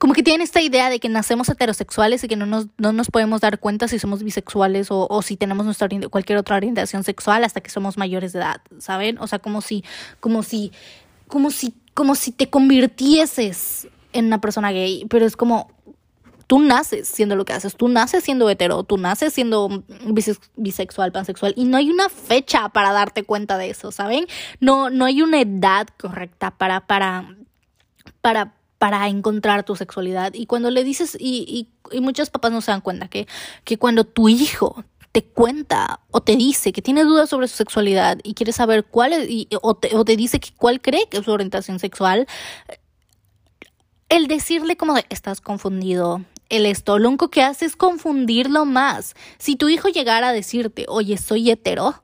como 0.00 0.14
que 0.14 0.22
tienen 0.22 0.40
esta 0.40 0.62
idea 0.62 0.88
de 0.88 0.98
que 0.98 1.10
nacemos 1.10 1.50
heterosexuales 1.50 2.24
y 2.24 2.28
que 2.28 2.34
no 2.34 2.46
nos, 2.46 2.68
no 2.78 2.90
nos 2.94 3.10
podemos 3.10 3.42
dar 3.42 3.58
cuenta 3.58 3.86
si 3.86 3.98
somos 3.98 4.22
bisexuales 4.22 4.90
o, 4.90 5.06
o 5.10 5.20
si 5.20 5.36
tenemos 5.36 5.66
nuestra 5.66 5.90
cualquier 6.08 6.38
otra 6.38 6.56
orientación 6.56 7.04
sexual 7.04 7.44
hasta 7.44 7.60
que 7.60 7.68
somos 7.68 7.98
mayores 7.98 8.32
de 8.32 8.38
edad, 8.38 8.62
¿saben? 8.78 9.18
O 9.18 9.26
sea, 9.26 9.40
como 9.40 9.60
si, 9.60 9.84
como 10.18 10.42
si, 10.42 10.72
como 11.26 11.50
si, 11.50 11.74
como 11.92 12.14
si 12.14 12.32
te 12.32 12.48
convirtieses 12.48 13.88
en 14.14 14.24
una 14.24 14.40
persona 14.40 14.72
gay, 14.72 15.04
pero 15.10 15.26
es 15.26 15.36
como, 15.36 15.70
tú 16.50 16.58
naces 16.58 17.06
siendo 17.06 17.36
lo 17.36 17.44
que 17.44 17.52
haces, 17.52 17.76
tú 17.76 17.86
naces 17.86 18.24
siendo 18.24 18.50
hetero, 18.50 18.82
tú 18.82 18.98
naces 18.98 19.32
siendo 19.32 19.84
bisexual, 20.56 21.12
pansexual 21.12 21.54
y 21.56 21.62
no 21.62 21.76
hay 21.76 21.90
una 21.90 22.08
fecha 22.08 22.68
para 22.70 22.90
darte 22.90 23.22
cuenta 23.22 23.56
de 23.56 23.70
eso, 23.70 23.92
¿saben? 23.92 24.26
No, 24.58 24.90
no 24.90 25.04
hay 25.04 25.22
una 25.22 25.40
edad 25.40 25.86
correcta 25.96 26.50
para, 26.50 26.88
para, 26.88 27.36
para, 28.20 28.56
para 28.78 29.06
encontrar 29.06 29.62
tu 29.62 29.76
sexualidad. 29.76 30.34
Y 30.34 30.46
cuando 30.46 30.72
le 30.72 30.82
dices, 30.82 31.16
y, 31.20 31.68
y, 31.92 31.96
y 31.96 32.00
muchos 32.00 32.30
papás 32.30 32.50
no 32.50 32.60
se 32.62 32.72
dan 32.72 32.80
cuenta 32.80 33.06
que, 33.06 33.28
que 33.62 33.78
cuando 33.78 34.02
tu 34.02 34.28
hijo 34.28 34.84
te 35.12 35.22
cuenta 35.22 36.00
o 36.10 36.20
te 36.20 36.34
dice 36.34 36.72
que 36.72 36.82
tiene 36.82 37.04
dudas 37.04 37.30
sobre 37.30 37.46
su 37.46 37.58
sexualidad 37.58 38.18
y 38.24 38.34
quiere 38.34 38.50
saber 38.50 38.84
cuál 38.86 39.12
es, 39.12 39.30
y, 39.30 39.46
o, 39.62 39.76
te, 39.76 39.94
o 39.94 40.04
te 40.04 40.16
dice 40.16 40.40
que 40.40 40.50
cuál 40.56 40.80
cree 40.80 41.08
que 41.08 41.18
es 41.18 41.24
su 41.24 41.30
orientación 41.30 41.78
sexual, 41.78 42.26
el 44.08 44.26
decirle 44.26 44.76
como 44.76 44.94
de 44.94 45.06
estás 45.10 45.40
confundido, 45.40 46.24
el 46.50 46.66
esto, 46.66 46.98
lo 46.98 47.08
único 47.08 47.30
que 47.30 47.42
hace 47.42 47.64
es 47.64 47.76
confundirlo 47.76 48.64
más. 48.64 49.14
Si 49.38 49.56
tu 49.56 49.68
hijo 49.68 49.88
llegara 49.88 50.28
a 50.28 50.32
decirte, 50.32 50.84
oye, 50.88 51.16
soy 51.16 51.50
hetero, 51.50 52.02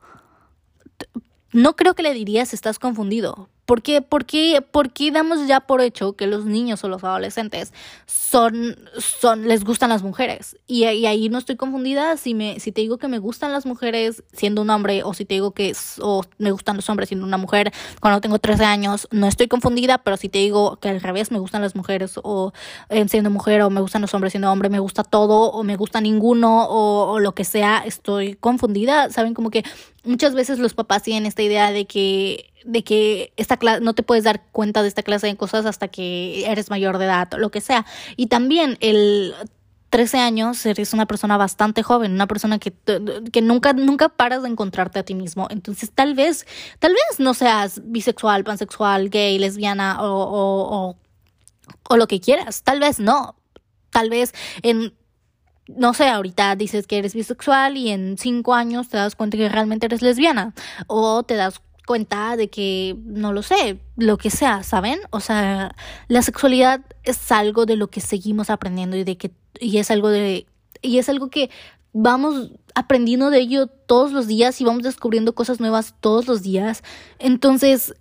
no 1.52 1.76
creo 1.76 1.94
que 1.94 2.02
le 2.02 2.14
dirías 2.14 2.54
estás 2.54 2.78
confundido, 2.78 3.50
¿Por 3.66 3.82
qué, 3.82 4.00
por, 4.00 4.24
qué, 4.24 4.62
¿Por 4.62 4.92
qué 4.92 5.10
damos 5.10 5.48
ya 5.48 5.58
por 5.58 5.80
hecho 5.80 6.12
que 6.12 6.28
los 6.28 6.44
niños 6.44 6.84
o 6.84 6.88
los 6.88 7.02
adolescentes 7.02 7.72
son, 8.06 8.76
son, 8.96 9.48
les 9.48 9.64
gustan 9.64 9.90
las 9.90 10.04
mujeres? 10.04 10.56
Y, 10.68 10.84
ahí 10.84 11.28
no 11.28 11.38
estoy 11.38 11.56
confundida 11.56 12.16
si 12.16 12.34
me, 12.34 12.60
si 12.60 12.70
te 12.70 12.80
digo 12.80 12.98
que 12.98 13.08
me 13.08 13.18
gustan 13.18 13.52
las 13.52 13.66
mujeres 13.66 14.22
siendo 14.32 14.62
un 14.62 14.70
hombre, 14.70 15.02
o 15.02 15.14
si 15.14 15.24
te 15.24 15.34
digo 15.34 15.50
que 15.50 15.74
me 16.38 16.52
gustan 16.52 16.76
los 16.76 16.88
hombres 16.88 17.08
siendo 17.08 17.26
una 17.26 17.38
mujer 17.38 17.72
cuando 18.00 18.20
tengo 18.20 18.38
13 18.38 18.64
años, 18.64 19.08
no 19.10 19.26
estoy 19.26 19.48
confundida, 19.48 19.98
pero 19.98 20.16
si 20.16 20.28
te 20.28 20.38
digo 20.38 20.76
que 20.76 20.88
al 20.88 21.00
revés 21.00 21.32
me 21.32 21.40
gustan 21.40 21.60
las 21.60 21.74
mujeres 21.74 22.20
o 22.22 22.52
eh, 22.88 23.08
siendo 23.08 23.30
mujer, 23.30 23.62
o 23.62 23.70
me 23.70 23.80
gustan 23.80 24.00
los 24.00 24.14
hombres 24.14 24.32
siendo 24.32 24.52
hombre, 24.52 24.68
me 24.68 24.78
gusta 24.78 25.02
todo, 25.02 25.50
o 25.50 25.64
me 25.64 25.74
gusta 25.74 26.00
ninguno, 26.00 26.66
o, 26.66 27.10
o 27.14 27.18
lo 27.18 27.34
que 27.34 27.42
sea, 27.42 27.82
estoy 27.84 28.34
confundida. 28.34 29.10
Saben 29.10 29.34
como 29.34 29.50
que 29.50 29.64
muchas 30.04 30.34
veces 30.34 30.60
los 30.60 30.74
papás 30.74 31.02
tienen 31.02 31.26
esta 31.26 31.42
idea 31.42 31.72
de 31.72 31.86
que 31.86 32.52
de 32.66 32.84
que 32.84 33.32
esta 33.36 33.56
clase, 33.56 33.80
no 33.80 33.94
te 33.94 34.02
puedes 34.02 34.24
dar 34.24 34.42
cuenta 34.52 34.82
de 34.82 34.88
esta 34.88 35.02
clase 35.02 35.26
de 35.26 35.36
cosas 35.36 35.64
hasta 35.66 35.88
que 35.88 36.44
eres 36.50 36.68
mayor 36.68 36.98
de 36.98 37.06
edad 37.06 37.32
o 37.32 37.38
lo 37.38 37.50
que 37.50 37.60
sea. 37.60 37.86
Y 38.16 38.26
también 38.26 38.76
el 38.80 39.34
13 39.90 40.18
años 40.18 40.66
eres 40.66 40.92
una 40.92 41.06
persona 41.06 41.36
bastante 41.36 41.82
joven, 41.82 42.12
una 42.12 42.26
persona 42.26 42.58
que, 42.58 42.72
que 43.32 43.40
nunca, 43.40 43.72
nunca 43.72 44.08
paras 44.08 44.42
de 44.42 44.48
encontrarte 44.48 44.98
a 44.98 45.04
ti 45.04 45.14
mismo. 45.14 45.46
Entonces, 45.50 45.90
tal 45.94 46.14
vez, 46.14 46.46
tal 46.80 46.92
vez 46.92 47.20
no 47.20 47.34
seas 47.34 47.80
bisexual, 47.84 48.44
pansexual, 48.44 49.08
gay, 49.10 49.38
lesbiana 49.38 50.02
o, 50.02 50.24
o, 50.24 50.88
o, 50.88 50.96
o 51.88 51.96
lo 51.96 52.06
que 52.08 52.20
quieras. 52.20 52.62
Tal 52.62 52.80
vez 52.80 52.98
no. 52.98 53.36
Tal 53.90 54.10
vez 54.10 54.34
en 54.62 54.92
no 55.68 55.94
sé, 55.94 56.08
ahorita 56.08 56.54
dices 56.56 56.86
que 56.86 56.98
eres 56.98 57.14
bisexual 57.14 57.76
y 57.76 57.90
en 57.90 58.18
cinco 58.18 58.54
años 58.54 58.88
te 58.88 58.96
das 58.96 59.16
cuenta 59.16 59.36
que 59.36 59.48
realmente 59.48 59.86
eres 59.86 60.02
lesbiana 60.02 60.54
o 60.86 61.24
te 61.24 61.34
das 61.34 61.60
cuenta 61.86 62.36
de 62.36 62.50
que, 62.50 62.96
no 63.04 63.32
lo 63.32 63.42
sé, 63.42 63.78
lo 63.96 64.18
que 64.18 64.28
sea, 64.28 64.62
¿saben? 64.62 65.00
O 65.10 65.20
sea, 65.20 65.74
la 66.08 66.20
sexualidad 66.20 66.82
es 67.04 67.32
algo 67.32 67.64
de 67.64 67.76
lo 67.76 67.88
que 67.88 68.00
seguimos 68.00 68.50
aprendiendo 68.50 68.96
y 68.96 69.04
de 69.04 69.16
que, 69.16 69.30
y 69.58 69.78
es 69.78 69.90
algo 69.90 70.10
de, 70.10 70.46
y 70.82 70.98
es 70.98 71.08
algo 71.08 71.30
que 71.30 71.48
vamos 71.92 72.50
aprendiendo 72.74 73.30
de 73.30 73.38
ello 73.38 73.68
todos 73.68 74.12
los 74.12 74.26
días 74.26 74.60
y 74.60 74.64
vamos 74.64 74.82
descubriendo 74.82 75.34
cosas 75.34 75.60
nuevas 75.60 75.94
todos 76.00 76.26
los 76.26 76.42
días. 76.42 76.82
Entonces, 77.18 77.94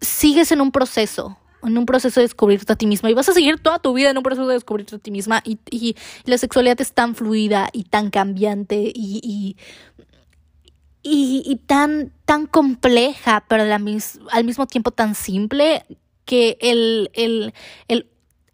sigues 0.00 0.50
en 0.50 0.60
un 0.60 0.72
proceso, 0.72 1.38
en 1.62 1.78
un 1.78 1.86
proceso 1.86 2.18
de 2.18 2.24
descubrirte 2.24 2.72
a 2.72 2.76
ti 2.76 2.86
misma 2.86 3.10
y 3.10 3.14
vas 3.14 3.28
a 3.28 3.32
seguir 3.32 3.60
toda 3.60 3.78
tu 3.78 3.92
vida 3.92 4.10
en 4.10 4.16
un 4.16 4.24
proceso 4.24 4.48
de 4.48 4.54
descubrirte 4.54 4.96
a 4.96 4.98
ti 4.98 5.10
misma 5.12 5.42
y, 5.44 5.94
la 6.24 6.38
sexualidad 6.38 6.80
es 6.80 6.92
tan 6.92 7.14
fluida 7.14 7.68
y 7.72 7.84
tan 7.84 8.10
cambiante 8.10 8.92
y 8.92 9.56
y, 11.04 11.42
y 11.44 11.56
tan, 11.56 12.12
tan 12.24 12.46
compleja, 12.46 13.44
pero 13.46 13.62
al, 13.62 13.70
al 14.32 14.44
mismo 14.44 14.66
tiempo 14.66 14.90
tan 14.90 15.14
simple 15.14 15.84
que 16.24 16.56
el, 16.60 17.10
el, 17.12 17.52
el, 17.88 18.08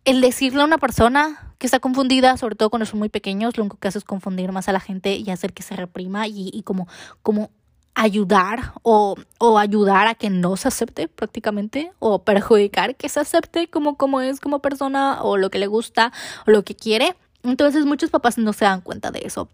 el 0.05 0.21
decirle 0.21 0.61
a 0.61 0.65
una 0.65 0.79
persona 0.79 1.55
que 1.59 1.67
está 1.67 1.79
confundida, 1.79 2.37
sobre 2.37 2.57
todo 2.57 2.69
cuando 2.69 2.87
son 2.87 2.99
muy 2.99 3.09
pequeños, 3.09 3.57
lo 3.57 3.63
único 3.63 3.77
que 3.77 3.87
hace 3.87 3.99
es 3.99 4.05
confundir 4.05 4.51
más 4.51 4.69
a 4.69 4.73
la 4.73 4.81
gente 4.81 5.15
y 5.15 5.31
hacer 5.31 5.53
que 5.53 5.63
se 5.63 5.77
reprima 5.77 6.27
y, 6.27 6.51
y 6.53 6.63
como, 6.65 6.89
como 7.23 7.51
ayudar 7.95 8.73
o, 8.83 9.15
o, 9.39 9.59
ayudar 9.59 10.09
a 10.09 10.17
que 10.17 10.29
no 10.29 10.57
se 10.57 10.69
acepte 10.69 11.07
prácticamente 11.07 11.93
o 12.01 12.25
perjudicar 12.25 12.97
que 12.97 13.09
se 13.09 13.21
acepte 13.21 13.69
como, 13.69 13.97
como 13.97 14.21
es 14.21 14.41
como 14.41 14.59
persona 14.61 15.23
o 15.23 15.37
lo 15.37 15.51
que 15.51 15.59
le 15.61 15.69
gusta 15.69 16.13
o 16.49 16.51
lo 16.51 16.65
que 16.65 16.75
quiere. 16.75 17.15
Entonces 17.45 17.85
muchos 17.85 18.11
papás 18.11 18.39
no 18.39 18.53
se 18.53 18.65
dan 18.65 18.81
cuenta 18.81 19.13
de 19.13 19.21
eso. 19.25 19.49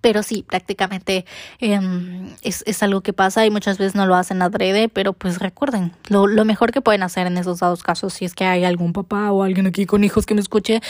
Pero 0.00 0.22
sí, 0.22 0.44
prácticamente 0.46 1.24
em, 1.58 2.34
es, 2.42 2.62
es, 2.66 2.82
algo 2.82 3.00
que 3.00 3.12
pasa 3.12 3.44
y 3.46 3.50
muchas 3.50 3.78
veces 3.78 3.94
no 3.94 4.06
lo 4.06 4.14
hacen 4.14 4.42
adrede, 4.42 4.88
pero 4.88 5.12
pues 5.12 5.38
recuerden, 5.38 5.92
lo, 6.08 6.26
lo 6.26 6.44
mejor 6.44 6.72
que 6.72 6.80
pueden 6.80 7.02
hacer 7.02 7.26
en 7.26 7.36
esos 7.36 7.58
dos 7.58 7.82
casos, 7.82 8.14
si 8.14 8.24
es 8.24 8.34
que 8.34 8.44
hay 8.44 8.64
algún 8.64 8.92
papá 8.92 9.32
o 9.32 9.42
alguien 9.42 9.66
aquí 9.66 9.86
con 9.86 10.04
hijos 10.04 10.24
que 10.24 10.34
me 10.34 10.40
escuche, 10.40 10.80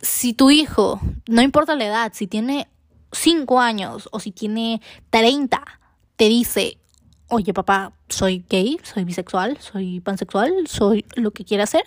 si 0.00 0.32
tu 0.32 0.50
hijo, 0.50 1.00
no 1.28 1.42
importa 1.42 1.76
la 1.76 1.86
edad, 1.86 2.12
si 2.14 2.26
tiene 2.26 2.68
5 3.12 3.60
años 3.60 4.08
o 4.12 4.20
si 4.20 4.32
tiene 4.32 4.80
30, 5.10 5.62
te 6.16 6.28
dice, 6.28 6.78
oye 7.28 7.52
papá, 7.54 7.92
soy 8.08 8.44
gay, 8.48 8.78
soy 8.82 9.04
bisexual, 9.04 9.58
soy 9.60 10.00
pansexual, 10.00 10.66
soy 10.66 11.04
lo 11.14 11.30
que 11.30 11.44
quiera 11.44 11.64
hacer, 11.64 11.84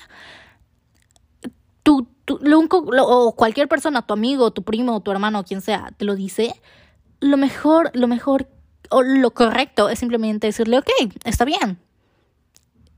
tú, 1.83 2.07
tú 2.25 2.39
lo 2.41 2.59
o 2.59 3.35
cualquier 3.35 3.67
persona, 3.67 4.01
tu 4.01 4.13
amigo, 4.13 4.51
tu 4.51 4.63
primo, 4.63 5.01
tu 5.01 5.11
hermano, 5.11 5.43
quien 5.43 5.61
sea, 5.61 5.91
te 5.97 6.05
lo 6.05 6.15
dice, 6.15 6.53
lo 7.19 7.37
mejor, 7.37 7.91
lo 7.93 8.07
mejor 8.07 8.47
o 8.89 9.03
lo 9.03 9.31
correcto 9.31 9.89
es 9.89 9.99
simplemente 9.99 10.47
decirle, 10.47 10.77
ok, 10.77 10.89
está 11.23 11.45
bien, 11.45 11.79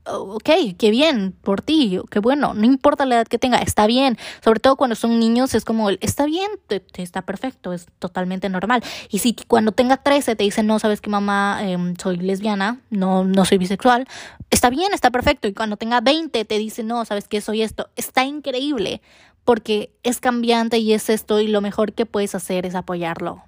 ok, 0.06 0.50
qué 0.78 0.90
bien 0.90 1.32
por 1.42 1.62
ti, 1.62 1.98
qué 2.10 2.18
bueno, 2.18 2.54
no 2.54 2.64
importa 2.64 3.06
la 3.06 3.16
edad 3.16 3.26
que 3.26 3.38
tenga, 3.38 3.58
está 3.58 3.86
bien, 3.86 4.18
sobre 4.42 4.60
todo 4.60 4.76
cuando 4.76 4.96
son 4.96 5.18
niños 5.18 5.54
es 5.54 5.64
como, 5.64 5.90
está 5.90 6.26
bien, 6.26 6.50
está 6.96 7.22
perfecto, 7.22 7.72
es 7.72 7.86
totalmente 7.98 8.48
normal. 8.48 8.82
Y 9.10 9.20
si 9.20 9.34
cuando 9.34 9.72
tenga 9.72 9.96
13 9.96 10.36
te 10.36 10.44
dicen, 10.44 10.66
no, 10.66 10.78
sabes 10.78 11.00
que 11.00 11.10
mamá, 11.10 11.60
em, 11.62 11.96
soy 11.96 12.16
lesbiana, 12.18 12.80
no, 12.90 13.24
no 13.24 13.44
soy 13.44 13.58
bisexual, 13.58 14.06
está 14.50 14.70
bien, 14.70 14.92
está 14.92 15.10
perfecto. 15.10 15.48
Y 15.48 15.54
cuando 15.54 15.76
tenga 15.76 16.00
20 16.00 16.44
te 16.44 16.58
dicen, 16.58 16.86
no, 16.86 17.04
sabes 17.04 17.28
que 17.28 17.40
soy 17.40 17.62
esto, 17.62 17.88
está 17.96 18.24
increíble, 18.24 19.00
porque 19.44 19.94
es 20.02 20.20
cambiante 20.20 20.78
y 20.78 20.92
es 20.92 21.08
esto 21.08 21.40
y 21.40 21.48
lo 21.48 21.60
mejor 21.60 21.92
que 21.92 22.06
puedes 22.06 22.34
hacer 22.34 22.66
es 22.66 22.74
apoyarlo 22.74 23.42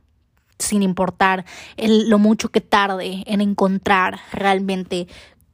sin 0.59 0.83
importar 0.83 1.45
el, 1.77 2.09
lo 2.09 2.19
mucho 2.19 2.49
que 2.49 2.61
tarde 2.61 3.23
en 3.27 3.41
encontrar 3.41 4.19
realmente 4.33 5.07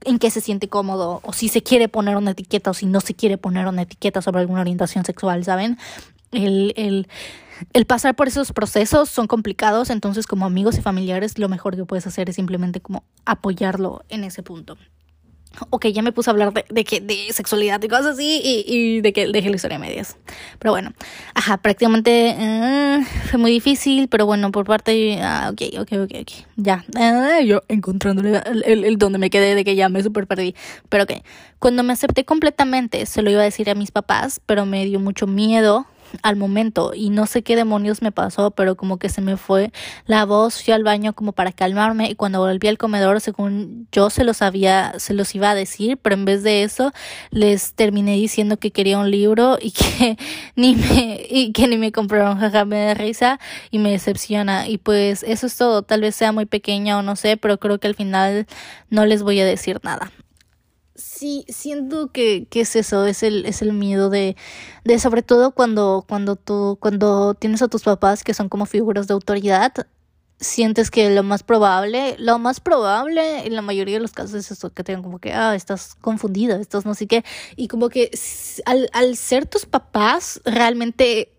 en 0.04 0.18
qué 0.18 0.30
se 0.30 0.40
siente 0.40 0.68
cómodo 0.68 1.20
o 1.22 1.32
si 1.32 1.48
se 1.48 1.62
quiere 1.62 1.88
poner 1.88 2.16
una 2.16 2.32
etiqueta 2.32 2.70
o 2.70 2.74
si 2.74 2.86
no 2.86 3.00
se 3.00 3.14
quiere 3.14 3.38
poner 3.38 3.66
una 3.66 3.82
etiqueta 3.82 4.22
sobre 4.22 4.40
alguna 4.40 4.60
orientación 4.60 5.04
sexual, 5.04 5.44
¿saben? 5.44 5.78
El, 6.30 6.72
el, 6.76 7.08
el 7.72 7.84
pasar 7.86 8.14
por 8.16 8.28
esos 8.28 8.52
procesos 8.52 9.08
son 9.10 9.26
complicados, 9.26 9.90
entonces 9.90 10.26
como 10.26 10.46
amigos 10.46 10.78
y 10.78 10.82
familiares 10.82 11.38
lo 11.38 11.48
mejor 11.48 11.76
que 11.76 11.84
puedes 11.84 12.06
hacer 12.06 12.30
es 12.30 12.36
simplemente 12.36 12.80
como 12.80 13.04
apoyarlo 13.24 14.04
en 14.08 14.24
ese 14.24 14.42
punto 14.42 14.76
ok, 15.70 15.86
ya 15.86 16.02
me 16.02 16.12
puse 16.12 16.30
a 16.30 16.32
hablar 16.32 16.52
de, 16.52 16.64
de, 16.68 16.84
que, 16.84 17.00
de 17.00 17.32
sexualidad 17.32 17.82
y 17.82 17.88
cosas 17.88 18.14
así 18.14 18.40
y, 18.42 18.64
y 18.66 19.00
de 19.00 19.12
que 19.12 19.26
dejé 19.28 19.50
la 19.50 19.56
historia 19.56 19.76
a 19.76 19.80
medias. 19.80 20.16
Pero 20.58 20.72
bueno, 20.72 20.92
ajá, 21.34 21.58
prácticamente 21.58 22.36
uh, 22.38 23.04
fue 23.28 23.38
muy 23.38 23.50
difícil, 23.50 24.08
pero 24.08 24.26
bueno, 24.26 24.52
por 24.52 24.66
parte, 24.66 25.18
ah, 25.22 25.50
ok, 25.52 25.80
ok, 25.80 25.92
ok, 26.04 26.12
ok, 26.20 26.32
ya, 26.56 26.84
uh, 26.96 27.42
yo 27.44 27.62
encontrándole 27.68 28.42
el, 28.46 28.64
el, 28.66 28.84
el, 28.84 28.98
donde 28.98 29.18
me 29.18 29.30
quedé 29.30 29.54
de 29.54 29.64
que 29.64 29.74
ya 29.74 29.88
me 29.88 30.02
super 30.02 30.26
perdí. 30.26 30.54
Pero 30.88 31.04
ok, 31.04 31.12
cuando 31.58 31.82
me 31.82 31.92
acepté 31.92 32.24
completamente, 32.24 33.06
se 33.06 33.22
lo 33.22 33.30
iba 33.30 33.40
a 33.40 33.44
decir 33.44 33.70
a 33.70 33.74
mis 33.74 33.90
papás, 33.90 34.40
pero 34.46 34.66
me 34.66 34.84
dio 34.84 35.00
mucho 35.00 35.26
miedo 35.26 35.86
al 36.22 36.36
momento 36.36 36.92
y 36.94 37.10
no 37.10 37.26
sé 37.26 37.42
qué 37.42 37.56
demonios 37.56 38.02
me 38.02 38.12
pasó, 38.12 38.50
pero 38.50 38.76
como 38.76 38.98
que 38.98 39.08
se 39.08 39.20
me 39.20 39.36
fue 39.36 39.72
la 40.06 40.24
voz, 40.24 40.62
fui 40.62 40.72
al 40.72 40.84
baño 40.84 41.12
como 41.12 41.32
para 41.32 41.52
calmarme 41.52 42.10
y 42.10 42.14
cuando 42.14 42.40
volví 42.40 42.68
al 42.68 42.78
comedor, 42.78 43.20
según 43.20 43.88
yo 43.92 44.10
se 44.10 44.24
los 44.24 44.42
había, 44.42 44.94
se 44.98 45.14
los 45.14 45.34
iba 45.34 45.50
a 45.50 45.54
decir, 45.54 45.96
pero 45.96 46.14
en 46.14 46.24
vez 46.24 46.42
de 46.42 46.62
eso 46.62 46.92
les 47.30 47.74
terminé 47.74 48.14
diciendo 48.16 48.56
que 48.58 48.70
quería 48.70 48.98
un 48.98 49.10
libro 49.10 49.58
y 49.60 49.72
que 49.72 50.16
ni 50.56 50.74
me, 50.74 51.26
y 51.28 51.52
que 51.52 51.68
ni 51.68 51.78
me 51.78 51.92
compraron, 51.92 52.38
jaja, 52.38 52.64
me 52.64 52.84
da 52.84 52.94
risa 52.94 53.40
y 53.70 53.78
me 53.78 53.90
decepciona. 53.90 54.68
Y 54.68 54.78
pues 54.78 55.22
eso 55.22 55.46
es 55.46 55.56
todo, 55.56 55.82
tal 55.82 56.00
vez 56.02 56.14
sea 56.14 56.32
muy 56.32 56.46
pequeña 56.46 56.98
o 56.98 57.02
no 57.02 57.16
sé, 57.16 57.36
pero 57.36 57.58
creo 57.58 57.78
que 57.78 57.88
al 57.88 57.94
final 57.94 58.46
no 58.90 59.06
les 59.06 59.22
voy 59.22 59.40
a 59.40 59.44
decir 59.44 59.80
nada 59.82 60.12
sí, 61.22 61.44
siento 61.48 62.08
que, 62.10 62.46
que 62.50 62.62
es 62.62 62.74
eso, 62.74 63.06
es 63.06 63.22
el, 63.22 63.46
es 63.46 63.62
el 63.62 63.72
miedo 63.72 64.10
de, 64.10 64.34
de 64.82 64.98
sobre 64.98 65.22
todo 65.22 65.52
cuando, 65.52 66.04
cuando 66.08 66.34
tú, 66.34 66.78
cuando 66.80 67.34
tienes 67.34 67.62
a 67.62 67.68
tus 67.68 67.84
papás 67.84 68.24
que 68.24 68.34
son 68.34 68.48
como 68.48 68.66
figuras 68.66 69.06
de 69.06 69.14
autoridad, 69.14 69.72
sientes 70.40 70.90
que 70.90 71.10
lo 71.10 71.22
más 71.22 71.44
probable, 71.44 72.16
lo 72.18 72.40
más 72.40 72.58
probable 72.58 73.46
en 73.46 73.54
la 73.54 73.62
mayoría 73.62 73.94
de 73.94 74.00
los 74.00 74.10
casos 74.10 74.34
es 74.34 74.50
eso, 74.50 74.70
que 74.70 74.82
tengan 74.82 75.04
como 75.04 75.20
que, 75.20 75.32
ah, 75.32 75.54
estás 75.54 75.94
confundida, 75.94 76.56
estás 76.60 76.84
no 76.84 76.94
sé 76.94 77.06
qué, 77.06 77.24
y 77.54 77.68
como 77.68 77.88
que 77.88 78.10
al, 78.66 78.90
al 78.92 79.16
ser 79.16 79.46
tus 79.46 79.64
papás 79.64 80.40
realmente 80.44 81.32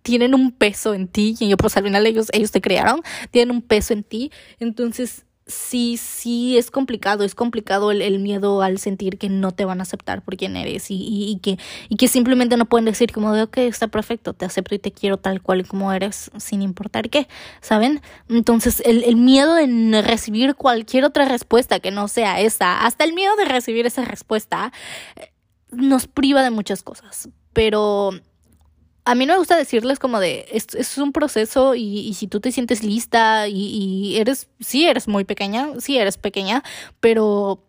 tienen 0.00 0.34
un 0.34 0.50
peso 0.50 0.94
en 0.94 1.08
ti, 1.08 1.36
y 1.38 1.48
yo 1.50 1.58
pues 1.58 1.76
al 1.76 1.84
final 1.84 2.06
ellos, 2.06 2.28
ellos 2.32 2.52
te 2.52 2.62
crearon, 2.62 3.02
tienen 3.30 3.54
un 3.54 3.60
peso 3.60 3.92
en 3.92 4.02
ti, 4.02 4.32
entonces 4.60 5.26
sí, 5.50 5.96
sí 5.96 6.56
es 6.56 6.70
complicado, 6.70 7.24
es 7.24 7.34
complicado 7.34 7.90
el, 7.90 8.18
miedo 8.20 8.62
al 8.62 8.78
sentir 8.78 9.18
que 9.18 9.28
no 9.28 9.52
te 9.52 9.64
van 9.64 9.80
a 9.80 9.82
aceptar 9.82 10.22
por 10.22 10.36
quien 10.36 10.56
eres 10.56 10.86
y, 10.88 11.38
que, 11.42 12.08
simplemente 12.08 12.56
no 12.56 12.64
pueden 12.64 12.86
decir 12.86 13.12
como 13.12 13.32
de, 13.32 13.42
ok, 13.42 13.58
está 13.58 13.88
perfecto, 13.88 14.32
te 14.32 14.44
acepto 14.44 14.74
y 14.74 14.78
te 14.78 14.92
quiero 14.92 15.16
tal 15.16 15.42
cual 15.42 15.66
como 15.66 15.92
eres, 15.92 16.30
sin 16.38 16.62
importar 16.62 17.10
qué, 17.10 17.28
¿saben? 17.60 18.00
Entonces, 18.28 18.82
el, 18.84 19.04
el 19.04 19.16
miedo 19.16 19.54
de 19.54 20.02
recibir 20.02 20.54
cualquier 20.54 21.04
otra 21.04 21.26
respuesta 21.26 21.80
que 21.80 21.90
no 21.90 22.08
sea 22.08 22.40
esa, 22.40 22.84
hasta 22.86 23.04
el 23.04 23.12
miedo 23.12 23.36
de 23.36 23.44
recibir 23.44 23.86
esa 23.86 24.04
respuesta, 24.04 24.72
eh, 25.16 25.32
nos 25.70 26.06
priva 26.06 26.42
de 26.42 26.50
muchas 26.50 26.82
cosas, 26.82 27.28
pero 27.52 28.12
a 29.04 29.14
mí 29.14 29.26
no 29.26 29.34
me 29.34 29.38
gusta 29.38 29.56
decirles 29.56 29.98
como 29.98 30.20
de, 30.20 30.46
es, 30.52 30.66
es 30.74 30.98
un 30.98 31.12
proceso 31.12 31.74
y, 31.74 32.00
y, 32.00 32.14
si 32.14 32.26
tú 32.26 32.40
te 32.40 32.52
sientes 32.52 32.82
lista 32.82 33.48
y, 33.48 33.54
y 33.54 34.16
eres, 34.18 34.48
sí 34.60 34.86
eres 34.86 35.08
muy 35.08 35.24
pequeña, 35.24 35.68
sí 35.80 35.98
eres 35.98 36.18
pequeña, 36.18 36.62
pero 37.00 37.62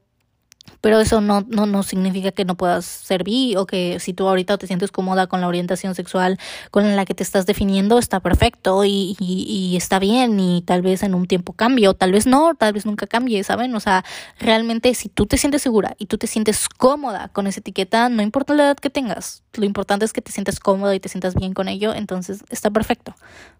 pero 0.82 1.00
eso 1.00 1.22
no, 1.22 1.46
no, 1.48 1.66
no 1.66 1.84
significa 1.84 2.32
que 2.32 2.44
no 2.44 2.56
puedas 2.56 2.86
servir 2.86 3.58
o 3.58 3.66
que 3.66 4.00
si 4.00 4.14
tú 4.14 4.28
ahorita 4.28 4.58
te 4.58 4.68
sientes 4.68 4.92
cómoda 4.92 5.28
con 5.28 5.42
la 5.42 5.48
orientación 5.48 5.96
sexual 5.96 6.40
con 6.72 6.96
la 6.96 7.06
que 7.06 7.14
te 7.14 7.24
estás 7.24 7.46
definiendo, 7.46 8.00
está 8.00 8.20
perfecto 8.20 8.84
y, 8.84 9.16
y, 9.20 9.44
y 9.48 9.78
está 9.78 10.00
bien 10.00 10.40
y 10.40 10.64
tal 10.64 10.82
vez 10.82 11.04
en 11.04 11.14
un 11.16 11.28
tiempo 11.28 11.54
cambie 11.54 11.88
o 11.88 11.94
tal 11.94 12.12
vez 12.12 12.26
no, 12.26 12.56
tal 12.56 12.74
vez 12.74 12.86
nunca 12.86 13.08
cambie, 13.08 13.44
¿saben? 13.44 13.74
O 13.76 13.80
sea, 13.80 14.04
realmente 14.40 14.94
si 14.96 15.10
tú 15.10 15.26
te 15.26 15.38
sientes 15.38 15.62
segura 15.62 15.96
y 15.98 16.08
tú 16.08 16.18
te 16.18 16.28
sientes 16.28 16.68
cómoda 16.68 17.30
con 17.30 17.48
esa 17.48 17.60
etiqueta, 17.60 18.10
no 18.10 18.22
importa 18.22 18.54
la 18.54 18.64
edad 18.64 18.78
que 18.78 18.90
tengas, 18.90 19.44
lo 19.54 19.66
importante 19.66 20.06
es 20.06 20.14
que 20.14 20.22
te 20.22 20.32
sientes 20.32 20.60
cómoda 20.60 20.96
y 20.96 21.00
te 21.00 21.10
sientas 21.10 21.36
bien 21.36 21.54
con 21.54 21.68
ello, 21.68 21.94
entonces 21.94 22.44
está 22.50 22.70
perfecto, 22.72 23.16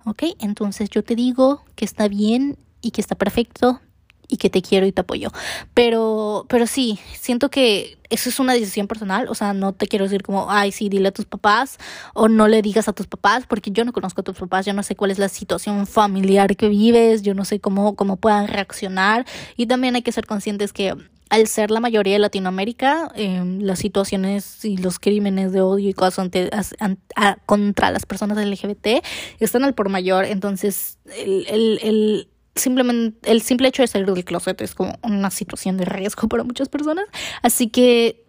¿ok? 0.06 0.24
Entonces 0.40 0.90
yo 0.90 1.04
te 1.04 1.16
digo 1.16 1.64
que 1.76 1.86
está 1.86 2.08
bien 2.08 2.58
y 2.82 2.92
que 2.92 3.02
está 3.02 3.16
perfecto, 3.16 3.80
y 4.28 4.38
que 4.38 4.50
te 4.50 4.62
quiero 4.62 4.86
y 4.86 4.92
te 4.92 5.02
apoyo. 5.02 5.30
Pero, 5.74 6.46
pero 6.50 6.68
sí, 6.68 7.00
siento 7.14 7.50
que 7.50 7.98
eso 8.10 8.30
es 8.30 8.40
una 8.40 8.54
decisión 8.54 8.88
personal, 8.88 9.28
o 9.30 9.36
sea, 9.36 9.54
no 9.54 9.74
te 9.74 9.88
quiero 9.88 10.06
decir 10.06 10.24
como, 10.24 10.52
ay, 10.52 10.72
sí, 10.72 10.90
dile 10.90 11.10
a 11.10 11.12
tus 11.12 11.26
papás 11.26 11.78
o 12.14 12.28
no 12.28 12.48
le 12.48 12.62
digas 12.62 12.88
a 12.88 12.94
tus 12.94 13.08
papás, 13.08 13.46
porque 13.48 13.72
yo 13.72 13.86
no 13.86 13.94
conozco 13.94 14.22
a 14.22 14.24
tus 14.24 14.38
papás, 14.38 14.66
yo 14.66 14.74
no 14.74 14.84
sé 14.84 14.96
cuál 14.96 15.12
es 15.12 15.20
la 15.20 15.30
situación 15.30 15.88
familiar 15.88 16.56
que 16.56 16.68
vives, 16.68 17.22
yo 17.22 17.34
no 17.34 17.46
sé 17.46 17.60
cómo, 17.60 17.96
cómo 17.96 18.18
puedan 18.18 18.48
reaccionar 18.48 19.26
y 19.56 19.68
también 19.68 19.96
hay 19.96 20.02
que 20.02 20.12
ser 20.12 20.26
conscientes 20.26 20.74
que 20.74 20.96
al 21.32 21.48
ser 21.48 21.72
la 21.72 21.80
mayoría 21.80 22.14
de 22.14 22.20
Latinoamérica, 22.20 23.10
eh, 23.16 23.42
las 23.62 23.80
situaciones 23.80 24.66
y 24.66 24.76
los 24.76 25.00
crímenes 25.00 25.54
de 25.54 25.62
odio 25.62 25.90
y 25.90 25.94
cosas 25.94 26.20
ante, 26.20 26.50
contra 27.46 27.90
las 27.90 28.06
personas 28.06 28.38
LGBT 28.38 29.02
están 29.40 29.64
al 29.64 29.74
por 29.74 29.88
mayor. 29.88 30.26
Entonces, 30.26 30.98
el, 31.18 31.80
el, 31.82 32.28
simplemente 32.56 33.32
el 33.32 33.42
simple 33.42 33.68
hecho 33.68 33.84
de 33.84 33.88
salir 33.88 34.12
del 34.12 34.26
closet 34.26 34.60
es 34.62 34.76
como 34.76 34.98
una 35.04 35.32
situación 35.32 35.78
de 35.78 35.86
riesgo 35.86 36.28
para 36.28 36.44
muchas 36.44 36.70
personas. 36.70 37.06
Así 37.42 37.68
que, 37.68 38.26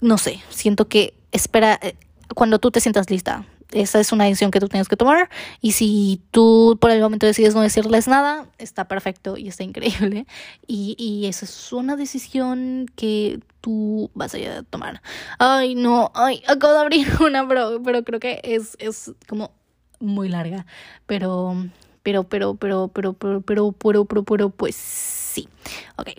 no 0.00 0.18
sé, 0.18 0.40
siento 0.50 0.88
que 0.88 1.14
espera, 1.32 1.78
eh, 1.82 1.96
cuando 2.34 2.58
tú 2.58 2.70
te 2.70 2.80
sientas 2.80 3.10
lista, 3.10 3.46
esa 3.72 3.98
es 4.00 4.12
una 4.12 4.24
decisión 4.24 4.50
que 4.50 4.60
tú 4.60 4.68
tienes 4.68 4.88
que 4.88 4.96
tomar. 4.96 5.28
Y 5.60 5.72
si 5.72 6.22
tú 6.30 6.78
por 6.80 6.90
el 6.90 7.00
momento 7.00 7.26
decides 7.26 7.54
no 7.54 7.60
decirles 7.60 8.08
nada, 8.08 8.46
está 8.58 8.86
perfecto 8.86 9.36
y 9.36 9.48
está 9.48 9.64
increíble. 9.64 10.26
Y, 10.66 10.94
y 10.98 11.26
esa 11.26 11.44
es 11.44 11.72
una 11.72 11.96
decisión 11.96 12.86
que 12.96 13.40
tú 13.60 14.10
vas 14.14 14.34
a 14.34 14.62
tomar. 14.64 15.02
Ay, 15.38 15.74
no, 15.74 16.12
ay, 16.14 16.42
acabo 16.46 16.72
de 16.74 16.80
abrir 16.80 17.08
una, 17.20 17.46
pero, 17.48 17.82
pero 17.82 18.04
creo 18.04 18.20
que 18.20 18.40
es, 18.44 18.76
es 18.78 19.12
como 19.26 19.50
muy 19.98 20.28
larga. 20.28 20.66
Pero 21.06 21.56
pero, 22.04 22.24
pero, 22.24 22.54
pero, 22.54 22.88
pero, 22.88 23.14
pero, 23.14 23.40
pero, 23.40 23.72
pero, 23.72 24.04
pero, 24.04 24.22
pero, 24.24 24.50
pues 24.50 24.76
sí. 24.76 25.48
Ok. 25.96 26.10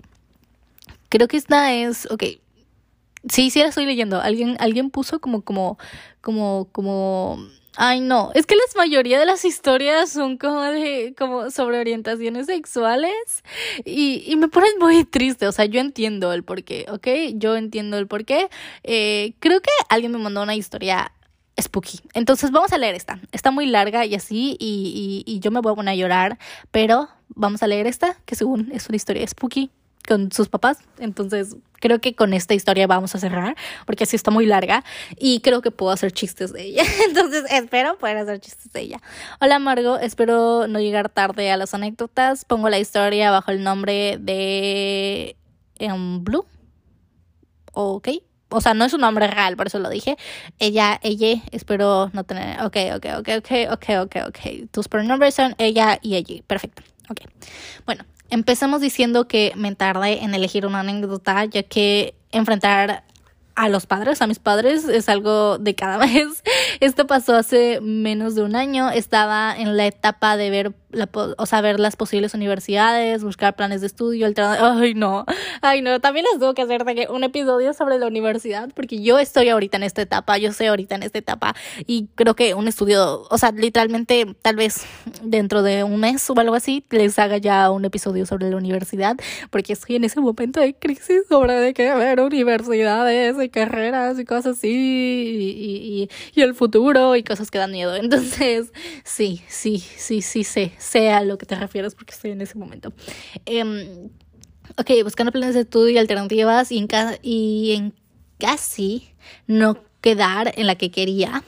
Creo 1.10 1.28
que 1.30 1.38
esta 1.38 1.72
es, 1.74 2.08
ok. 2.12 2.24
Sí, 3.30 3.50
sí 3.52 3.60
la 3.60 3.68
estoy 3.68 3.86
leyendo. 3.86 4.20
Alguien, 4.20 4.58
alguien 4.60 4.90
puso 4.90 5.22
como, 5.22 5.44
como, 5.44 5.78
como, 6.22 6.68
como, 6.72 7.38
ay 7.78 8.00
no, 8.02 8.32
es 8.34 8.46
que 8.48 8.56
la 8.56 8.62
mayoría 8.76 9.20
de 9.20 9.26
las 9.26 9.46
historias 9.46 10.10
son 10.10 10.38
como 10.38 10.62
de, 10.64 11.14
como 11.18 11.52
sobre 11.52 11.80
orientaciones 11.80 12.48
sexuales 12.48 13.44
y, 13.84 14.24
y 14.26 14.36
me 14.38 14.48
ponen 14.48 14.72
muy 14.80 15.04
triste, 15.06 15.48
o 15.48 15.52
sea, 15.52 15.66
yo 15.66 15.80
entiendo 15.80 16.34
el 16.34 16.44
porqué, 16.44 16.86
¿ok? 16.90 17.08
Yo 17.36 17.56
entiendo 17.56 17.98
el 17.98 18.08
porqué. 18.08 18.50
Eh, 18.84 19.34
creo 19.40 19.62
que 19.62 19.72
alguien 19.90 20.12
me 20.12 20.18
mandó 20.18 20.42
una 20.42 20.56
historia 20.56 21.12
spooky. 21.60 22.02
Entonces 22.14 22.52
vamos 22.52 22.74
a 22.74 22.78
leer 22.78 22.96
esta. 22.96 23.20
Está 23.32 23.52
muy 23.52 23.66
larga 23.66 24.06
y 24.06 24.16
así 24.16 24.58
y, 24.60 25.24
y, 25.26 25.40
yo 25.40 25.52
me 25.52 25.62
voy 25.62 25.76
a 25.86 25.96
llorar, 25.96 26.38
pero 26.72 27.10
vamos 27.30 27.64
a 27.64 27.68
leer 27.68 27.88
esta, 27.88 28.18
que 28.26 28.36
según 28.36 28.72
es 28.72 28.88
una 28.90 28.96
historia 28.96 29.26
spooky 29.28 29.72
con 30.08 30.32
sus 30.32 30.50
papás. 30.50 30.80
Entonces, 31.00 31.56
creo 31.80 32.00
que 32.00 32.16
con 32.16 32.34
esta 32.34 32.54
historia 32.54 32.88
vamos 32.88 33.16
a 33.16 33.20
cerrar, 33.20 33.56
porque 33.86 34.04
así 34.04 34.16
está 34.16 34.32
muy 34.32 34.46
larga 34.46 34.84
y 35.18 35.40
creo 35.42 35.62
que 35.62 35.72
puedo 35.72 35.92
hacer 35.92 36.12
chistes 36.12 36.54
de 36.54 36.64
ella. 36.64 36.84
Entonces, 37.08 37.46
espero 37.50 37.98
poder 37.98 38.18
hacer 38.18 38.40
chistes 38.40 38.72
de 38.72 38.82
ella. 38.82 39.02
Hola, 39.40 39.60
Margo, 39.60 39.98
espero 39.98 40.68
no 40.68 40.80
llegar 40.80 41.10
tarde 41.10 41.52
a 41.52 41.58
las 41.58 41.74
anécdotas. 41.74 42.46
Pongo 42.46 42.70
la 42.70 42.80
historia 42.80 43.32
bajo 43.32 43.52
el 43.52 43.64
nombre 43.64 44.18
de 44.20 45.36
en 45.78 46.24
Blue. 46.24 46.46
Ok. 47.74 48.10
O 48.56 48.62
sea, 48.62 48.74
no 48.74 48.86
es 48.86 48.94
un 48.94 49.02
nombre 49.02 49.28
real, 49.28 49.58
por 49.58 49.68
eso 49.68 49.80
lo 49.80 49.90
dije. 49.90 50.18
Ella, 50.60 51.00
ella, 51.04 51.42
espero 51.52 52.10
no 52.14 52.24
tener. 52.24 52.62
Ok, 52.64 52.78
ok, 52.96 53.06
ok, 53.20 53.30
ok, 53.38 53.52
ok, 53.72 53.86
ok, 54.04 54.16
ok. 54.28 54.70
Tus 54.72 54.88
pronombres 54.88 55.36
son 55.36 55.56
ella 55.58 56.00
y 56.02 56.16
ella. 56.16 56.42
Perfecto. 56.48 56.82
Ok. 57.10 57.22
Bueno, 57.86 58.06
empecemos 58.30 58.80
diciendo 58.80 59.28
que 59.28 59.52
me 59.56 59.76
tardé 59.76 60.24
en 60.24 60.34
elegir 60.34 60.66
una 60.66 60.80
anécdota, 60.80 61.44
ya 61.46 61.64
que 61.64 62.16
enfrentar 62.32 63.04
a 63.56 63.70
los 63.70 63.86
padres, 63.86 64.22
a 64.22 64.28
mis 64.28 64.40
padres, 64.40 64.86
es 64.86 65.10
algo 65.10 65.58
de 65.58 65.76
cada 65.76 65.98
vez. 66.06 66.44
Esto 66.80 67.08
pasó 67.08 67.36
hace 67.36 67.80
menos 67.82 68.36
de 68.36 68.44
un 68.44 68.56
año. 68.56 68.90
Estaba 68.90 69.56
en 69.58 69.76
la 69.78 69.86
etapa 69.86 70.38
de 70.38 70.50
ver 70.50 70.74
la, 70.96 71.10
o 71.38 71.46
sea, 71.46 71.62
ver 71.62 71.80
las 71.80 71.96
posibles 71.96 72.34
universidades, 72.34 73.24
buscar 73.24 73.56
planes 73.56 73.82
de 73.82 73.88
estudio, 73.88 74.28
el 74.28 74.36
Ay, 74.38 74.94
no, 74.94 75.26
ay, 75.62 75.82
no. 75.82 76.00
También 76.00 76.26
les 76.32 76.40
tengo 76.40 76.54
que 76.54 76.62
hacer 76.62 76.84
un 77.10 77.24
episodio 77.24 77.74
sobre 77.74 77.98
la 78.00 78.08
universidad, 78.08 78.70
porque 78.76 79.02
yo 79.02 79.20
estoy 79.20 79.50
ahorita 79.50 79.78
en 79.78 79.84
esta 79.84 80.02
etapa, 80.02 80.38
yo 80.38 80.52
sé 80.52 80.68
ahorita 80.68 80.96
en 80.96 81.04
esta 81.04 81.20
etapa, 81.20 81.56
y 81.86 82.08
creo 82.16 82.36
que 82.36 82.54
un 82.54 82.68
estudio, 82.68 83.28
o 83.30 83.38
sea, 83.38 83.52
literalmente, 83.52 84.26
tal 84.42 84.56
vez 84.56 84.86
dentro 85.22 85.64
de 85.64 85.84
un 85.84 86.00
mes 86.00 86.30
o 86.30 86.40
algo 86.40 86.56
así, 86.56 86.86
les 86.90 87.18
haga 87.20 87.38
ya 87.38 87.70
un 87.72 87.86
episodio 87.86 88.26
sobre 88.26 88.50
la 88.50 88.58
universidad, 88.58 89.16
porque 89.50 89.74
estoy 89.74 89.96
en 89.98 90.04
ese 90.04 90.20
momento 90.20 90.60
de 90.60 90.74
crisis 90.76 91.24
sobre 91.30 91.54
de 91.54 91.74
qué 91.74 91.94
ver 91.94 92.22
universidades 92.22 93.36
y 93.42 93.50
carreras 93.50 94.20
y 94.20 94.26
cosas 94.26 94.58
así, 94.58 94.68
y, 94.70 96.04
y, 96.04 96.10
y 96.34 96.42
el 96.42 96.56
futuro 96.56 97.16
y 97.16 97.24
cosas 97.24 97.52
que 97.52 97.58
dan 97.58 97.72
miedo. 97.72 97.96
Entonces, 97.96 98.72
sí, 99.04 99.42
sí, 99.48 99.78
sí, 99.78 100.22
sí, 100.22 100.44
sé 100.44 100.74
sea 100.86 101.22
lo 101.22 101.38
que 101.38 101.46
te 101.46 101.56
refieres 101.56 101.96
porque 101.96 102.14
estoy 102.14 102.32
en 102.32 102.42
ese 102.42 102.58
momento. 102.58 102.94
Eh, 103.46 104.10
ok, 104.78 104.92
buscando 105.04 105.32
planes 105.32 105.56
de 105.56 105.62
estudio 105.62 105.90
y 105.90 105.98
alternativas 105.98 106.72
y 106.72 107.74
en, 107.74 107.94
casi 108.40 109.10
no 109.48 109.78
quedar 110.02 110.54
en 110.56 110.68
la 110.68 110.76
que 110.76 110.92
quería. 110.92 111.44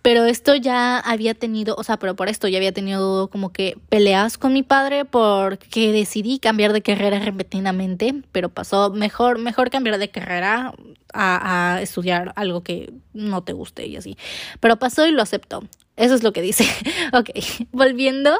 Pero 0.00 0.24
esto 0.24 0.54
ya 0.54 0.98
había 1.00 1.34
tenido, 1.34 1.74
o 1.76 1.82
sea, 1.82 1.98
pero 1.98 2.14
por 2.14 2.28
esto 2.28 2.46
ya 2.46 2.58
había 2.58 2.72
tenido 2.72 3.28
como 3.28 3.52
que 3.52 3.76
peleas 3.88 4.38
con 4.38 4.52
mi 4.52 4.62
padre 4.62 5.04
porque 5.04 5.92
decidí 5.92 6.38
cambiar 6.38 6.72
de 6.72 6.82
carrera 6.82 7.18
repentinamente, 7.18 8.14
pero 8.30 8.48
pasó 8.48 8.90
mejor, 8.90 9.38
mejor 9.38 9.70
cambiar 9.70 9.98
de 9.98 10.08
carrera 10.08 10.72
a 11.12 11.80
estudiar 11.82 12.32
algo 12.36 12.62
que 12.62 12.92
no 13.12 13.42
te 13.42 13.52
guste 13.52 13.86
y 13.86 13.96
así. 13.96 14.16
Pero 14.60 14.78
pasó 14.78 15.04
y 15.04 15.10
lo 15.10 15.20
aceptó. 15.20 15.64
Eso 15.98 16.14
es 16.14 16.22
lo 16.22 16.32
que 16.32 16.40
dice. 16.40 16.64
ok, 17.12 17.30
volviendo 17.72 18.30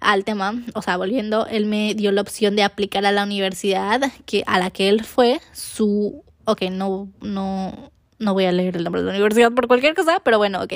al 0.00 0.24
tema, 0.24 0.54
o 0.74 0.82
sea, 0.82 0.96
volviendo, 0.96 1.46
él 1.46 1.66
me 1.66 1.94
dio 1.94 2.12
la 2.12 2.20
opción 2.20 2.54
de 2.54 2.62
aplicar 2.62 3.04
a 3.04 3.12
la 3.12 3.24
universidad 3.24 4.00
que, 4.24 4.44
a 4.46 4.58
la 4.58 4.70
que 4.70 4.88
él 4.88 5.04
fue, 5.04 5.40
su... 5.52 6.22
Ok, 6.44 6.62
no, 6.70 7.08
no, 7.20 7.90
no 8.18 8.34
voy 8.34 8.44
a 8.44 8.52
leer 8.52 8.76
el 8.76 8.84
nombre 8.84 9.02
de 9.02 9.06
la 9.06 9.12
universidad 9.12 9.52
por 9.52 9.66
cualquier 9.66 9.94
cosa, 9.94 10.20
pero 10.24 10.38
bueno, 10.38 10.62
ok. 10.62 10.74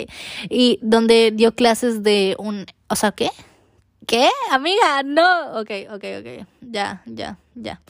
Y 0.50 0.80
donde 0.82 1.30
dio 1.30 1.54
clases 1.54 2.02
de 2.02 2.34
un... 2.38 2.66
O 2.88 2.96
sea, 2.96 3.12
¿qué? 3.12 3.30
¿Qué? 4.06 4.28
Amiga, 4.50 5.02
no. 5.04 5.60
Ok, 5.60 5.70
ok, 5.90 6.04
ok. 6.18 6.46
Ya, 6.60 7.02
ya, 7.06 7.38
ya. 7.54 7.80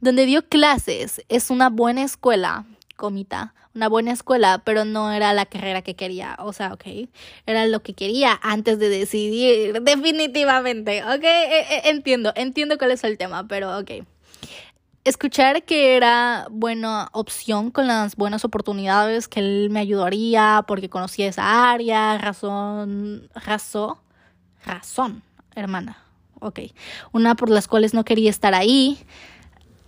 Donde 0.00 0.26
dio 0.26 0.46
clases 0.46 1.22
es 1.30 1.48
una 1.48 1.70
buena 1.70 2.02
escuela, 2.02 2.66
comita, 2.96 3.54
una 3.74 3.88
buena 3.88 4.12
escuela, 4.12 4.62
pero 4.64 4.84
no 4.84 5.12
era 5.12 5.32
la 5.32 5.46
carrera 5.46 5.82
que 5.82 5.94
quería. 5.94 6.36
O 6.40 6.52
sea, 6.52 6.72
ok, 6.72 7.08
era 7.46 7.66
lo 7.66 7.82
que 7.82 7.94
quería 7.94 8.38
antes 8.42 8.78
de 8.78 8.88
decidir, 8.88 9.80
definitivamente. 9.82 11.02
Ok, 11.04 11.24
e, 11.24 11.60
e, 11.60 11.90
entiendo, 11.90 12.32
entiendo 12.36 12.78
cuál 12.78 12.92
es 12.92 13.04
el 13.04 13.18
tema, 13.18 13.46
pero 13.48 13.78
ok. 13.78 13.90
Escuchar 15.04 15.64
que 15.64 15.96
era 15.96 16.46
buena 16.48 17.08
opción 17.12 17.72
con 17.72 17.88
las 17.88 18.14
buenas 18.14 18.44
oportunidades, 18.44 19.26
que 19.26 19.40
él 19.40 19.68
me 19.70 19.80
ayudaría 19.80 20.64
porque 20.68 20.88
conocía 20.88 21.26
esa 21.26 21.72
área, 21.72 22.18
razón, 22.18 23.28
razón, 23.34 23.96
razón, 24.64 25.22
hermana, 25.56 25.98
ok. 26.38 26.60
Una 27.10 27.34
por 27.34 27.50
las 27.50 27.66
cuales 27.66 27.94
no 27.94 28.04
quería 28.04 28.30
estar 28.30 28.54
ahí, 28.54 28.96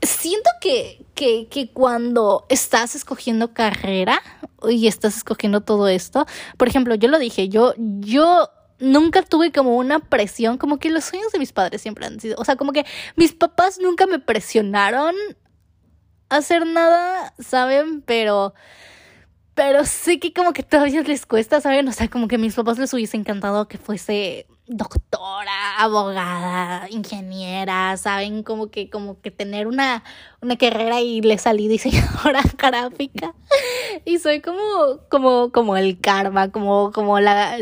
siento 0.06 0.50
que, 0.60 1.04
que, 1.14 1.48
que 1.48 1.70
cuando 1.72 2.46
estás 2.48 2.94
escogiendo 2.94 3.54
carrera 3.54 4.20
y 4.68 4.86
estás 4.86 5.16
escogiendo 5.16 5.60
todo 5.62 5.88
esto, 5.88 6.26
por 6.56 6.68
ejemplo, 6.68 6.94
yo 6.94 7.08
lo 7.08 7.18
dije, 7.18 7.48
yo, 7.48 7.74
yo 7.76 8.48
nunca 8.78 9.22
tuve 9.22 9.52
como 9.52 9.76
una 9.76 10.00
presión, 10.00 10.58
como 10.58 10.78
que 10.78 10.90
los 10.90 11.04
sueños 11.04 11.32
de 11.32 11.38
mis 11.38 11.52
padres 11.52 11.82
siempre 11.82 12.06
han 12.06 12.20
sido, 12.20 12.36
o 12.38 12.44
sea, 12.44 12.56
como 12.56 12.72
que 12.72 12.84
mis 13.16 13.32
papás 13.32 13.78
nunca 13.80 14.06
me 14.06 14.18
presionaron 14.18 15.14
a 16.28 16.36
hacer 16.36 16.66
nada, 16.66 17.34
¿saben? 17.38 18.02
Pero 18.02 18.54
pero 19.54 19.84
sí 19.84 20.18
que 20.18 20.32
como 20.32 20.52
que 20.52 20.64
todavía 20.64 21.02
les 21.02 21.26
cuesta, 21.26 21.60
¿saben? 21.60 21.86
O 21.88 21.92
sea, 21.92 22.08
como 22.08 22.26
que 22.26 22.34
a 22.36 22.38
mis 22.38 22.54
papás 22.54 22.78
les 22.78 22.92
hubiese 22.92 23.16
encantado 23.16 23.68
que 23.68 23.78
fuese 23.78 24.46
doctora, 24.66 25.76
abogada, 25.78 26.88
ingeniera, 26.90 27.96
¿saben? 27.96 28.42
Como 28.42 28.68
que, 28.70 28.88
como 28.88 29.20
que 29.20 29.30
tener 29.30 29.66
una, 29.66 30.02
una 30.40 30.56
carrera 30.56 31.00
y 31.00 31.20
le 31.20 31.38
salí 31.38 31.68
diseñadora 31.68 32.42
gráfica. 32.58 33.34
Y 34.04 34.18
soy 34.18 34.40
como, 34.40 34.58
como, 35.10 35.52
como 35.52 35.76
el 35.76 36.00
karma, 36.00 36.50
como, 36.50 36.92
como 36.92 37.20
la, 37.20 37.56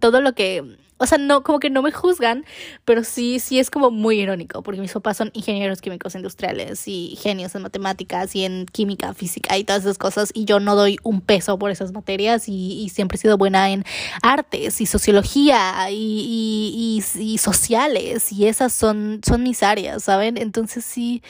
todo 0.00 0.20
lo 0.20 0.34
que 0.34 0.78
o 0.98 1.06
sea, 1.06 1.18
no, 1.18 1.42
como 1.42 1.60
que 1.60 1.70
no 1.70 1.82
me 1.82 1.92
juzgan, 1.92 2.44
pero 2.84 3.04
sí, 3.04 3.38
sí 3.38 3.58
es 3.58 3.70
como 3.70 3.90
muy 3.90 4.20
irónico, 4.20 4.62
porque 4.62 4.80
mis 4.80 4.92
papás 4.92 5.16
son 5.16 5.30
ingenieros 5.32 5.80
químicos 5.80 6.14
industriales 6.14 6.86
y 6.86 7.16
genios 7.20 7.54
en 7.54 7.62
matemáticas 7.62 8.34
y 8.34 8.44
en 8.44 8.66
química, 8.66 9.14
física 9.14 9.56
y 9.56 9.64
todas 9.64 9.82
esas 9.82 9.98
cosas, 9.98 10.30
y 10.34 10.44
yo 10.44 10.60
no 10.60 10.74
doy 10.74 10.98
un 11.04 11.20
peso 11.20 11.58
por 11.58 11.70
esas 11.70 11.92
materias 11.92 12.48
y, 12.48 12.88
siempre 12.88 13.16
he 13.16 13.20
sido 13.20 13.36
buena 13.36 13.70
en 13.70 13.84
artes 14.22 14.80
y 14.80 14.86
sociología 14.86 15.88
y, 15.90 17.02
sociales, 17.38 18.32
y 18.32 18.46
esas 18.46 18.72
son, 18.72 19.20
son 19.24 19.42
mis 19.42 19.62
áreas, 19.62 20.02
¿saben? 20.04 20.36
Entonces 20.36 20.84
sí, 20.84 21.22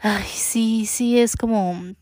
ay, 0.00 0.24
sí, 0.34 0.84
sí 0.86 1.18
es 1.18 1.36
como 1.36 1.94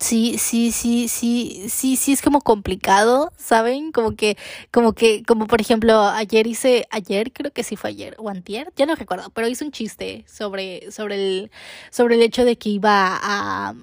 Sí, 0.00 0.36
sí, 0.38 0.72
sí, 0.72 1.06
sí, 1.08 1.66
sí, 1.68 1.96
sí 1.96 2.12
es 2.12 2.22
como 2.22 2.40
complicado, 2.40 3.32
¿saben? 3.36 3.92
Como 3.92 4.16
que, 4.16 4.36
como 4.72 4.94
que, 4.94 5.22
como 5.24 5.46
por 5.46 5.60
ejemplo, 5.60 6.00
ayer 6.02 6.46
hice, 6.48 6.86
ayer 6.90 7.32
creo 7.32 7.52
que 7.52 7.62
sí 7.62 7.76
fue 7.76 7.90
ayer, 7.90 8.16
o 8.18 8.28
antier, 8.28 8.72
ya 8.76 8.84
no 8.86 8.96
recuerdo, 8.96 9.30
pero 9.30 9.46
hice 9.48 9.64
un 9.64 9.70
chiste 9.70 10.24
sobre, 10.28 10.90
sobre 10.90 11.14
el, 11.16 11.50
sobre 11.90 12.16
el 12.16 12.22
hecho 12.22 12.44
de 12.44 12.56
que 12.58 12.70
iba 12.70 13.18
a, 13.22 13.74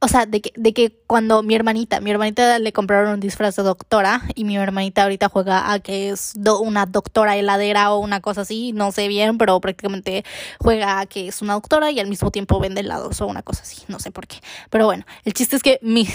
o 0.00 0.08
sea, 0.08 0.26
de 0.26 0.40
que, 0.40 0.52
de 0.56 0.72
que 0.72 0.97
cuando 1.08 1.42
mi 1.42 1.54
hermanita, 1.54 2.00
mi 2.00 2.10
hermanita 2.10 2.58
le 2.58 2.72
compraron 2.74 3.14
un 3.14 3.20
disfraz 3.20 3.56
de 3.56 3.62
doctora 3.62 4.22
y 4.34 4.44
mi 4.44 4.58
hermanita 4.58 5.04
ahorita 5.04 5.30
juega 5.30 5.72
a 5.72 5.80
que 5.80 6.10
es 6.10 6.34
una 6.60 6.84
doctora 6.84 7.34
heladera 7.36 7.92
o 7.92 7.98
una 7.98 8.20
cosa 8.20 8.42
así, 8.42 8.72
no 8.74 8.92
sé 8.92 9.08
bien, 9.08 9.38
pero 9.38 9.58
prácticamente 9.58 10.22
juega 10.60 11.00
a 11.00 11.06
que 11.06 11.28
es 11.28 11.40
una 11.40 11.54
doctora 11.54 11.90
y 11.90 11.98
al 11.98 12.08
mismo 12.08 12.30
tiempo 12.30 12.60
vende 12.60 12.82
helados 12.82 13.22
o 13.22 13.26
una 13.26 13.42
cosa 13.42 13.62
así, 13.62 13.82
no 13.88 13.98
sé 13.98 14.10
por 14.10 14.26
qué. 14.26 14.36
Pero 14.68 14.84
bueno, 14.84 15.06
el 15.24 15.32
chiste 15.32 15.56
es 15.56 15.62
que 15.62 15.78
mi, 15.80 16.06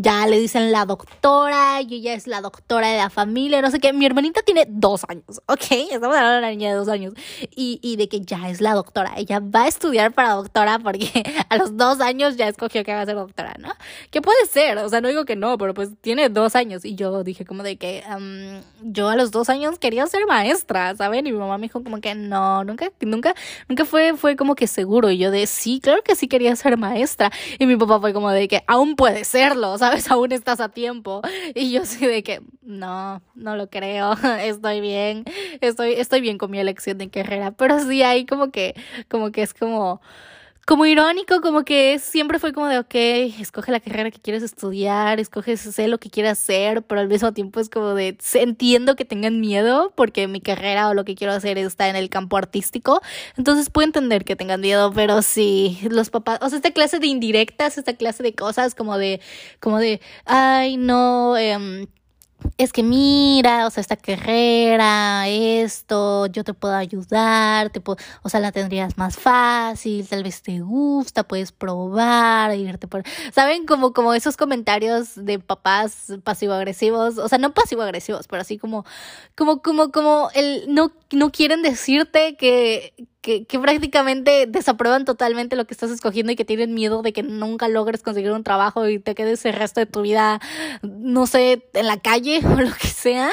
ya 0.00 0.26
le 0.26 0.38
dicen 0.38 0.70
la 0.70 0.84
doctora 0.84 1.80
y 1.80 1.94
ella 1.94 2.12
es 2.12 2.26
la 2.26 2.42
doctora 2.42 2.88
de 2.88 2.98
la 2.98 3.08
familia, 3.08 3.62
no 3.62 3.70
sé 3.70 3.80
qué. 3.80 3.94
Mi 3.94 4.04
hermanita 4.04 4.42
tiene 4.42 4.66
dos 4.68 5.04
años, 5.08 5.40
¿ok? 5.46 5.64
Estamos 5.70 6.14
hablando 6.14 6.32
de 6.32 6.38
una 6.40 6.50
niña 6.50 6.68
de 6.68 6.76
dos 6.76 6.88
años 6.88 7.14
y, 7.54 7.96
de 7.96 8.08
que 8.10 8.20
ya 8.20 8.50
es 8.50 8.60
la 8.60 8.74
doctora. 8.74 9.14
Ella 9.16 9.40
va 9.40 9.62
a 9.62 9.68
estudiar 9.68 10.12
para 10.12 10.32
doctora 10.32 10.78
porque 10.78 11.08
a 11.48 11.56
los 11.56 11.74
dos 11.78 12.02
años 12.02 12.36
ya 12.36 12.48
escogió 12.48 12.84
que 12.84 12.92
va 12.92 13.00
a 13.00 13.06
ser 13.06 13.14
doctora, 13.14 13.54
¿no? 13.58 13.72
Puede 14.26 14.46
ser, 14.46 14.76
o 14.78 14.88
sea, 14.88 15.00
no 15.00 15.06
digo 15.06 15.24
que 15.24 15.36
no, 15.36 15.56
pero 15.56 15.72
pues 15.72 15.90
tiene 16.00 16.28
dos 16.28 16.56
años. 16.56 16.84
Y 16.84 16.96
yo 16.96 17.22
dije 17.22 17.44
como 17.44 17.62
de 17.62 17.76
que 17.76 18.02
yo 18.82 19.08
a 19.08 19.14
los 19.14 19.30
dos 19.30 19.48
años 19.48 19.78
quería 19.78 20.04
ser 20.08 20.26
maestra, 20.26 20.96
¿saben? 20.96 21.28
Y 21.28 21.32
mi 21.32 21.38
mamá 21.38 21.58
me 21.58 21.66
dijo 21.66 21.84
como 21.84 22.00
que 22.00 22.16
no, 22.16 22.64
nunca, 22.64 22.90
nunca, 23.02 23.36
nunca 23.68 23.84
fue, 23.84 24.16
fue 24.16 24.34
como 24.34 24.56
que 24.56 24.66
seguro 24.66 25.12
y 25.12 25.18
yo 25.18 25.30
de 25.30 25.46
sí, 25.46 25.78
claro 25.80 26.02
que 26.02 26.16
sí 26.16 26.26
quería 26.26 26.56
ser 26.56 26.76
maestra 26.76 27.30
y 27.60 27.66
mi 27.66 27.76
papá 27.76 28.00
fue 28.00 28.12
como 28.12 28.32
de 28.32 28.48
que 28.48 28.64
aún 28.66 28.96
puede 28.96 29.22
serlo, 29.22 29.78
¿sabes? 29.78 30.10
Aún 30.10 30.32
estás 30.32 30.58
a 30.58 30.70
tiempo 30.70 31.22
y 31.54 31.70
yo 31.70 31.84
sí 31.84 32.04
de 32.04 32.24
que 32.24 32.40
no, 32.62 33.22
no 33.36 33.54
lo 33.54 33.70
creo, 33.70 34.14
estoy 34.40 34.80
bien, 34.80 35.24
estoy, 35.60 35.92
estoy 35.92 36.20
bien 36.20 36.36
con 36.36 36.50
mi 36.50 36.58
elección 36.58 36.98
de 36.98 37.10
carrera, 37.10 37.52
pero 37.52 37.78
sí 37.78 38.02
hay 38.02 38.26
como 38.26 38.50
que, 38.50 38.74
como 39.08 39.30
que 39.30 39.42
es 39.42 39.54
como 39.54 40.00
como 40.66 40.84
irónico, 40.84 41.40
como 41.42 41.64
que 41.64 42.00
siempre 42.00 42.40
fue 42.40 42.52
como 42.52 42.66
de, 42.66 42.80
ok, 42.80 42.94
escoge 43.40 43.70
la 43.70 43.78
carrera 43.78 44.10
que 44.10 44.18
quieres 44.20 44.42
estudiar, 44.42 45.20
escoge, 45.20 45.56
sé 45.56 45.86
lo 45.86 45.98
que 45.98 46.10
quieras 46.10 46.40
hacer, 46.40 46.82
pero 46.82 47.00
al 47.00 47.08
mismo 47.08 47.32
tiempo 47.32 47.60
es 47.60 47.68
como 47.68 47.94
de, 47.94 48.18
entiendo 48.34 48.96
que 48.96 49.04
tengan 49.04 49.40
miedo 49.40 49.92
porque 49.94 50.26
mi 50.26 50.40
carrera 50.40 50.88
o 50.88 50.94
lo 50.94 51.04
que 51.04 51.14
quiero 51.14 51.32
hacer 51.32 51.56
está 51.56 51.88
en 51.88 51.94
el 51.94 52.10
campo 52.10 52.36
artístico, 52.36 53.00
entonces 53.36 53.70
puedo 53.70 53.86
entender 53.86 54.24
que 54.24 54.34
tengan 54.34 54.60
miedo, 54.60 54.92
pero 54.92 55.22
sí, 55.22 55.78
los 55.88 56.10
papás, 56.10 56.40
o 56.42 56.48
sea, 56.48 56.56
esta 56.56 56.72
clase 56.72 56.98
de 56.98 57.06
indirectas, 57.06 57.78
esta 57.78 57.94
clase 57.94 58.24
de 58.24 58.34
cosas 58.34 58.74
como 58.74 58.98
de, 58.98 59.20
como 59.60 59.78
de, 59.78 60.00
ay, 60.24 60.78
no, 60.78 61.36
eh, 61.36 61.86
es 62.58 62.72
que 62.72 62.82
mira, 62.82 63.66
o 63.66 63.70
sea, 63.70 63.80
esta 63.80 63.96
carrera, 63.96 65.28
esto, 65.28 66.26
yo 66.26 66.44
te 66.44 66.54
puedo 66.54 66.74
ayudar, 66.74 67.70
te 67.70 67.80
puedo, 67.80 67.98
o 68.22 68.28
sea, 68.28 68.40
la 68.40 68.52
tendrías 68.52 68.96
más 68.98 69.16
fácil, 69.16 70.06
tal 70.08 70.22
vez 70.22 70.42
te 70.42 70.60
gusta, 70.60 71.24
puedes 71.24 71.52
probar, 71.52 72.56
irte 72.56 72.86
saben, 73.32 73.66
como, 73.66 73.92
como 73.92 74.14
esos 74.14 74.36
comentarios 74.36 75.14
de 75.14 75.38
papás 75.38 76.12
pasivo-agresivos, 76.24 77.18
o 77.18 77.28
sea, 77.28 77.38
no 77.38 77.52
pasivo-agresivos, 77.52 78.26
pero 78.28 78.42
así 78.42 78.58
como, 78.58 78.84
como, 79.34 79.62
como, 79.62 79.90
como 79.90 80.30
el, 80.34 80.64
no, 80.68 80.92
no 81.12 81.30
quieren 81.30 81.62
decirte 81.62 82.36
que, 82.36 82.94
que, 83.26 83.58
prácticamente 83.58 84.46
desaprueban 84.46 85.04
totalmente 85.04 85.56
lo 85.56 85.64
que 85.64 85.74
estás 85.74 85.90
escogiendo 85.90 86.30
y 86.30 86.36
que 86.36 86.44
tienen 86.44 86.74
miedo 86.74 87.02
de 87.02 87.12
que 87.12 87.24
nunca 87.24 87.66
logres 87.66 88.02
conseguir 88.02 88.30
un 88.30 88.44
trabajo 88.44 88.88
y 88.88 89.00
te 89.00 89.16
quedes 89.16 89.44
el 89.44 89.54
resto 89.54 89.80
de 89.80 89.86
tu 89.86 90.02
vida, 90.02 90.40
no 90.82 91.26
sé, 91.26 91.68
en 91.74 91.88
la 91.88 91.98
calle 91.98 92.40
o 92.46 92.60
lo 92.60 92.72
que 92.72 92.86
sea, 92.86 93.30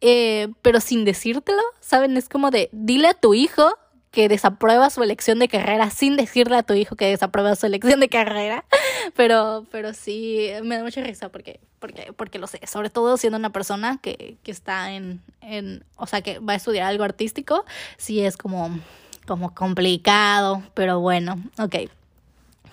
eh, 0.00 0.48
pero 0.62 0.80
sin 0.80 1.04
decírtelo, 1.04 1.62
¿saben? 1.80 2.16
Es 2.16 2.28
como 2.28 2.50
de, 2.50 2.68
dile 2.72 3.08
a 3.08 3.14
tu 3.14 3.34
hijo 3.34 3.68
que 4.12 4.28
desaprueba 4.28 4.90
su 4.90 5.02
elección 5.02 5.38
de 5.40 5.48
carrera 5.48 5.90
sin 5.90 6.16
decirle 6.16 6.56
a 6.56 6.62
tu 6.62 6.74
hijo 6.74 6.94
que 6.94 7.06
desaprueba 7.06 7.56
su 7.56 7.66
elección 7.66 7.98
de 7.98 8.08
carrera. 8.08 8.64
Pero, 9.16 9.66
pero 9.72 9.94
sí, 9.94 10.48
me 10.62 10.76
da 10.76 10.84
mucha 10.84 11.02
risa 11.02 11.28
porque, 11.28 11.58
porque, 11.80 12.12
porque 12.16 12.38
lo 12.38 12.46
sé. 12.46 12.60
Sobre 12.68 12.88
todo 12.88 13.16
siendo 13.16 13.36
una 13.36 13.50
persona 13.50 13.98
que, 14.00 14.36
que 14.44 14.52
está 14.52 14.92
en, 14.92 15.20
en, 15.40 15.84
o 15.96 16.06
sea, 16.06 16.22
que 16.22 16.38
va 16.38 16.52
a 16.52 16.56
estudiar 16.56 16.86
algo 16.86 17.02
artístico, 17.02 17.64
sí 17.96 18.24
es 18.24 18.36
como 18.36 18.70
como 19.26 19.54
complicado, 19.54 20.62
pero 20.74 21.00
bueno, 21.00 21.42
ok. 21.58 21.76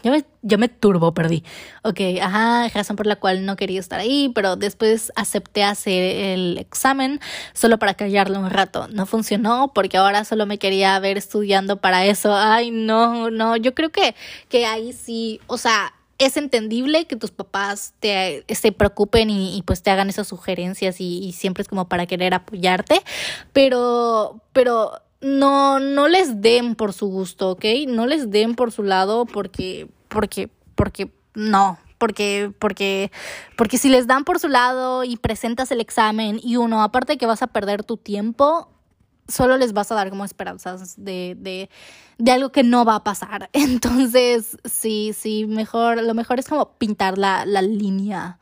Yo 0.02 0.12
me, 0.12 0.24
yo 0.44 0.58
me 0.58 0.70
turbo, 0.70 1.14
perdí. 1.14 1.44
Ok, 1.84 2.00
ajá, 2.22 2.70
razón 2.70 2.96
por 2.96 3.06
la 3.06 3.18
cual 3.18 3.46
no 3.46 3.58
quería 3.58 3.82
estar 3.82 4.00
ahí, 4.00 4.32
pero 4.34 4.56
después 4.56 5.12
acepté 5.16 5.64
hacer 5.64 6.16
el 6.16 6.58
examen 6.58 7.20
solo 7.54 7.78
para 7.80 7.96
callarlo 7.96 8.40
un 8.40 8.50
rato. 8.50 8.88
No 8.88 9.06
funcionó 9.06 9.74
porque 9.74 9.98
ahora 9.98 10.24
solo 10.24 10.46
me 10.46 10.58
quería 10.58 10.98
ver 11.00 11.18
estudiando 11.18 11.78
para 11.82 12.06
eso. 12.06 12.34
Ay, 12.34 12.72
no, 12.72 13.30
no, 13.30 13.58
yo 13.58 13.76
creo 13.76 13.90
que, 13.90 14.16
que 14.48 14.66
ahí 14.66 14.94
sí, 14.94 15.42
o 15.48 15.58
sea, 15.58 15.94
es 16.18 16.38
entendible 16.38 17.06
que 17.06 17.18
tus 17.18 17.32
papás 17.32 17.94
te, 18.00 18.46
se 18.54 18.72
preocupen 18.72 19.30
y, 19.30 19.62
pues 19.66 19.84
te 19.84 19.92
hagan 19.92 20.10
esas 20.10 20.28
sugerencias 20.28 21.02
y, 21.02 21.26
y 21.26 21.34
siempre 21.34 21.62
es 21.62 21.68
como 21.68 21.90
para 21.90 22.06
querer 22.06 22.34
apoyarte, 22.34 23.02
pero, 23.54 24.42
pero 24.54 25.02
no, 25.22 25.80
no 25.80 26.08
les 26.08 26.42
den 26.42 26.76
por 26.76 26.94
su 26.94 27.08
gusto, 27.08 27.52
¿ok? 27.52 27.66
No 27.88 28.08
les 28.08 28.30
den 28.30 28.56
por 28.56 28.72
su 28.72 28.84
lado 28.84 29.26
porque, 29.26 29.90
porque, 30.08 30.50
porque, 30.76 31.12
no, 31.34 31.78
porque, 31.98 32.52
porque, 32.58 33.12
porque 33.58 33.78
si 33.78 33.90
les 33.90 34.08
dan 34.08 34.24
por 34.24 34.40
su 34.40 34.48
lado 34.48 35.04
y 35.04 35.18
presentas 35.18 35.72
el 35.72 35.82
examen 35.82 36.40
y 36.42 36.56
uno, 36.56 36.82
aparte 36.82 37.14
de 37.14 37.18
que 37.18 37.26
vas 37.26 37.42
a 37.42 37.48
perder 37.48 37.84
tu 37.84 37.98
tiempo, 37.98 38.70
solo 39.28 39.58
les 39.58 39.74
vas 39.74 39.92
a 39.92 39.96
dar 39.96 40.10
como 40.10 40.26
esperanzas 40.26 40.96
de, 40.98 41.36
de, 41.38 41.70
de 42.18 42.32
algo 42.32 42.52
que 42.52 42.64
no 42.64 42.86
va 42.86 42.96
a 42.96 43.04
pasar. 43.04 43.50
Entonces, 43.54 44.58
sí, 44.64 45.12
sí, 45.16 45.46
mejor, 45.46 46.02
lo 46.02 46.14
mejor 46.14 46.40
es 46.40 46.48
como 46.48 46.78
pintar 46.78 47.18
la, 47.18 47.46
la 47.46 47.62
línea 47.62 48.40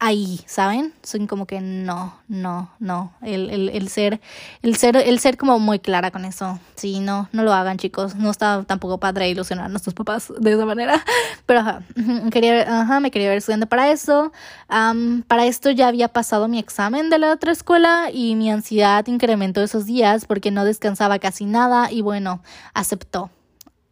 ahí, 0.00 0.40
¿saben? 0.46 0.92
Son 1.02 1.26
como 1.26 1.46
que 1.46 1.60
no, 1.60 2.14
no, 2.28 2.70
no. 2.78 3.12
El, 3.22 3.50
el, 3.50 3.68
el, 3.70 3.88
ser, 3.88 4.20
el 4.62 4.76
ser, 4.76 4.96
el 4.96 5.18
ser 5.18 5.36
como 5.36 5.58
muy 5.58 5.78
clara 5.78 6.10
con 6.10 6.24
eso. 6.24 6.58
Sí, 6.76 7.00
no, 7.00 7.28
no 7.32 7.42
lo 7.42 7.52
hagan, 7.52 7.78
chicos. 7.78 8.14
No 8.14 8.30
está 8.30 8.62
tampoco 8.64 8.98
padre 8.98 9.28
ilusionar 9.28 9.66
a 9.66 9.68
nuestros 9.68 9.94
papás 9.94 10.32
de 10.38 10.52
esa 10.52 10.64
manera. 10.64 11.04
Pero 11.46 11.60
ajá, 11.60 11.82
quería, 12.30 12.80
ajá, 12.82 13.00
me 13.00 13.10
quería 13.10 13.28
ver 13.28 13.38
estudiando 13.38 13.66
para 13.66 13.90
eso. 13.90 14.32
para 14.68 15.46
esto 15.46 15.70
ya 15.70 15.88
había 15.88 16.08
pasado 16.08 16.48
mi 16.48 16.58
examen 16.58 17.10
de 17.10 17.18
la 17.18 17.32
otra 17.32 17.52
escuela 17.52 18.10
y 18.12 18.36
mi 18.36 18.50
ansiedad 18.50 19.06
incrementó 19.06 19.62
esos 19.62 19.86
días 19.86 20.26
porque 20.26 20.50
no 20.50 20.64
descansaba 20.64 21.18
casi 21.18 21.44
nada 21.44 21.90
y 21.90 22.02
bueno, 22.02 22.40
aceptó 22.74 23.30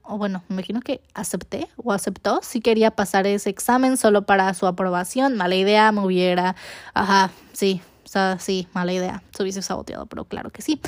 o 0.08 0.18
bueno, 0.18 0.42
me 0.48 0.54
imagino 0.54 0.80
que 0.80 1.00
acepté 1.14 1.68
o 1.76 1.92
aceptó 1.92 2.40
si 2.42 2.60
quería 2.60 2.90
pasar 2.90 3.26
ese 3.26 3.50
examen 3.50 3.96
solo 3.96 4.26
para 4.26 4.52
su 4.54 4.66
aprobación. 4.66 5.36
Mala 5.36 5.54
idea, 5.56 5.92
me 5.92 6.00
hubiera, 6.00 6.56
ajá, 6.94 7.30
sí, 7.52 7.80
o 8.04 8.08
sea, 8.08 8.38
sí, 8.38 8.68
mala 8.72 8.92
idea, 8.92 9.22
se 9.36 9.42
hubiese 9.42 9.62
saboteado, 9.62 10.06
pero 10.06 10.24
claro 10.24 10.50
que 10.50 10.62
sí 10.62 10.80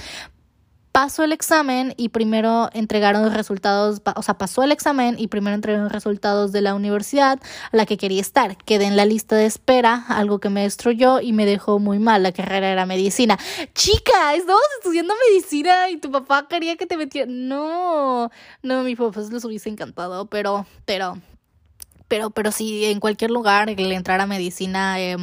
pasó 0.98 1.22
el 1.22 1.30
examen 1.30 1.94
y 1.96 2.08
primero 2.08 2.70
entregaron 2.72 3.22
los 3.22 3.32
resultados, 3.32 4.02
o 4.16 4.22
sea, 4.24 4.34
pasó 4.36 4.64
el 4.64 4.72
examen 4.72 5.14
y 5.16 5.28
primero 5.28 5.54
entregaron 5.54 5.90
resultados 5.90 6.50
de 6.50 6.60
la 6.60 6.74
universidad 6.74 7.38
a 7.70 7.76
la 7.76 7.86
que 7.86 7.96
quería 7.96 8.20
estar. 8.20 8.56
Quedé 8.56 8.86
en 8.86 8.96
la 8.96 9.04
lista 9.04 9.36
de 9.36 9.46
espera, 9.46 10.06
algo 10.08 10.40
que 10.40 10.48
me 10.48 10.62
destruyó 10.62 11.20
y 11.20 11.32
me 11.32 11.46
dejó 11.46 11.78
muy 11.78 12.00
mal. 12.00 12.24
La 12.24 12.32
carrera 12.32 12.68
era 12.68 12.84
medicina. 12.84 13.38
Chica, 13.76 14.34
estamos 14.34 14.60
estudiando 14.78 15.14
medicina 15.30 15.88
y 15.88 15.98
tu 15.98 16.10
papá 16.10 16.48
quería 16.48 16.76
que 16.76 16.86
te 16.86 16.96
metiera. 16.96 17.30
No, 17.30 18.32
no, 18.64 18.82
mi 18.82 18.96
papá 18.96 19.20
les 19.20 19.44
hubiese 19.44 19.68
encantado, 19.68 20.26
pero, 20.26 20.66
pero, 20.84 21.16
pero, 22.08 22.30
pero 22.30 22.50
sí, 22.50 22.86
en 22.86 22.98
cualquier 22.98 23.30
lugar 23.30 23.70
el 23.70 23.92
entrar 23.92 24.20
a 24.20 24.26
medicina, 24.26 24.98
eh, 24.98 25.16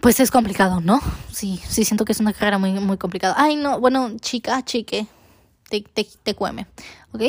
pues 0.00 0.20
es 0.20 0.30
complicado, 0.30 0.80
¿no? 0.80 1.00
Sí, 1.32 1.60
sí 1.68 1.84
siento 1.84 2.04
que 2.04 2.12
es 2.12 2.20
una 2.20 2.32
carrera 2.32 2.58
muy, 2.58 2.72
muy 2.72 2.98
complicada. 2.98 3.34
Ay, 3.36 3.56
no, 3.56 3.80
bueno, 3.80 4.12
chica, 4.20 4.64
chique, 4.64 5.06
te, 5.68 5.80
te, 5.82 6.06
te 6.22 6.34
cueme, 6.34 6.66
¿ok? 7.12 7.22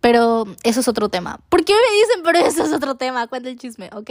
Pero 0.00 0.46
eso 0.62 0.80
es 0.80 0.88
otro 0.88 1.08
tema. 1.08 1.40
¿Por 1.48 1.64
qué 1.64 1.72
me 1.72 1.96
dicen, 2.00 2.22
pero 2.24 2.38
eso 2.38 2.64
es 2.64 2.72
otro 2.72 2.94
tema? 2.94 3.26
Cuenta 3.26 3.48
el 3.48 3.58
chisme, 3.58 3.90
¿ok? 3.92 4.10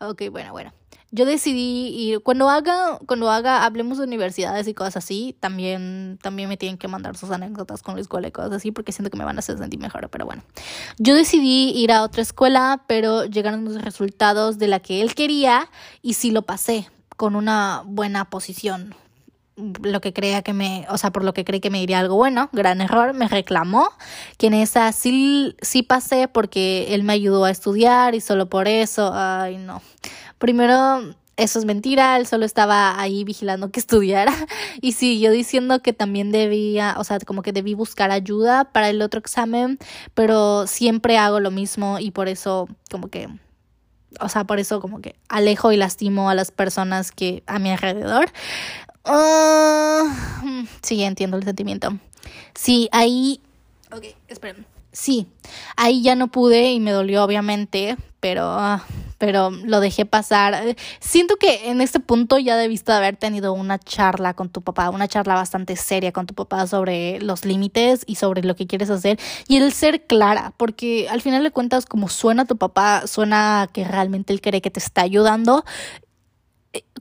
Ok, 0.00 0.22
bueno, 0.30 0.52
bueno. 0.52 0.72
Yo 1.10 1.26
decidí 1.26 1.94
ir, 1.94 2.22
cuando 2.22 2.48
haga, 2.48 2.98
cuando 3.06 3.30
haga, 3.30 3.64
hablemos 3.64 3.98
de 3.98 4.04
universidades 4.04 4.66
y 4.66 4.74
cosas 4.74 4.96
así, 4.96 5.36
también, 5.38 6.18
también 6.20 6.48
me 6.48 6.56
tienen 6.56 6.76
que 6.76 6.88
mandar 6.88 7.16
sus 7.16 7.30
anécdotas 7.30 7.82
con 7.82 7.94
la 7.94 8.00
escuela 8.00 8.26
y 8.26 8.32
cosas 8.32 8.50
así, 8.52 8.72
porque 8.72 8.90
siento 8.90 9.10
que 9.10 9.16
me 9.16 9.24
van 9.24 9.36
a 9.36 9.38
hacer 9.38 9.56
sentir 9.58 9.78
mejor, 9.78 10.08
pero 10.08 10.26
bueno. 10.26 10.42
Yo 10.98 11.14
decidí 11.14 11.70
ir 11.70 11.92
a 11.92 12.02
otra 12.02 12.22
escuela, 12.22 12.82
pero 12.88 13.26
llegaron 13.26 13.64
los 13.64 13.80
resultados 13.80 14.58
de 14.58 14.66
la 14.66 14.80
que 14.80 15.02
él 15.02 15.14
quería 15.14 15.70
y 16.02 16.14
sí 16.14 16.32
lo 16.32 16.42
pasé 16.42 16.88
con 17.16 17.36
una 17.36 17.82
buena 17.86 18.26
posición. 18.26 18.94
Lo 19.56 20.00
que 20.00 20.12
crea 20.12 20.42
que 20.42 20.52
me, 20.52 20.84
o 20.88 20.98
sea, 20.98 21.12
por 21.12 21.22
lo 21.22 21.32
que 21.32 21.44
cree 21.44 21.60
que 21.60 21.70
me 21.70 21.78
diría 21.78 22.00
algo 22.00 22.16
bueno, 22.16 22.48
gran 22.52 22.80
error, 22.80 23.14
me 23.14 23.28
reclamó, 23.28 23.88
que 24.36 24.48
en 24.48 24.54
esa 24.54 24.90
sí, 24.90 25.54
sí 25.62 25.82
pasé 25.84 26.26
porque 26.26 26.94
él 26.94 27.04
me 27.04 27.12
ayudó 27.12 27.44
a 27.44 27.50
estudiar 27.50 28.16
y 28.16 28.20
solo 28.20 28.48
por 28.48 28.66
eso, 28.66 29.12
ay 29.14 29.58
no. 29.58 29.80
Primero, 30.38 31.14
eso 31.36 31.58
es 31.58 31.64
mentira, 31.64 32.16
él 32.16 32.26
solo 32.26 32.44
estaba 32.44 33.00
ahí 33.00 33.24
vigilando 33.24 33.70
que 33.70 33.80
estudiara 33.84 34.32
y 34.80 34.92
siguió 34.92 35.30
diciendo 35.30 35.80
que 35.80 35.92
también 35.92 36.32
debía, 36.32 36.96
o 36.98 37.04
sea, 37.04 37.18
como 37.20 37.42
que 37.42 37.52
debí 37.52 37.74
buscar 37.74 38.10
ayuda 38.10 38.64
para 38.64 38.88
el 38.88 39.02
otro 39.02 39.20
examen, 39.20 39.78
pero 40.14 40.66
siempre 40.66 41.18
hago 41.18 41.40
lo 41.40 41.50
mismo 41.50 41.98
y 41.98 42.10
por 42.10 42.28
eso 42.28 42.68
como 42.90 43.08
que 43.08 43.28
o 44.20 44.28
sea, 44.28 44.44
por 44.44 44.58
eso 44.58 44.80
como 44.80 45.00
que 45.00 45.14
alejo 45.28 45.72
y 45.72 45.76
lastimo 45.76 46.30
a 46.30 46.34
las 46.34 46.50
personas 46.50 47.12
que 47.12 47.42
a 47.46 47.58
mi 47.58 47.70
alrededor. 47.70 48.26
Uh, 49.06 50.08
sí, 50.82 51.02
entiendo 51.02 51.36
el 51.36 51.44
sentimiento. 51.44 51.98
Sí, 52.54 52.88
ahí... 52.92 53.40
Ok, 53.92 54.04
esperen. 54.28 54.66
Sí, 54.92 55.26
ahí 55.76 56.02
ya 56.02 56.14
no 56.14 56.28
pude 56.28 56.72
y 56.72 56.80
me 56.80 56.92
dolió 56.92 57.24
obviamente, 57.24 57.96
pero, 58.20 58.44
ah, 58.44 58.84
pero 59.18 59.50
lo 59.50 59.80
dejé 59.80 60.06
pasar. 60.06 60.76
Siento 61.00 61.36
que 61.36 61.70
en 61.70 61.80
este 61.80 62.00
punto 62.00 62.38
ya 62.38 62.56
debiste 62.56 62.92
haber 62.92 63.16
tenido 63.16 63.52
una 63.52 63.78
charla 63.78 64.34
con 64.34 64.48
tu 64.48 64.62
papá, 64.62 64.90
una 64.90 65.08
charla 65.08 65.34
bastante 65.34 65.76
seria 65.76 66.12
con 66.12 66.26
tu 66.26 66.34
papá 66.34 66.66
sobre 66.66 67.20
los 67.20 67.44
límites 67.44 68.04
y 68.06 68.16
sobre 68.16 68.42
lo 68.42 68.56
que 68.56 68.66
quieres 68.66 68.90
hacer 68.90 69.18
y 69.48 69.56
el 69.56 69.72
ser 69.72 70.06
clara, 70.06 70.52
porque 70.56 71.08
al 71.08 71.20
final 71.20 71.42
de 71.42 71.50
cuentas 71.50 71.86
como 71.86 72.08
suena 72.08 72.44
tu 72.44 72.56
papá, 72.56 73.06
suena 73.06 73.68
que 73.72 73.84
realmente 73.84 74.32
él 74.32 74.40
cree 74.40 74.60
que 74.60 74.70
te 74.70 74.80
está 74.80 75.02
ayudando 75.02 75.64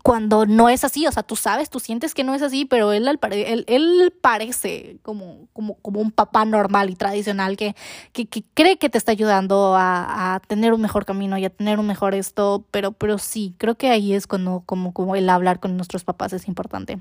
cuando 0.03 0.45
no 0.45 0.67
es 0.67 0.83
así, 0.83 1.07
o 1.07 1.11
sea, 1.11 1.23
tú 1.23 1.37
sabes, 1.37 1.69
tú 1.69 1.79
sientes 1.79 2.13
que 2.13 2.25
no 2.25 2.35
es 2.35 2.41
así, 2.41 2.65
pero 2.65 2.91
él, 2.91 3.07
él, 3.31 3.63
él 3.67 4.13
parece 4.21 4.97
como, 5.01 5.47
como, 5.53 5.75
como 5.75 6.01
un 6.01 6.11
papá 6.11 6.43
normal 6.43 6.89
y 6.89 6.95
tradicional 6.95 7.55
que, 7.55 7.73
que, 8.11 8.25
que 8.25 8.43
cree 8.53 8.77
que 8.77 8.89
te 8.89 8.97
está 8.97 9.13
ayudando 9.13 9.75
a, 9.75 10.35
a, 10.35 10.39
tener 10.41 10.73
un 10.73 10.81
mejor 10.81 11.05
camino 11.05 11.37
y 11.37 11.45
a 11.45 11.49
tener 11.49 11.79
un 11.79 11.87
mejor 11.87 12.15
esto, 12.15 12.65
pero, 12.71 12.91
pero 12.91 13.17
sí, 13.17 13.55
creo 13.57 13.75
que 13.75 13.89
ahí 13.89 14.13
es 14.13 14.27
cuando 14.27 14.63
como, 14.65 14.93
como 14.93 15.15
el 15.15 15.29
hablar 15.29 15.61
con 15.61 15.77
nuestros 15.77 16.03
papás 16.03 16.33
es 16.33 16.49
importante. 16.49 16.99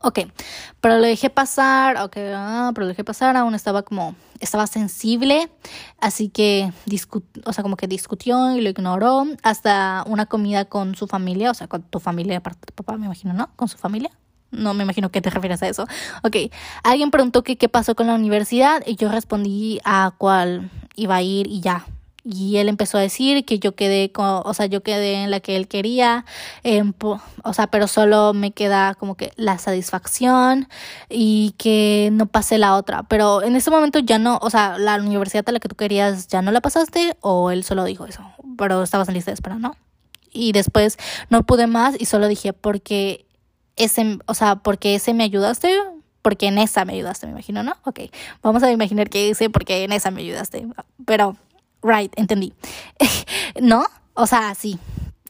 Ok, 0.00 0.20
pero 0.80 0.96
lo 0.96 1.02
dejé 1.02 1.30
pasar, 1.30 1.96
ok, 1.98 2.16
ah, 2.34 2.70
pero 2.74 2.86
lo 2.86 2.88
dejé 2.88 3.04
pasar, 3.04 3.36
aún 3.36 3.54
estaba 3.54 3.82
como, 3.82 4.14
estaba 4.40 4.66
sensible, 4.66 5.50
así 6.00 6.28
que, 6.28 6.72
o 7.44 7.52
sea, 7.52 7.62
como 7.62 7.76
que 7.76 7.86
discutió 7.86 8.56
y 8.56 8.60
lo 8.60 8.70
ignoró 8.70 9.26
hasta 9.42 10.04
una 10.06 10.26
comida 10.26 10.64
con 10.64 10.94
su 10.94 11.06
familia, 11.06 11.50
o 11.50 11.54
sea, 11.54 11.68
con 11.68 11.82
tu 11.82 12.00
familia, 12.00 12.38
aparte 12.38 12.60
de 12.66 12.72
papá, 12.72 12.96
me 12.96 13.06
imagino, 13.06 13.32
¿no? 13.34 13.50
Con 13.56 13.68
su 13.68 13.78
familia. 13.78 14.10
No 14.50 14.74
me 14.74 14.82
imagino 14.82 15.10
que 15.10 15.22
te 15.22 15.30
refieres 15.30 15.62
a 15.62 15.68
eso. 15.68 15.86
Ok, 16.22 16.36
alguien 16.82 17.10
preguntó 17.10 17.42
que 17.42 17.56
qué 17.56 17.70
pasó 17.70 17.94
con 17.94 18.06
la 18.06 18.14
universidad 18.14 18.82
y 18.86 18.96
yo 18.96 19.10
respondí 19.10 19.80
a 19.82 20.12
cuál 20.18 20.70
iba 20.94 21.16
a 21.16 21.22
ir 21.22 21.46
y 21.46 21.60
ya, 21.60 21.86
y 22.24 22.58
él 22.58 22.68
empezó 22.68 22.98
a 22.98 23.00
decir 23.00 23.44
que 23.44 23.58
yo 23.58 23.74
quedé 23.74 24.12
con, 24.12 24.42
o 24.44 24.54
sea, 24.54 24.66
yo 24.66 24.82
quedé 24.82 25.24
en 25.24 25.30
la 25.30 25.40
que 25.40 25.56
él 25.56 25.66
quería, 25.66 26.24
o 27.42 27.52
sea, 27.52 27.66
pero 27.66 27.88
solo 27.88 28.32
me 28.32 28.52
queda 28.52 28.94
como 28.94 29.16
que 29.16 29.32
la 29.36 29.58
satisfacción 29.58 30.68
y 31.08 31.54
que 31.58 32.10
no 32.12 32.26
pasé 32.26 32.58
la 32.58 32.76
otra. 32.76 33.02
Pero 33.04 33.42
en 33.42 33.56
ese 33.56 33.70
momento 33.70 33.98
ya 33.98 34.18
no, 34.18 34.38
o 34.40 34.50
sea, 34.50 34.78
la 34.78 34.96
universidad 34.96 35.48
a 35.48 35.52
la 35.52 35.60
que 35.60 35.68
tú 35.68 35.74
querías 35.74 36.28
ya 36.28 36.42
no 36.42 36.52
la 36.52 36.60
pasaste 36.60 37.16
o 37.20 37.50
él 37.50 37.64
solo 37.64 37.84
dijo 37.84 38.06
eso, 38.06 38.22
pero 38.56 38.82
estabas 38.82 39.08
en 39.08 39.14
lista 39.14 39.30
de 39.30 39.34
espera, 39.34 39.56
¿no? 39.56 39.74
Y 40.32 40.52
después 40.52 40.98
no 41.28 41.42
pude 41.42 41.66
más 41.66 41.96
y 41.98 42.06
solo 42.06 42.28
dije 42.28 42.52
porque 42.52 43.26
ese, 43.76 44.18
o 44.26 44.34
sea, 44.34 44.56
porque 44.56 44.94
ese 44.94 45.12
me 45.12 45.24
ayudaste, 45.24 45.76
porque 46.22 46.46
en 46.46 46.58
esa 46.58 46.84
me 46.84 46.92
ayudaste, 46.92 47.26
me 47.26 47.32
imagino, 47.32 47.64
¿no? 47.64 47.74
Ok, 47.84 48.00
vamos 48.42 48.62
a 48.62 48.70
imaginar 48.70 49.10
que 49.10 49.26
dice 49.26 49.50
porque 49.50 49.82
en 49.82 49.92
esa 49.92 50.12
me 50.12 50.20
ayudaste, 50.20 50.68
pero 51.04 51.36
Right, 51.82 52.12
entendí. 52.16 52.52
¿No? 53.60 53.84
O 54.14 54.26
sea, 54.26 54.54
sí. 54.54 54.78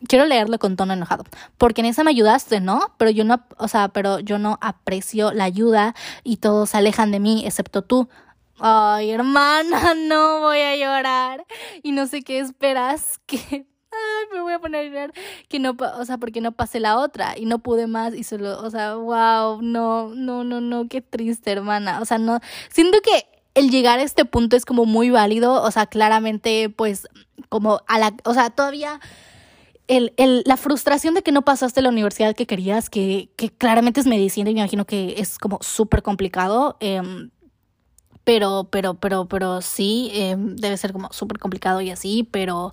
Quiero 0.09 0.27
leerlo 0.27 0.59
con 0.59 0.77
tono 0.77 0.93
enojado. 0.95 1.25
Porque 1.59 1.81
en 1.81 1.87
esa 1.87 2.03
me 2.03 2.11
ayudaste, 2.11 2.61
¿no? 2.61 2.93
Pero 2.99 3.11
yo 3.11 3.25
no, 3.25 3.45
o 3.57 3.69
sea, 3.69 3.89
pero 3.89 4.19
yo 4.19 4.39
no 4.39 4.59
aprecio 4.61 5.33
la 5.33 5.45
ayuda 5.45 5.95
y 6.25 6.39
todos 6.39 6.71
se 6.71 6.79
alejan 6.79 7.13
de 7.13 7.21
mí, 7.21 7.45
excepto 7.47 7.83
tú. 7.83 8.09
Ay, 8.59 9.11
hermana, 9.11 9.95
no 9.97 10.41
voy 10.41 10.59
a 10.59 10.77
llorar. 10.77 11.47
Y 11.83 11.93
no 11.93 12.07
sé 12.07 12.23
qué 12.23 12.41
esperas 12.41 13.21
que 13.27 13.67
Ay, 13.93 14.27
me 14.33 14.41
voy 14.41 14.55
a 14.55 14.59
poner 14.59 14.81
a 14.81 14.89
llorar 14.89 15.13
que 15.49 15.59
no, 15.59 15.77
o 15.99 16.05
sea, 16.05 16.17
porque 16.17 16.41
no 16.41 16.53
pasé 16.53 16.81
la 16.81 16.99
otra 16.99 17.37
y 17.37 17.45
no 17.45 17.59
pude 17.59 17.87
más 17.87 18.15
y 18.15 18.25
solo, 18.25 18.59
o 18.63 18.71
sea, 18.71 18.95
wow, 18.95 19.61
no, 19.61 20.15
no, 20.15 20.45
no, 20.45 20.63
no, 20.63 20.89
qué 20.89 21.03
triste, 21.03 21.53
hermana. 21.53 22.01
O 22.01 22.07
sea, 22.07 22.17
no, 22.19 22.41
siento 22.71 22.99
que 23.03 23.32
el 23.55 23.71
llegar 23.71 23.99
a 23.99 24.03
este 24.03 24.25
punto 24.25 24.57
es 24.57 24.65
como 24.65 24.85
muy 24.85 25.11
válido, 25.11 25.63
o 25.63 25.71
sea, 25.71 25.87
claramente 25.87 26.71
pues 26.71 27.07
como 27.49 27.81
a 27.87 27.99
la, 27.99 28.15
o 28.25 28.35
sea, 28.35 28.51
todavía 28.51 29.01
el, 29.89 30.15
el, 30.17 30.43
la 30.47 30.57
frustración 30.57 31.15
de 31.15 31.23
que 31.23 31.33
no 31.33 31.43
pasaste 31.43 31.83
la 31.83 31.91
universidad 31.91 32.35
que 32.35 32.47
querías, 32.47 32.89
que, 32.89 33.31
que 33.37 33.51
claramente 33.51 34.01
es 34.01 34.07
medicina 34.07 34.51
y 34.51 34.55
me 34.55 34.61
imagino 34.61 34.87
que 34.87 35.17
es 35.19 35.39
como 35.39 35.59
súper 35.61 36.03
complicado. 36.03 36.77
Eh, 36.81 37.03
pero, 38.25 38.69
pero, 38.71 38.95
pero, 38.95 39.27
pero 39.27 39.61
sí, 39.63 40.11
eh, 40.15 40.37
debe 40.39 40.77
ser 40.77 40.93
como 40.93 41.13
súper 41.13 41.39
complicado 41.39 41.81
y 41.81 41.91
así, 41.91 42.29
pero, 42.31 42.73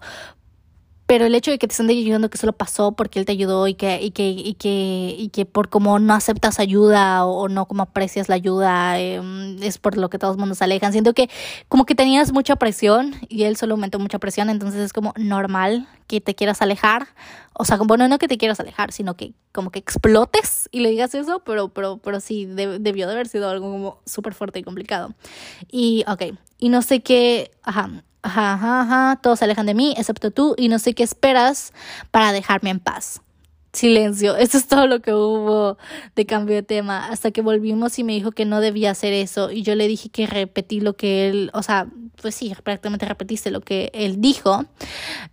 pero 1.09 1.25
el 1.25 1.33
hecho 1.33 1.49
de 1.49 1.57
que 1.57 1.67
te 1.67 1.71
estén 1.71 1.89
ayudando 1.89 2.29
que 2.29 2.37
solo 2.37 2.53
pasó 2.53 2.91
porque 2.91 3.17
él 3.17 3.25
te 3.25 3.31
ayudó 3.31 3.67
y 3.67 3.73
que, 3.73 3.99
y 3.99 4.11
que, 4.11 4.29
y 4.29 4.53
que, 4.53 5.15
y 5.17 5.29
que 5.29 5.43
por 5.43 5.67
como 5.69 5.97
no 5.97 6.13
aceptas 6.13 6.59
ayuda 6.59 7.25
o, 7.25 7.49
no 7.49 7.65
como 7.65 7.81
aprecias 7.81 8.29
la 8.29 8.35
ayuda, 8.35 8.99
em, 8.99 9.57
es 9.63 9.79
por 9.79 9.97
lo 9.97 10.11
que 10.11 10.19
todos 10.19 10.37
mundo 10.37 10.53
se 10.53 10.65
alejan. 10.65 10.91
Siento 10.91 11.15
que 11.15 11.27
como 11.67 11.87
que 11.87 11.95
tenías 11.95 12.31
mucha 12.31 12.57
presión 12.57 13.15
y 13.27 13.45
él 13.45 13.57
solo 13.57 13.73
aumentó 13.73 13.97
mucha 13.97 14.19
presión, 14.19 14.51
entonces 14.51 14.81
es 14.81 14.93
como 14.93 15.15
normal 15.17 15.87
que 16.05 16.21
te 16.21 16.35
quieras 16.35 16.61
alejar. 16.61 17.07
O 17.53 17.65
sea, 17.65 17.77
bueno, 17.77 18.07
no 18.07 18.19
que 18.19 18.27
te 18.27 18.37
quieras 18.37 18.59
alejar, 18.59 18.91
sino 18.91 19.15
que 19.15 19.33
como 19.51 19.71
que 19.71 19.79
explotes 19.79 20.69
y 20.71 20.81
le 20.81 20.89
digas 20.91 21.15
eso, 21.15 21.39
pero, 21.43 21.69
pero, 21.69 21.97
pero 21.97 22.19
sí, 22.19 22.45
debió 22.45 23.07
de 23.07 23.13
haber 23.13 23.27
sido 23.27 23.49
algo 23.49 23.71
como 23.71 23.99
súper 24.05 24.35
fuerte 24.35 24.59
y 24.59 24.63
complicado. 24.63 25.15
Y, 25.71 26.05
ok, 26.07 26.37
y 26.59 26.69
no 26.69 26.83
sé 26.83 26.99
qué, 26.99 27.49
ajá, 27.63 28.03
Ajá, 28.23 28.81
ajá, 28.81 29.19
todos 29.21 29.39
se 29.39 29.45
alejan 29.45 29.65
de 29.65 29.73
mí, 29.73 29.93
excepto 29.97 30.31
tú, 30.31 30.53
y 30.57 30.67
no 30.67 30.77
sé 30.79 30.93
qué 30.93 31.03
esperas 31.03 31.71
para 32.11 32.31
dejarme 32.33 32.69
en 32.69 32.79
paz. 32.79 33.21
Silencio, 33.73 34.35
eso 34.37 34.57
es 34.57 34.67
todo 34.67 34.87
lo 34.87 35.01
que 35.01 35.13
hubo 35.13 35.77
de 36.15 36.25
cambio 36.25 36.55
de 36.55 36.63
tema, 36.63 37.07
hasta 37.07 37.31
que 37.31 37.41
volvimos 37.41 37.97
y 37.99 38.03
me 38.03 38.13
dijo 38.13 38.31
que 38.31 38.45
no 38.45 38.61
debía 38.61 38.91
hacer 38.91 39.13
eso, 39.13 39.51
y 39.51 39.63
yo 39.63 39.75
le 39.75 39.87
dije 39.87 40.09
que 40.09 40.27
repetí 40.27 40.79
lo 40.81 40.95
que 40.95 41.29
él, 41.29 41.51
o 41.53 41.63
sea, 41.63 41.87
pues 42.21 42.35
sí, 42.35 42.53
prácticamente 42.63 43.05
repetiste 43.05 43.51
lo 43.51 43.61
que 43.61 43.91
él 43.93 44.21
dijo, 44.21 44.65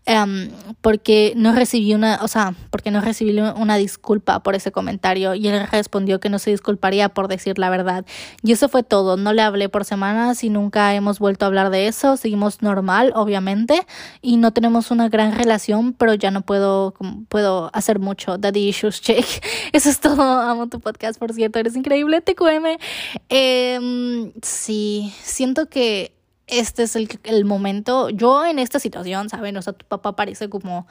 em, 0.05 0.51
porque 0.81 1.33
no 1.37 1.53
recibí 1.53 1.95
una, 1.95 2.21
o 2.23 2.29
sea, 2.29 2.55
porque 2.71 2.91
no 2.91 3.01
recibí 3.01 3.39
una 3.39 3.77
disculpa 3.77 4.43
por 4.43 4.55
ese 4.55 4.73
comentario. 4.73 5.35
Y 5.35 5.49
él 5.49 5.67
respondió 5.71 6.21
que 6.21 6.29
no 6.29 6.39
se 6.39 6.51
disculparía 6.51 7.09
por 7.09 7.29
decir 7.29 7.59
la 7.59 7.71
verdad. 7.71 8.05
Y 8.43 8.53
eso 8.53 8.69
fue 8.69 8.83
todo, 8.83 9.17
no 9.17 9.33
le 9.33 9.43
hablé 9.43 9.69
por 9.69 9.85
semanas 9.85 10.45
y 10.45 10.51
nunca 10.51 10.95
hemos 10.95 11.19
vuelto 11.19 11.45
a 11.45 11.49
hablar 11.49 11.71
de 11.71 11.89
eso, 11.89 12.17
seguimos 12.17 12.63
normal, 12.63 13.13
obviamente, 13.15 13.87
y 14.23 14.37
no 14.37 14.53
tenemos 14.53 14.91
una 14.91 15.09
gran 15.09 15.37
relación, 15.37 15.93
pero 15.93 16.15
ya 16.15 16.31
no 16.31 16.43
puedo, 16.43 16.95
puedo 17.29 17.71
hacer 17.73 17.99
mucho. 17.99 18.26
Daddy 18.27 18.69
Issues 18.69 19.01
Check. 19.01 19.25
Eso 19.73 19.89
es 19.89 20.01
todo, 20.01 20.23
amo 20.23 20.69
tu 20.69 20.81
podcast, 20.81 21.19
por 21.19 21.33
cierto, 21.33 21.59
eres 21.59 21.77
increíble, 21.77 22.21
TQM. 22.21 22.79
Eh, 23.29 24.33
sí, 24.43 25.13
siento 25.23 25.67
que 25.69 26.13
este 26.47 26.85
es 26.85 26.97
el, 26.97 27.09
el 27.25 27.45
momento. 27.45 28.11
Yo 28.11 28.45
en 28.45 28.59
esta 28.59 28.79
situación, 28.79 29.29
¿saben? 29.29 29.57
O 29.57 29.63
sea, 29.63 29.73
tu 29.73 29.87
papá 29.87 30.15
parece 30.17 30.49
como 30.49 30.87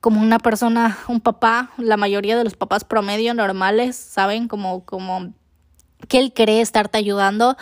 como 0.00 0.20
una 0.20 0.38
persona, 0.38 0.98
un 1.08 1.20
papá, 1.20 1.72
la 1.76 1.96
mayoría 1.96 2.36
de 2.36 2.44
los 2.44 2.56
papás 2.56 2.84
promedio 2.84 3.34
normales, 3.34 3.96
¿saben? 3.96 4.48
Como, 4.48 4.84
como 4.84 5.32
que 6.08 6.18
él 6.18 6.32
cree 6.34 6.62
estarte 6.62 6.96
ayudando 6.96 7.56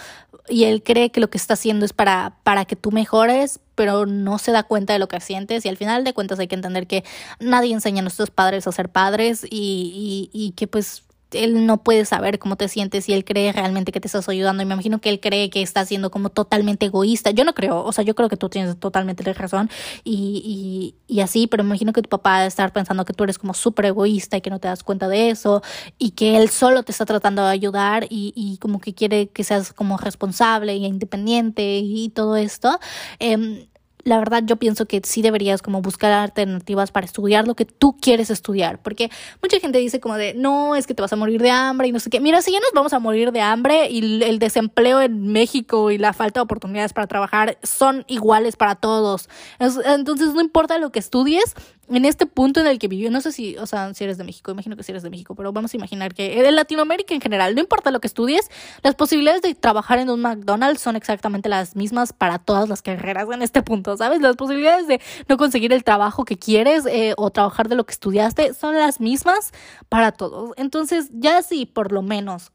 y 0.49 0.65
él 0.65 0.83
cree 0.83 1.11
que 1.11 1.21
lo 1.21 1.31
que 1.31 1.39
está 1.39 1.55
haciendo 1.55 1.85
es 1.85 1.93
para, 1.93 2.37
para 2.45 2.65
que 2.65 2.77
tú 2.77 2.93
mejores, 2.93 3.61
pero 3.79 4.07
no 4.07 4.39
se 4.39 4.51
da 4.51 4.65
cuenta 4.65 4.93
de 4.93 4.99
lo 4.99 5.07
que 5.07 5.21
sientes 5.21 5.65
y 5.65 5.69
al 5.69 5.77
final 5.77 6.03
de 6.03 6.13
cuentas 6.13 6.41
hay 6.41 6.49
que 6.49 6.57
entender 6.57 6.89
que 6.89 7.05
nadie 7.39 7.73
enseña 7.73 8.01
a 8.01 8.03
nuestros 8.03 8.29
padres 8.29 8.67
a 8.67 8.73
ser 8.73 8.89
padres 8.89 9.45
y, 9.49 10.29
y, 10.33 10.47
y 10.47 10.51
que 10.57 10.67
pues 10.67 11.05
él 11.33 11.67
no 11.67 11.83
puede 11.83 12.05
saber 12.05 12.39
cómo 12.39 12.57
te 12.57 12.69
sientes 12.69 13.09
y 13.09 13.13
él 13.13 13.25
cree 13.25 13.53
realmente 13.53 13.93
que 13.93 14.01
te 14.01 14.09
estás 14.09 14.29
ayudando 14.29 14.63
y 14.63 14.67
me 14.67 14.75
imagino 14.75 15.01
que 15.01 15.11
él 15.11 15.21
cree 15.21 15.51
que 15.51 15.63
estás 15.63 15.89
siendo 15.89 16.11
como 16.11 16.31
totalmente 16.31 16.87
egoísta. 16.87 17.31
Yo 17.31 17.45
no 17.45 17.55
creo, 17.55 17.85
o 17.85 17.93
sea, 17.93 18.05
yo 18.05 18.15
creo 18.15 18.29
que 18.29 18.37
tú 18.37 18.49
tienes 18.49 18.79
totalmente 18.79 19.31
razón 19.33 19.71
y, 20.05 20.95
y, 21.07 21.15
y 21.15 21.21
así, 21.21 21.47
pero 21.47 21.65
me 21.65 21.69
imagino 21.69 21.93
que 21.93 22.03
tu 22.03 22.09
papá 22.09 22.39
debe 22.39 22.49
estar 22.49 22.73
pensando 22.73 23.05
que 23.05 23.13
tú 23.13 23.25
eres 23.25 23.39
como 23.39 23.55
súper 23.55 23.87
egoísta 23.87 24.37
y 24.37 24.41
que 24.41 24.51
no 24.51 24.59
te 24.59 24.69
das 24.69 24.83
cuenta 24.83 25.09
de 25.09 25.31
eso 25.31 25.63
y 25.99 26.13
que 26.13 26.37
él 26.37 26.49
solo 26.49 26.83
te 26.83 26.93
está 26.93 27.05
tratando 27.05 27.45
de 27.45 27.51
ayudar 27.51 28.05
y, 28.09 28.33
y 28.35 28.59
como 28.59 28.81
que 28.81 28.95
quiere 28.95 29.29
que 29.29 29.45
seas 29.45 29.73
como 29.73 29.99
responsable 29.99 30.73
e 30.73 30.77
independiente 30.77 31.79
y 31.79 32.09
todo 32.11 32.37
esto. 32.37 32.79
Eh, 33.21 33.69
la 34.09 34.19
verdad 34.19 34.43
yo 34.45 34.57
pienso 34.57 34.87
que 34.87 35.01
sí 35.05 35.23
deberías 35.23 35.63
como 35.63 35.83
buscar 35.83 36.13
alternativas 36.13 36.91
para 36.91 37.07
estudiar 37.07 37.47
lo 37.47 37.55
que 37.55 37.65
tú 37.65 37.97
quieres 38.01 38.31
estudiar, 38.31 38.81
porque 38.83 39.11
mucha 39.43 39.61
gente 39.61 39.79
dice 39.79 40.01
como 40.01 40.17
de, 40.17 40.35
no, 40.35 40.75
es 40.75 40.87
que 40.87 40.95
te 40.95 41.03
vas 41.03 41.13
a 41.13 41.17
morir 41.17 41.41
de 41.41 41.51
hambre 41.51 41.89
y 41.89 41.93
no 41.93 42.01
sé 42.01 42.11
qué. 42.11 42.21
Mira, 42.21 42.43
si 42.43 42.53
ya 42.53 42.59
nos 42.61 42.73
vamos 42.75 42.93
a 42.93 42.99
morir 42.99 43.33
de 43.33 43.41
hambre 43.41 43.89
y 43.91 44.23
el 44.23 44.39
desempleo 44.39 45.01
en 45.01 45.29
México 45.29 45.91
y 45.91 45.99
la 45.99 46.13
falta 46.13 46.41
de 46.41 46.45
oportunidades 46.45 46.93
para 46.93 47.07
trabajar 47.07 47.59
son 47.63 48.05
iguales 48.09 48.57
para 48.57 48.75
todos. 48.75 49.29
Entonces 49.59 50.35
no 50.35 50.41
importa 50.41 50.79
lo 50.79 50.91
que 50.91 50.99
estudies, 50.99 51.55
en 51.91 52.05
este 52.05 52.27
punto 52.27 52.61
en 52.61 52.67
el 52.67 52.79
que 52.79 52.89
vivió, 52.89 53.11
no 53.11 53.21
sé 53.21 53.33
si, 53.33 53.57
o 53.57 53.67
sea, 53.67 53.93
si 53.95 54.05
eres 54.05 54.19
de 54.19 54.25
México, 54.25 54.51
imagino 54.51 54.77
que 54.77 54.83
si 54.83 54.93
eres 54.93 55.03
de 55.03 55.11
México, 55.11 55.35
pero 55.35 55.53
vamos 55.53 55.73
a 55.73 55.77
imaginar 55.77 56.15
que 56.15 56.47
en 56.47 56.55
Latinoamérica 56.55 57.15
en 57.15 57.21
general, 57.21 57.55
no 57.55 57.61
importa 57.61 57.91
lo 57.91 58.01
que 58.01 58.07
estudies, 58.07 58.51
las 58.83 58.95
posibilidades 58.95 59.43
de 59.43 59.55
trabajar 59.55 59.99
en 59.99 60.11
un 60.11 60.21
McDonald's 60.21 60.81
son 60.81 60.97
exactamente 60.97 61.49
las 61.49 61.77
mismas 61.77 62.13
para 62.13 62.39
todas 62.39 62.69
las 62.69 62.83
carreras 62.83 63.27
en 63.33 63.43
este 63.43 63.63
punto, 63.63 63.97
¿sabes? 63.97 64.21
Las 64.21 64.37
posibilidades 64.37 64.87
de 64.87 65.01
no 65.29 65.37
conseguir 65.37 65.73
el 65.73 65.85
trabajo 65.85 66.25
que 66.25 66.39
quieres 66.39 66.87
eh, 66.87 67.15
o 67.17 67.31
trabajar 67.31 67.69
de 67.69 67.75
lo 67.77 67.85
que 67.85 67.93
estudiaste 67.93 68.55
son 68.55 68.77
las 68.77 69.01
mismas 69.01 69.53
para 69.89 70.13
todos. 70.13 70.53
Entonces, 70.57 71.09
ya 71.13 71.43
si 71.43 71.67
por 71.67 71.93
lo 71.93 72.03
menos 72.03 72.53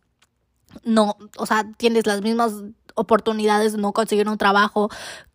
no, 0.84 1.18
o 1.38 1.46
sea, 1.46 1.70
tienes 1.78 2.08
las 2.08 2.22
mismas 2.22 2.54
oportunidades 2.96 3.74
de 3.74 3.80
no 3.80 3.92
conseguir 3.92 4.28
un 4.28 4.38
trabajo 4.38 4.90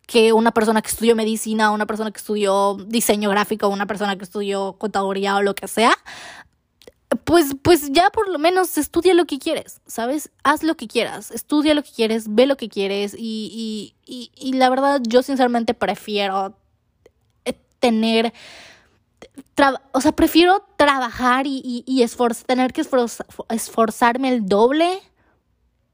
que 0.09 0.33
una 0.33 0.49
persona 0.49 0.81
que 0.81 0.89
estudió 0.89 1.15
medicina, 1.15 1.69
una 1.69 1.85
persona 1.85 2.09
que 2.09 2.17
estudió 2.17 2.73
diseño 2.87 3.29
gráfico, 3.29 3.67
una 3.67 3.85
persona 3.85 4.17
que 4.17 4.23
estudió 4.23 4.73
contaduría 4.73 5.35
o 5.35 5.43
lo 5.43 5.53
que 5.53 5.67
sea, 5.67 5.95
pues, 7.25 7.55
pues 7.61 7.91
ya 7.91 8.09
por 8.09 8.27
lo 8.27 8.39
menos 8.39 8.75
estudia 8.79 9.13
lo 9.13 9.25
que 9.25 9.37
quieres, 9.37 9.81
¿sabes? 9.85 10.31
Haz 10.43 10.63
lo 10.63 10.75
que 10.75 10.87
quieras, 10.87 11.29
estudia 11.29 11.75
lo 11.75 11.83
que 11.83 11.91
quieres, 11.91 12.33
ve 12.33 12.47
lo 12.47 12.57
que 12.57 12.69
quieres 12.69 13.13
y, 13.15 13.93
y, 14.03 14.31
y, 14.35 14.53
la 14.53 14.71
verdad 14.71 14.99
yo 15.07 15.21
sinceramente 15.21 15.75
prefiero 15.75 16.57
eh, 17.45 17.53
tener... 17.77 18.33
o 19.91 20.01
sea, 20.01 20.11
prefiero 20.13 20.65
trabajar 20.75 21.45
y, 21.45 21.61
y, 21.63 21.83
y 21.85 22.03
tener 22.47 22.73
que 22.73 22.81
esforzarme 23.49 24.29
el 24.29 24.47
doble 24.47 25.03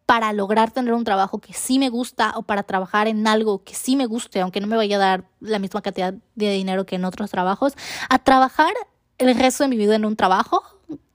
para 0.06 0.34
lograr 0.34 0.72
tener 0.72 0.94
un 0.94 1.04
trabajo 1.04 1.40
que 1.40 1.54
sí 1.54 1.80
me 1.80 1.90
gusta 1.90 2.34
o 2.36 2.44
para 2.44 2.64
trabajar 2.64 3.08
en 3.08 3.28
algo 3.28 3.64
que 3.64 3.74
sí 3.74 3.96
me 3.96 4.06
guste, 4.06 4.42
aunque 4.42 4.62
no 4.62 4.68
me 4.68 4.76
vaya 4.76 4.98
a 4.98 5.00
dar 5.00 5.26
la 5.40 5.60
misma 5.60 5.82
cantidad 5.82 6.14
de 6.36 6.52
dinero 6.52 6.86
que 6.86 6.96
en 6.96 7.06
otros 7.06 7.32
trabajos, 7.32 7.74
a 8.10 8.20
trabajar 8.20 8.74
el 9.18 9.36
resto 9.36 9.64
de 9.64 9.70
mi 9.70 9.78
vida 9.78 9.96
en 9.96 10.06
un 10.06 10.16
trabajo 10.16 10.64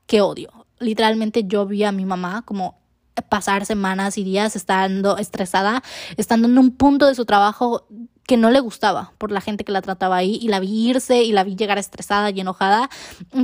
que 0.07 0.21
odio. 0.21 0.51
literalmente 0.81 1.45
yo 1.45 1.67
vi 1.67 1.85
a 1.85 1.93
mi 1.93 2.07
mamá 2.07 2.43
como 2.43 2.81
pasar 3.29 3.67
semanas 3.67 4.17
y 4.19 4.25
días 4.25 4.57
estando 4.57 5.19
estresada, 5.19 5.83
estando 6.17 6.49
en 6.49 6.59
un 6.59 6.71
punto 6.71 7.07
de 7.07 7.15
su 7.15 7.27
trabajo 7.27 7.87
que 8.31 8.37
no 8.37 8.53
le 8.53 8.61
gustaba 8.61 9.13
por 9.19 9.33
la 9.33 9.41
gente 9.41 9.65
que 9.65 9.73
la 9.73 9.83
trataba 9.83 10.15
ahí 10.15 10.39
y 10.41 10.47
la 10.47 10.61
vi 10.61 10.89
irse 10.89 11.25
y 11.25 11.33
la 11.33 11.43
vi 11.43 11.57
llegar 11.57 11.79
estresada 11.79 12.31
y 12.31 12.39
enojada. 12.39 12.89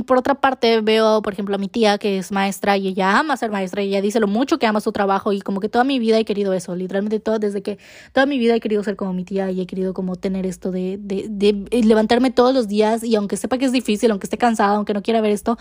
Por 0.05 0.17
otra 0.17 0.35
parte, 0.35 0.79
veo, 0.79 1.21
por 1.21 1.33
ejemplo, 1.33 1.55
a 1.55 1.57
mi 1.57 1.67
tía 1.67 1.97
que 1.97 2.17
es 2.17 2.31
maestra 2.31 2.77
y 2.77 2.87
ella 2.87 3.19
ama 3.19 3.35
ser 3.35 3.51
maestra 3.51 3.83
y 3.83 3.89
ella 3.89 4.01
dice 4.01 4.21
lo 4.21 4.27
mucho 4.27 4.59
que 4.59 4.65
ama 4.65 4.79
su 4.79 4.93
trabajo 4.93 5.33
y 5.33 5.41
como 5.41 5.59
que 5.59 5.67
toda 5.67 5.83
mi 5.83 5.99
vida 5.99 6.17
he 6.17 6.23
querido 6.23 6.53
eso, 6.53 6.73
literalmente 6.73 7.19
todo, 7.19 7.37
desde 7.37 7.61
que 7.61 7.79
toda 8.13 8.25
mi 8.25 8.37
vida 8.39 8.55
he 8.55 8.61
querido 8.61 8.81
ser 8.81 8.95
como 8.95 9.11
mi 9.11 9.25
tía 9.25 9.51
y 9.51 9.59
he 9.59 9.67
querido 9.67 9.93
como 9.93 10.15
tener 10.15 10.45
esto 10.45 10.71
de, 10.71 10.97
de, 10.97 11.83
levantarme 11.83 12.31
todos 12.31 12.53
los 12.53 12.69
días 12.69 13.03
y 13.03 13.13
aunque 13.17 13.35
sepa 13.35 13.57
que 13.57 13.65
es 13.65 13.73
difícil, 13.73 14.11
aunque 14.11 14.27
esté 14.27 14.37
cansada, 14.37 14.77
aunque 14.77 14.93
no 14.93 15.01
quiera 15.01 15.19
ver 15.19 15.31
esto, 15.31 15.57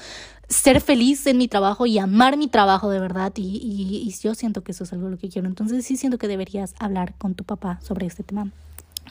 ser 0.49 0.81
feliz 0.81 1.27
en 1.27 1.39
mi 1.39 1.49
trabajo 1.49 1.85
y 1.87 1.99
amar 1.99 2.37
mi 2.37 2.47
trabajo 2.47 2.91
de 2.91 3.01
verdad 3.01 3.33
y, 3.35 3.43
y, 3.43 4.09
y 4.09 4.15
yo 4.23 4.37
siento 4.37 4.63
que 4.63 4.71
eso 4.71 4.85
es 4.85 4.93
algo 4.93 5.09
lo 5.09 5.19
que 5.19 5.29
quiero. 5.31 5.49
Entonces 5.49 5.85
sí 5.85 5.97
siento 5.97 6.17
que 6.17 6.29
deberías 6.29 6.77
hablar 6.79 7.15
con 7.19 7.35
tu 7.35 7.43
papá 7.43 7.81
sobre 7.83 8.07
este 8.07 8.23
tema. 8.23 8.53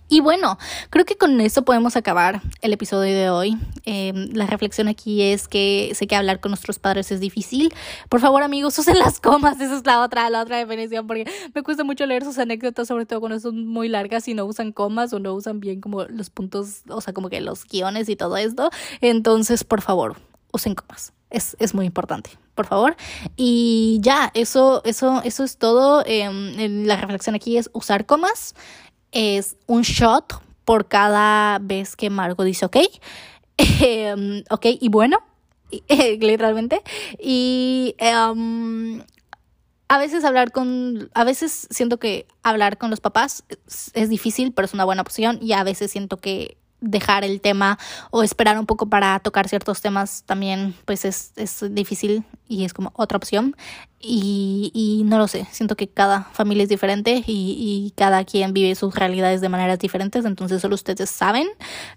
Y 0.08 0.20
bueno, 0.20 0.58
creo 0.90 1.06
que 1.06 1.18
con 1.18 1.42
eso 1.42 1.66
podemos 1.66 1.96
acabar 1.96 2.42
el 2.62 2.74
episodio 2.74 3.16
de 3.16 3.30
hoy. 3.30 3.58
Eh, 3.86 4.14
la 4.34 4.46
reflexión 4.46 4.88
aquí 4.88 5.22
es 5.22 5.48
que 5.48 5.92
sé 5.96 6.08
que 6.08 6.16
hablar 6.16 6.40
con 6.40 6.52
nuestros 6.52 6.80
padres 6.80 7.12
es 7.12 7.20
difícil. 7.20 7.74
Por 8.10 8.20
favor, 8.20 8.44
amigos, 8.44 8.78
usen 8.80 9.00
las 9.00 9.20
comas. 9.20 9.60
Esa 9.60 9.78
es 9.78 9.86
la 9.86 10.02
otra, 10.02 10.30
la 10.30 10.42
otra 10.42 10.58
definición, 10.58 11.08
porque 11.08 11.26
me 11.54 11.64
cuesta 11.64 11.84
mucho 11.84 12.06
leer 12.06 12.24
sus 12.24 12.38
anécdotas, 12.38 12.88
sobre 12.88 13.06
todo 13.06 13.20
cuando 13.20 13.40
son 13.40 13.66
muy 13.68 13.90
largas 13.90 14.28
y 14.28 14.34
no 14.34 14.46
usan 14.46 14.72
comas 14.72 15.12
o 15.14 15.20
no 15.20 15.34
usan 15.34 15.60
bien 15.60 15.82
como 15.82 16.04
los 16.06 16.30
puntos, 16.30 16.84
o 16.88 17.02
sea, 17.02 17.14
como 17.14 17.30
que 17.30 17.42
los 17.42 17.66
guiones 17.66 18.10
y 18.10 18.16
todo 18.16 18.38
esto. 18.38 18.70
Entonces, 19.02 19.64
por 19.64 19.82
favor, 19.82 20.18
usen 20.52 20.76
comas. 20.76 21.14
Es, 21.32 21.58
es, 21.60 21.74
muy 21.74 21.86
importante, 21.88 22.30
por 22.54 22.68
favor. 22.68 22.96
Y 23.36 23.98
ya, 24.02 24.32
eso, 24.36 24.82
eso, 24.86 25.22
eso 25.24 25.44
es 25.44 25.58
todo. 25.58 26.04
Eh, 26.06 26.30
la 26.86 26.96
reflexión 26.98 27.36
aquí 27.36 27.58
es 27.58 27.70
usar 27.74 28.06
comas 28.06 28.56
es 29.16 29.56
un 29.66 29.82
shot 29.82 30.42
por 30.66 30.88
cada 30.88 31.58
vez 31.60 31.96
que 31.96 32.10
Margot 32.12 32.46
dice 32.46 32.66
ok. 32.66 32.78
Em, 33.58 34.44
ok, 34.50 34.66
y 34.82 34.90
bueno, 34.90 35.20
literalmente. 35.90 36.82
Y 37.18 37.96
um, 38.02 39.02
a 39.88 39.98
veces 39.98 40.26
hablar 40.26 40.52
con, 40.52 41.10
a 41.14 41.24
veces 41.24 41.68
siento 41.70 41.98
que 41.98 42.28
hablar 42.44 42.78
con 42.78 42.90
los 42.90 43.00
papás 43.00 43.46
es, 43.48 43.92
es, 43.94 44.10
difícil, 44.10 44.52
pero 44.52 44.66
es 44.66 44.74
una 44.74 44.84
buena 44.84 45.02
opción. 45.02 45.40
Y 45.42 45.54
a 45.54 45.64
veces 45.64 45.92
siento 45.92 46.18
que 46.18 46.58
dejar 46.82 47.24
el 47.24 47.42
tema 47.42 47.80
o 48.12 48.22
esperar 48.22 48.60
un 48.60 48.66
poco 48.66 48.88
para 48.88 49.20
tocar 49.20 49.48
ciertos 49.48 49.82
temas 49.82 50.24
también 50.26 50.76
pues 50.86 51.06
es, 51.06 51.32
es 51.36 51.74
difícil 51.74 52.24
y 52.48 52.66
es 52.66 52.74
como 52.74 52.92
otra 52.96 53.18
opción. 53.18 53.56
Y, 54.08 54.72
y, 54.76 55.04
no 55.06 55.18
lo 55.18 55.28
sé, 55.28 55.48
siento 55.50 55.76
que 55.76 55.88
cada 55.88 56.26
familia 56.26 56.62
es 56.62 56.70
diferente 56.70 57.24
y, 57.26 57.56
y, 57.88 57.92
cada 57.96 58.24
quien 58.24 58.54
vive 58.54 58.76
sus 58.76 58.94
realidades 58.94 59.42
de 59.42 59.50
maneras 59.50 59.80
diferentes, 59.80 60.26
entonces 60.26 60.62
solo 60.62 60.76
ustedes 60.76 61.10
saben 61.10 61.48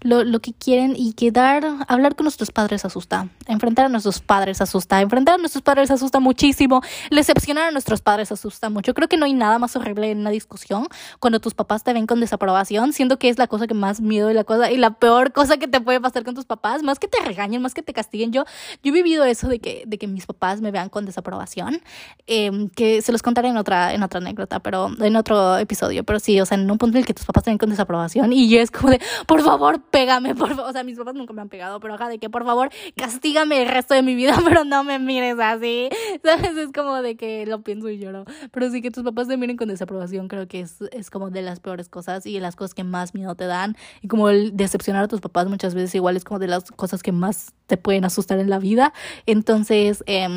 lo, 0.01 0.23
lo 0.23 0.39
que 0.39 0.53
quieren 0.53 0.95
y 0.97 1.13
quedar, 1.13 1.63
hablar 1.87 2.15
con 2.15 2.23
nuestros 2.23 2.49
padres 2.49 2.83
asusta, 2.83 3.27
enfrentar 3.45 3.85
a 3.85 3.89
nuestros 3.89 4.21
padres 4.21 4.59
asusta, 4.59 5.01
enfrentar 5.01 5.35
a 5.35 5.37
nuestros 5.37 5.61
padres 5.61 5.91
asusta 5.91 6.19
muchísimo, 6.19 6.81
decepcionar 7.11 7.65
a 7.65 7.71
nuestros 7.71 8.01
padres 8.01 8.31
asusta 8.31 8.71
mucho. 8.71 8.95
Creo 8.95 9.07
que 9.07 9.17
no 9.17 9.25
hay 9.25 9.33
nada 9.33 9.59
más 9.59 9.75
horrible 9.75 10.09
en 10.09 10.21
una 10.21 10.31
discusión 10.31 10.87
cuando 11.19 11.39
tus 11.39 11.53
papás 11.53 11.83
te 11.83 11.93
ven 11.93 12.07
con 12.07 12.21
desaprobación, 12.21 12.91
siento 12.91 13.19
que 13.19 13.29
es 13.29 13.37
la 13.37 13.45
cosa 13.45 13.67
que 13.67 13.75
más 13.75 14.01
miedo 14.01 14.31
y 14.31 14.33
la 14.33 14.45
cosa 14.45 14.71
y 14.71 14.77
la 14.77 14.95
peor 14.95 15.31
cosa 15.31 15.57
que 15.57 15.67
te 15.67 15.79
puede 15.79 16.01
pasar 16.01 16.23
con 16.23 16.33
tus 16.33 16.45
papás, 16.45 16.81
más 16.81 16.97
que 16.97 17.07
te 17.07 17.19
regañen, 17.23 17.61
más 17.61 17.75
que 17.75 17.83
te 17.83 17.93
castiguen. 17.93 18.31
Yo, 18.31 18.45
yo 18.81 18.89
he 18.89 18.91
vivido 18.91 19.25
eso 19.25 19.47
de 19.47 19.59
que, 19.59 19.83
de 19.85 19.99
que 19.99 20.07
mis 20.07 20.25
papás 20.25 20.38
me 20.61 20.71
vean 20.71 20.89
con 20.89 21.05
desaprobación 21.05 21.81
eh, 22.27 22.69
que 22.75 23.01
se 23.01 23.11
los 23.11 23.21
contaré 23.21 23.49
en 23.49 23.57
otra, 23.57 23.93
en 23.93 24.03
otra 24.03 24.19
anécdota, 24.19 24.59
pero 24.59 24.89
en 24.99 25.15
otro 25.15 25.57
episodio. 25.57 26.03
Pero 26.03 26.19
sí, 26.19 26.39
o 26.39 26.45
sea, 26.45 26.57
en 26.57 26.69
un 26.69 26.77
punto 26.77 26.97
en 26.97 27.01
el 27.01 27.05
que 27.05 27.13
tus 27.13 27.25
papás 27.25 27.43
te 27.43 27.51
ven 27.51 27.57
con 27.57 27.69
desaprobación 27.69 28.31
y 28.33 28.49
yo 28.49 28.59
es 28.59 28.71
como 28.71 28.91
de, 28.91 29.01
por 29.27 29.41
favor, 29.41 29.81
pégame, 29.81 30.35
por 30.35 30.49
favor. 30.49 30.69
O 30.69 30.73
sea, 30.73 30.83
mis 30.83 30.97
papás 30.97 31.15
nunca 31.15 31.33
me 31.33 31.41
han 31.41 31.49
pegado, 31.49 31.79
pero 31.79 31.93
acá 31.93 32.07
de 32.07 32.19
que 32.19 32.29
por 32.29 32.45
favor, 32.45 32.69
castígame 32.95 33.61
el 33.61 33.69
resto 33.69 33.93
de 33.93 34.01
mi 34.01 34.15
vida, 34.15 34.37
pero 34.45 34.63
no 34.63 34.83
me 34.83 34.99
mires 34.99 35.37
así. 35.39 35.89
¿Sabes? 36.23 36.57
Es 36.57 36.71
como 36.71 37.01
de 37.01 37.15
que 37.17 37.45
lo 37.45 37.61
pienso 37.61 37.89
y 37.89 37.99
lloro. 37.99 38.25
Pero 38.51 38.69
sí 38.71 38.81
que 38.81 38.91
tus 38.91 39.03
papás 39.03 39.27
te 39.27 39.37
miren 39.37 39.57
con 39.57 39.67
desaprobación, 39.67 40.27
creo 40.27 40.47
que 40.47 40.61
es, 40.61 40.77
es 40.91 41.09
como 41.09 41.29
de 41.29 41.41
las 41.41 41.59
peores 41.59 41.89
cosas 41.89 42.25
y 42.25 42.33
de 42.33 42.39
las 42.39 42.55
cosas 42.55 42.73
que 42.73 42.83
más 42.83 43.13
miedo 43.13 43.35
te 43.35 43.45
dan. 43.45 43.75
Y 44.01 44.07
como 44.07 44.29
el 44.29 44.55
decepcionar 44.55 45.03
a 45.03 45.07
tus 45.07 45.21
papás 45.21 45.47
muchas 45.47 45.75
veces 45.75 45.93
igual 45.95 46.15
es 46.15 46.23
como 46.23 46.39
de 46.39 46.47
las 46.47 46.71
cosas 46.71 47.03
que 47.03 47.11
más 47.11 47.53
te 47.67 47.77
pueden 47.77 48.05
asustar 48.05 48.39
en 48.39 48.49
la 48.49 48.59
vida. 48.59 48.93
Entonces, 49.25 50.03
eh, 50.07 50.27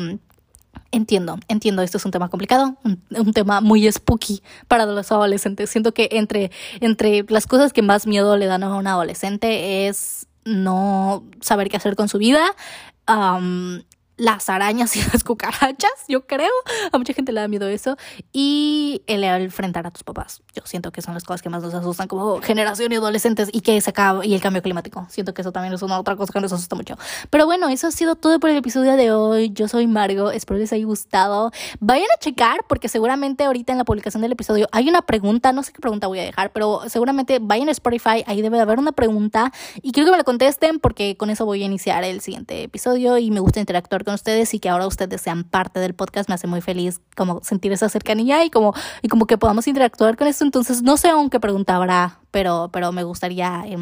Entiendo, 0.91 1.39
entiendo, 1.47 1.81
esto 1.81 1.97
es 1.97 2.05
un 2.05 2.11
tema 2.11 2.29
complicado, 2.29 2.75
un, 2.83 3.33
tema 3.33 3.61
muy 3.61 3.91
spooky 3.91 4.43
para 4.67 4.85
los 4.85 5.11
adolescentes. 5.11 5.69
Siento 5.69 5.91
que 5.93 6.07
entre, 6.11 6.51
entre 6.81 7.25
las 7.29 7.47
cosas 7.47 7.73
que 7.73 7.81
más 7.81 8.05
miedo 8.05 8.37
le 8.37 8.45
dan 8.45 8.63
a 8.63 8.75
un 8.75 8.85
adolescente 8.85 9.87
es 9.87 10.27
no 10.45 11.23
saber 11.41 11.69
qué 11.69 11.77
hacer 11.77 11.95
con 11.95 12.09
su 12.09 12.19
vida, 12.19 12.45
las 14.23 14.49
arañas 14.49 14.95
y 14.95 15.01
las 15.11 15.23
cucarachas, 15.23 15.91
yo 16.07 16.25
creo. 16.25 16.51
A 16.91 16.97
mucha 16.97 17.13
gente 17.13 17.31
le 17.31 17.41
da 17.41 17.47
miedo 17.47 17.67
eso. 17.67 17.97
Y 18.31 19.01
el 19.07 19.23
enfrentar 19.23 19.85
a 19.85 19.91
tus 19.91 20.03
papás. 20.03 20.41
Yo 20.53 20.61
siento 20.65 20.91
que 20.91 21.01
son 21.01 21.13
las 21.13 21.23
cosas 21.23 21.41
que 21.41 21.49
más 21.49 21.61
nos 21.61 21.73
asustan 21.73 22.07
como 22.07 22.41
generación 22.41 22.91
y 22.91 22.95
adolescentes 22.95 23.49
y 23.51 23.61
que 23.61 23.79
se 23.81 23.89
acaba, 23.89 24.25
y 24.25 24.33
el 24.33 24.41
cambio 24.41 24.61
climático. 24.61 25.05
Siento 25.09 25.33
que 25.33 25.41
eso 25.41 25.51
también 25.51 25.73
es 25.73 25.81
una 25.81 25.99
otra 25.99 26.15
cosa 26.15 26.31
que 26.31 26.39
nos 26.39 26.53
asusta 26.53 26.75
mucho. 26.75 26.95
Pero 27.29 27.45
bueno, 27.45 27.67
eso 27.67 27.87
ha 27.87 27.91
sido 27.91 28.15
todo 28.15 28.39
por 28.39 28.49
el 28.49 28.57
episodio 28.57 28.95
de 28.95 29.11
hoy. 29.11 29.51
Yo 29.51 29.67
soy 29.67 29.87
Margo, 29.87 30.31
espero 30.31 30.59
les 30.59 30.71
haya 30.71 30.85
gustado. 30.85 31.51
Vayan 31.79 32.07
a 32.15 32.19
checar 32.19 32.65
porque 32.67 32.87
seguramente 32.87 33.43
ahorita 33.43 33.73
en 33.73 33.77
la 33.77 33.85
publicación 33.85 34.21
del 34.21 34.31
episodio 34.31 34.67
hay 34.71 34.87
una 34.87 35.01
pregunta, 35.01 35.51
no 35.51 35.63
sé 35.63 35.73
qué 35.73 35.79
pregunta 35.79 36.07
voy 36.07 36.19
a 36.19 36.23
dejar, 36.23 36.51
pero 36.51 36.81
seguramente 36.87 37.39
vayan 37.41 37.67
a 37.69 37.71
Spotify, 37.71 38.23
ahí 38.25 38.41
debe 38.41 38.57
de 38.57 38.63
haber 38.63 38.79
una 38.79 38.91
pregunta 38.91 39.51
y 39.81 39.91
quiero 39.91 40.07
que 40.07 40.11
me 40.11 40.17
la 40.17 40.23
contesten 40.23 40.79
porque 40.79 41.17
con 41.17 41.29
eso 41.29 41.45
voy 41.45 41.63
a 41.63 41.65
iniciar 41.65 42.03
el 42.03 42.21
siguiente 42.21 42.63
episodio 42.63 43.17
y 43.17 43.31
me 43.31 43.39
gusta 43.39 43.59
interactuar 43.59 44.03
con 44.03 44.12
ustedes 44.13 44.53
y 44.53 44.59
que 44.59 44.69
ahora 44.69 44.87
ustedes 44.87 45.21
sean 45.21 45.43
parte 45.43 45.79
del 45.79 45.93
podcast 45.93 46.29
me 46.29 46.35
hace 46.35 46.47
muy 46.47 46.61
feliz 46.61 47.01
como 47.15 47.43
sentir 47.43 47.71
esa 47.71 47.89
cercanía 47.89 48.43
y 48.45 48.49
como, 48.49 48.73
y 49.01 49.07
como 49.07 49.27
que 49.27 49.37
podamos 49.37 49.67
interactuar 49.67 50.17
con 50.17 50.27
esto. 50.27 50.45
Entonces, 50.45 50.81
no 50.81 50.97
sé 50.97 51.09
aún 51.09 51.29
qué 51.29 51.39
pregunta 51.39 51.75
habrá 51.75 52.22
pero, 52.33 52.71
pero 52.73 52.91
me 52.91 53.03
gustaría 53.03 53.63
eh, 53.67 53.77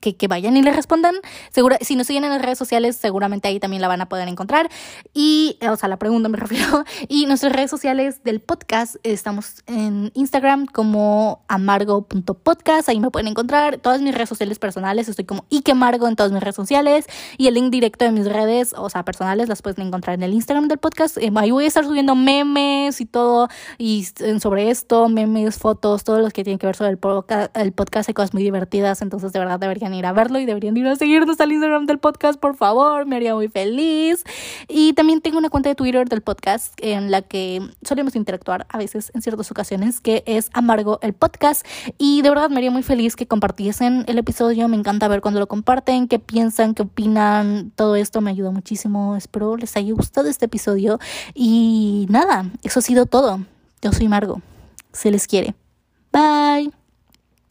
que, 0.00 0.16
que, 0.16 0.28
vayan 0.28 0.56
y 0.56 0.62
le 0.62 0.70
respondan. 0.70 1.16
Segura, 1.50 1.78
si 1.80 1.96
nos 1.96 2.06
siguen 2.06 2.22
en 2.22 2.30
las 2.30 2.40
redes 2.40 2.56
sociales, 2.56 2.94
seguramente 2.94 3.48
ahí 3.48 3.58
también 3.58 3.82
la 3.82 3.88
van 3.88 4.00
a 4.00 4.08
poder 4.08 4.28
encontrar. 4.28 4.70
Y, 5.12 5.58
o 5.68 5.74
sea, 5.74 5.88
la 5.88 5.96
pregunta 5.98 6.28
me 6.28 6.38
refiero. 6.38 6.84
Y 7.08 7.26
nuestras 7.26 7.52
redes 7.52 7.72
sociales 7.72 8.22
del 8.22 8.40
podcast, 8.40 8.96
estamos 9.02 9.64
en 9.66 10.12
Instagram 10.14 10.66
como 10.66 11.44
amargo.podcast, 11.48 12.88
ahí 12.88 13.00
me 13.00 13.10
pueden 13.10 13.26
encontrar. 13.26 13.78
Todas 13.78 14.00
mis 14.00 14.14
redes 14.14 14.28
sociales 14.28 14.60
personales, 14.60 15.08
estoy 15.08 15.24
como 15.24 15.44
Ikemargo 15.48 16.06
en 16.06 16.14
todas 16.14 16.30
mis 16.30 16.40
redes 16.40 16.54
sociales. 16.54 17.06
Y 17.36 17.48
el 17.48 17.54
link 17.54 17.72
directo 17.72 18.04
de 18.04 18.12
mis 18.12 18.26
redes, 18.26 18.74
o 18.78 18.88
sea, 18.90 19.04
personales, 19.04 19.48
las 19.48 19.60
pueden 19.60 19.88
encontrar 19.88 20.14
en 20.14 20.22
el 20.22 20.34
Instagram 20.34 20.68
del 20.68 20.78
podcast. 20.78 21.18
Eh, 21.18 21.32
ahí 21.34 21.50
voy 21.50 21.64
a 21.64 21.66
estar 21.66 21.84
subiendo 21.84 22.14
memes 22.14 23.00
y 23.00 23.06
todo, 23.06 23.48
y 23.76 24.06
sobre 24.38 24.70
esto, 24.70 25.08
memes, 25.08 25.58
fotos, 25.58 26.04
todo 26.04 26.20
lo 26.20 26.30
que 26.30 26.44
tiene 26.44 26.60
que 26.60 26.66
ver 26.66 26.76
sobre. 26.76 26.90
El 26.90 27.72
podcast 27.72 27.87
hay 27.96 28.14
cosas 28.14 28.34
muy 28.34 28.42
divertidas, 28.42 29.02
entonces 29.02 29.32
de 29.32 29.38
verdad 29.38 29.58
deberían 29.58 29.94
ir 29.94 30.06
a 30.06 30.12
verlo 30.12 30.38
y 30.38 30.46
deberían 30.46 30.76
ir 30.76 30.86
a 30.86 30.96
seguirnos 30.96 31.40
al 31.40 31.52
Instagram 31.52 31.86
del 31.86 31.98
podcast, 31.98 32.38
por 32.38 32.56
favor, 32.56 33.06
me 33.06 33.16
haría 33.16 33.34
muy 33.34 33.48
feliz. 33.48 34.24
Y 34.68 34.92
también 34.92 35.20
tengo 35.20 35.38
una 35.38 35.50
cuenta 35.50 35.68
de 35.68 35.74
Twitter 35.74 36.08
del 36.08 36.20
podcast 36.20 36.74
en 36.78 37.10
la 37.10 37.22
que 37.22 37.62
solemos 37.82 38.14
interactuar 38.16 38.66
a 38.68 38.78
veces 38.78 39.10
en 39.14 39.22
ciertas 39.22 39.50
ocasiones, 39.50 40.00
que 40.00 40.22
es 40.26 40.50
Amargo 40.52 40.98
el 41.02 41.14
podcast. 41.14 41.66
Y 41.96 42.22
de 42.22 42.28
verdad 42.28 42.50
me 42.50 42.56
haría 42.56 42.70
muy 42.70 42.82
feliz 42.82 43.16
que 43.16 43.26
compartiesen 43.26 44.04
el 44.06 44.18
episodio, 44.18 44.68
me 44.68 44.76
encanta 44.76 45.08
ver 45.08 45.20
cuando 45.20 45.40
lo 45.40 45.48
comparten, 45.48 46.08
qué 46.08 46.18
piensan, 46.18 46.74
qué 46.74 46.82
opinan, 46.82 47.72
todo 47.74 47.96
esto 47.96 48.20
me 48.20 48.30
ayuda 48.30 48.50
muchísimo, 48.50 49.16
espero 49.16 49.56
les 49.56 49.76
haya 49.76 49.92
gustado 49.92 50.28
este 50.28 50.46
episodio. 50.46 50.98
Y 51.34 52.06
nada, 52.10 52.46
eso 52.62 52.80
ha 52.80 52.82
sido 52.82 53.06
todo. 53.06 53.40
Yo 53.80 53.92
soy 53.92 54.08
Margo, 54.08 54.40
se 54.92 55.10
les 55.10 55.26
quiere. 55.26 55.54
Bye. 56.12 56.77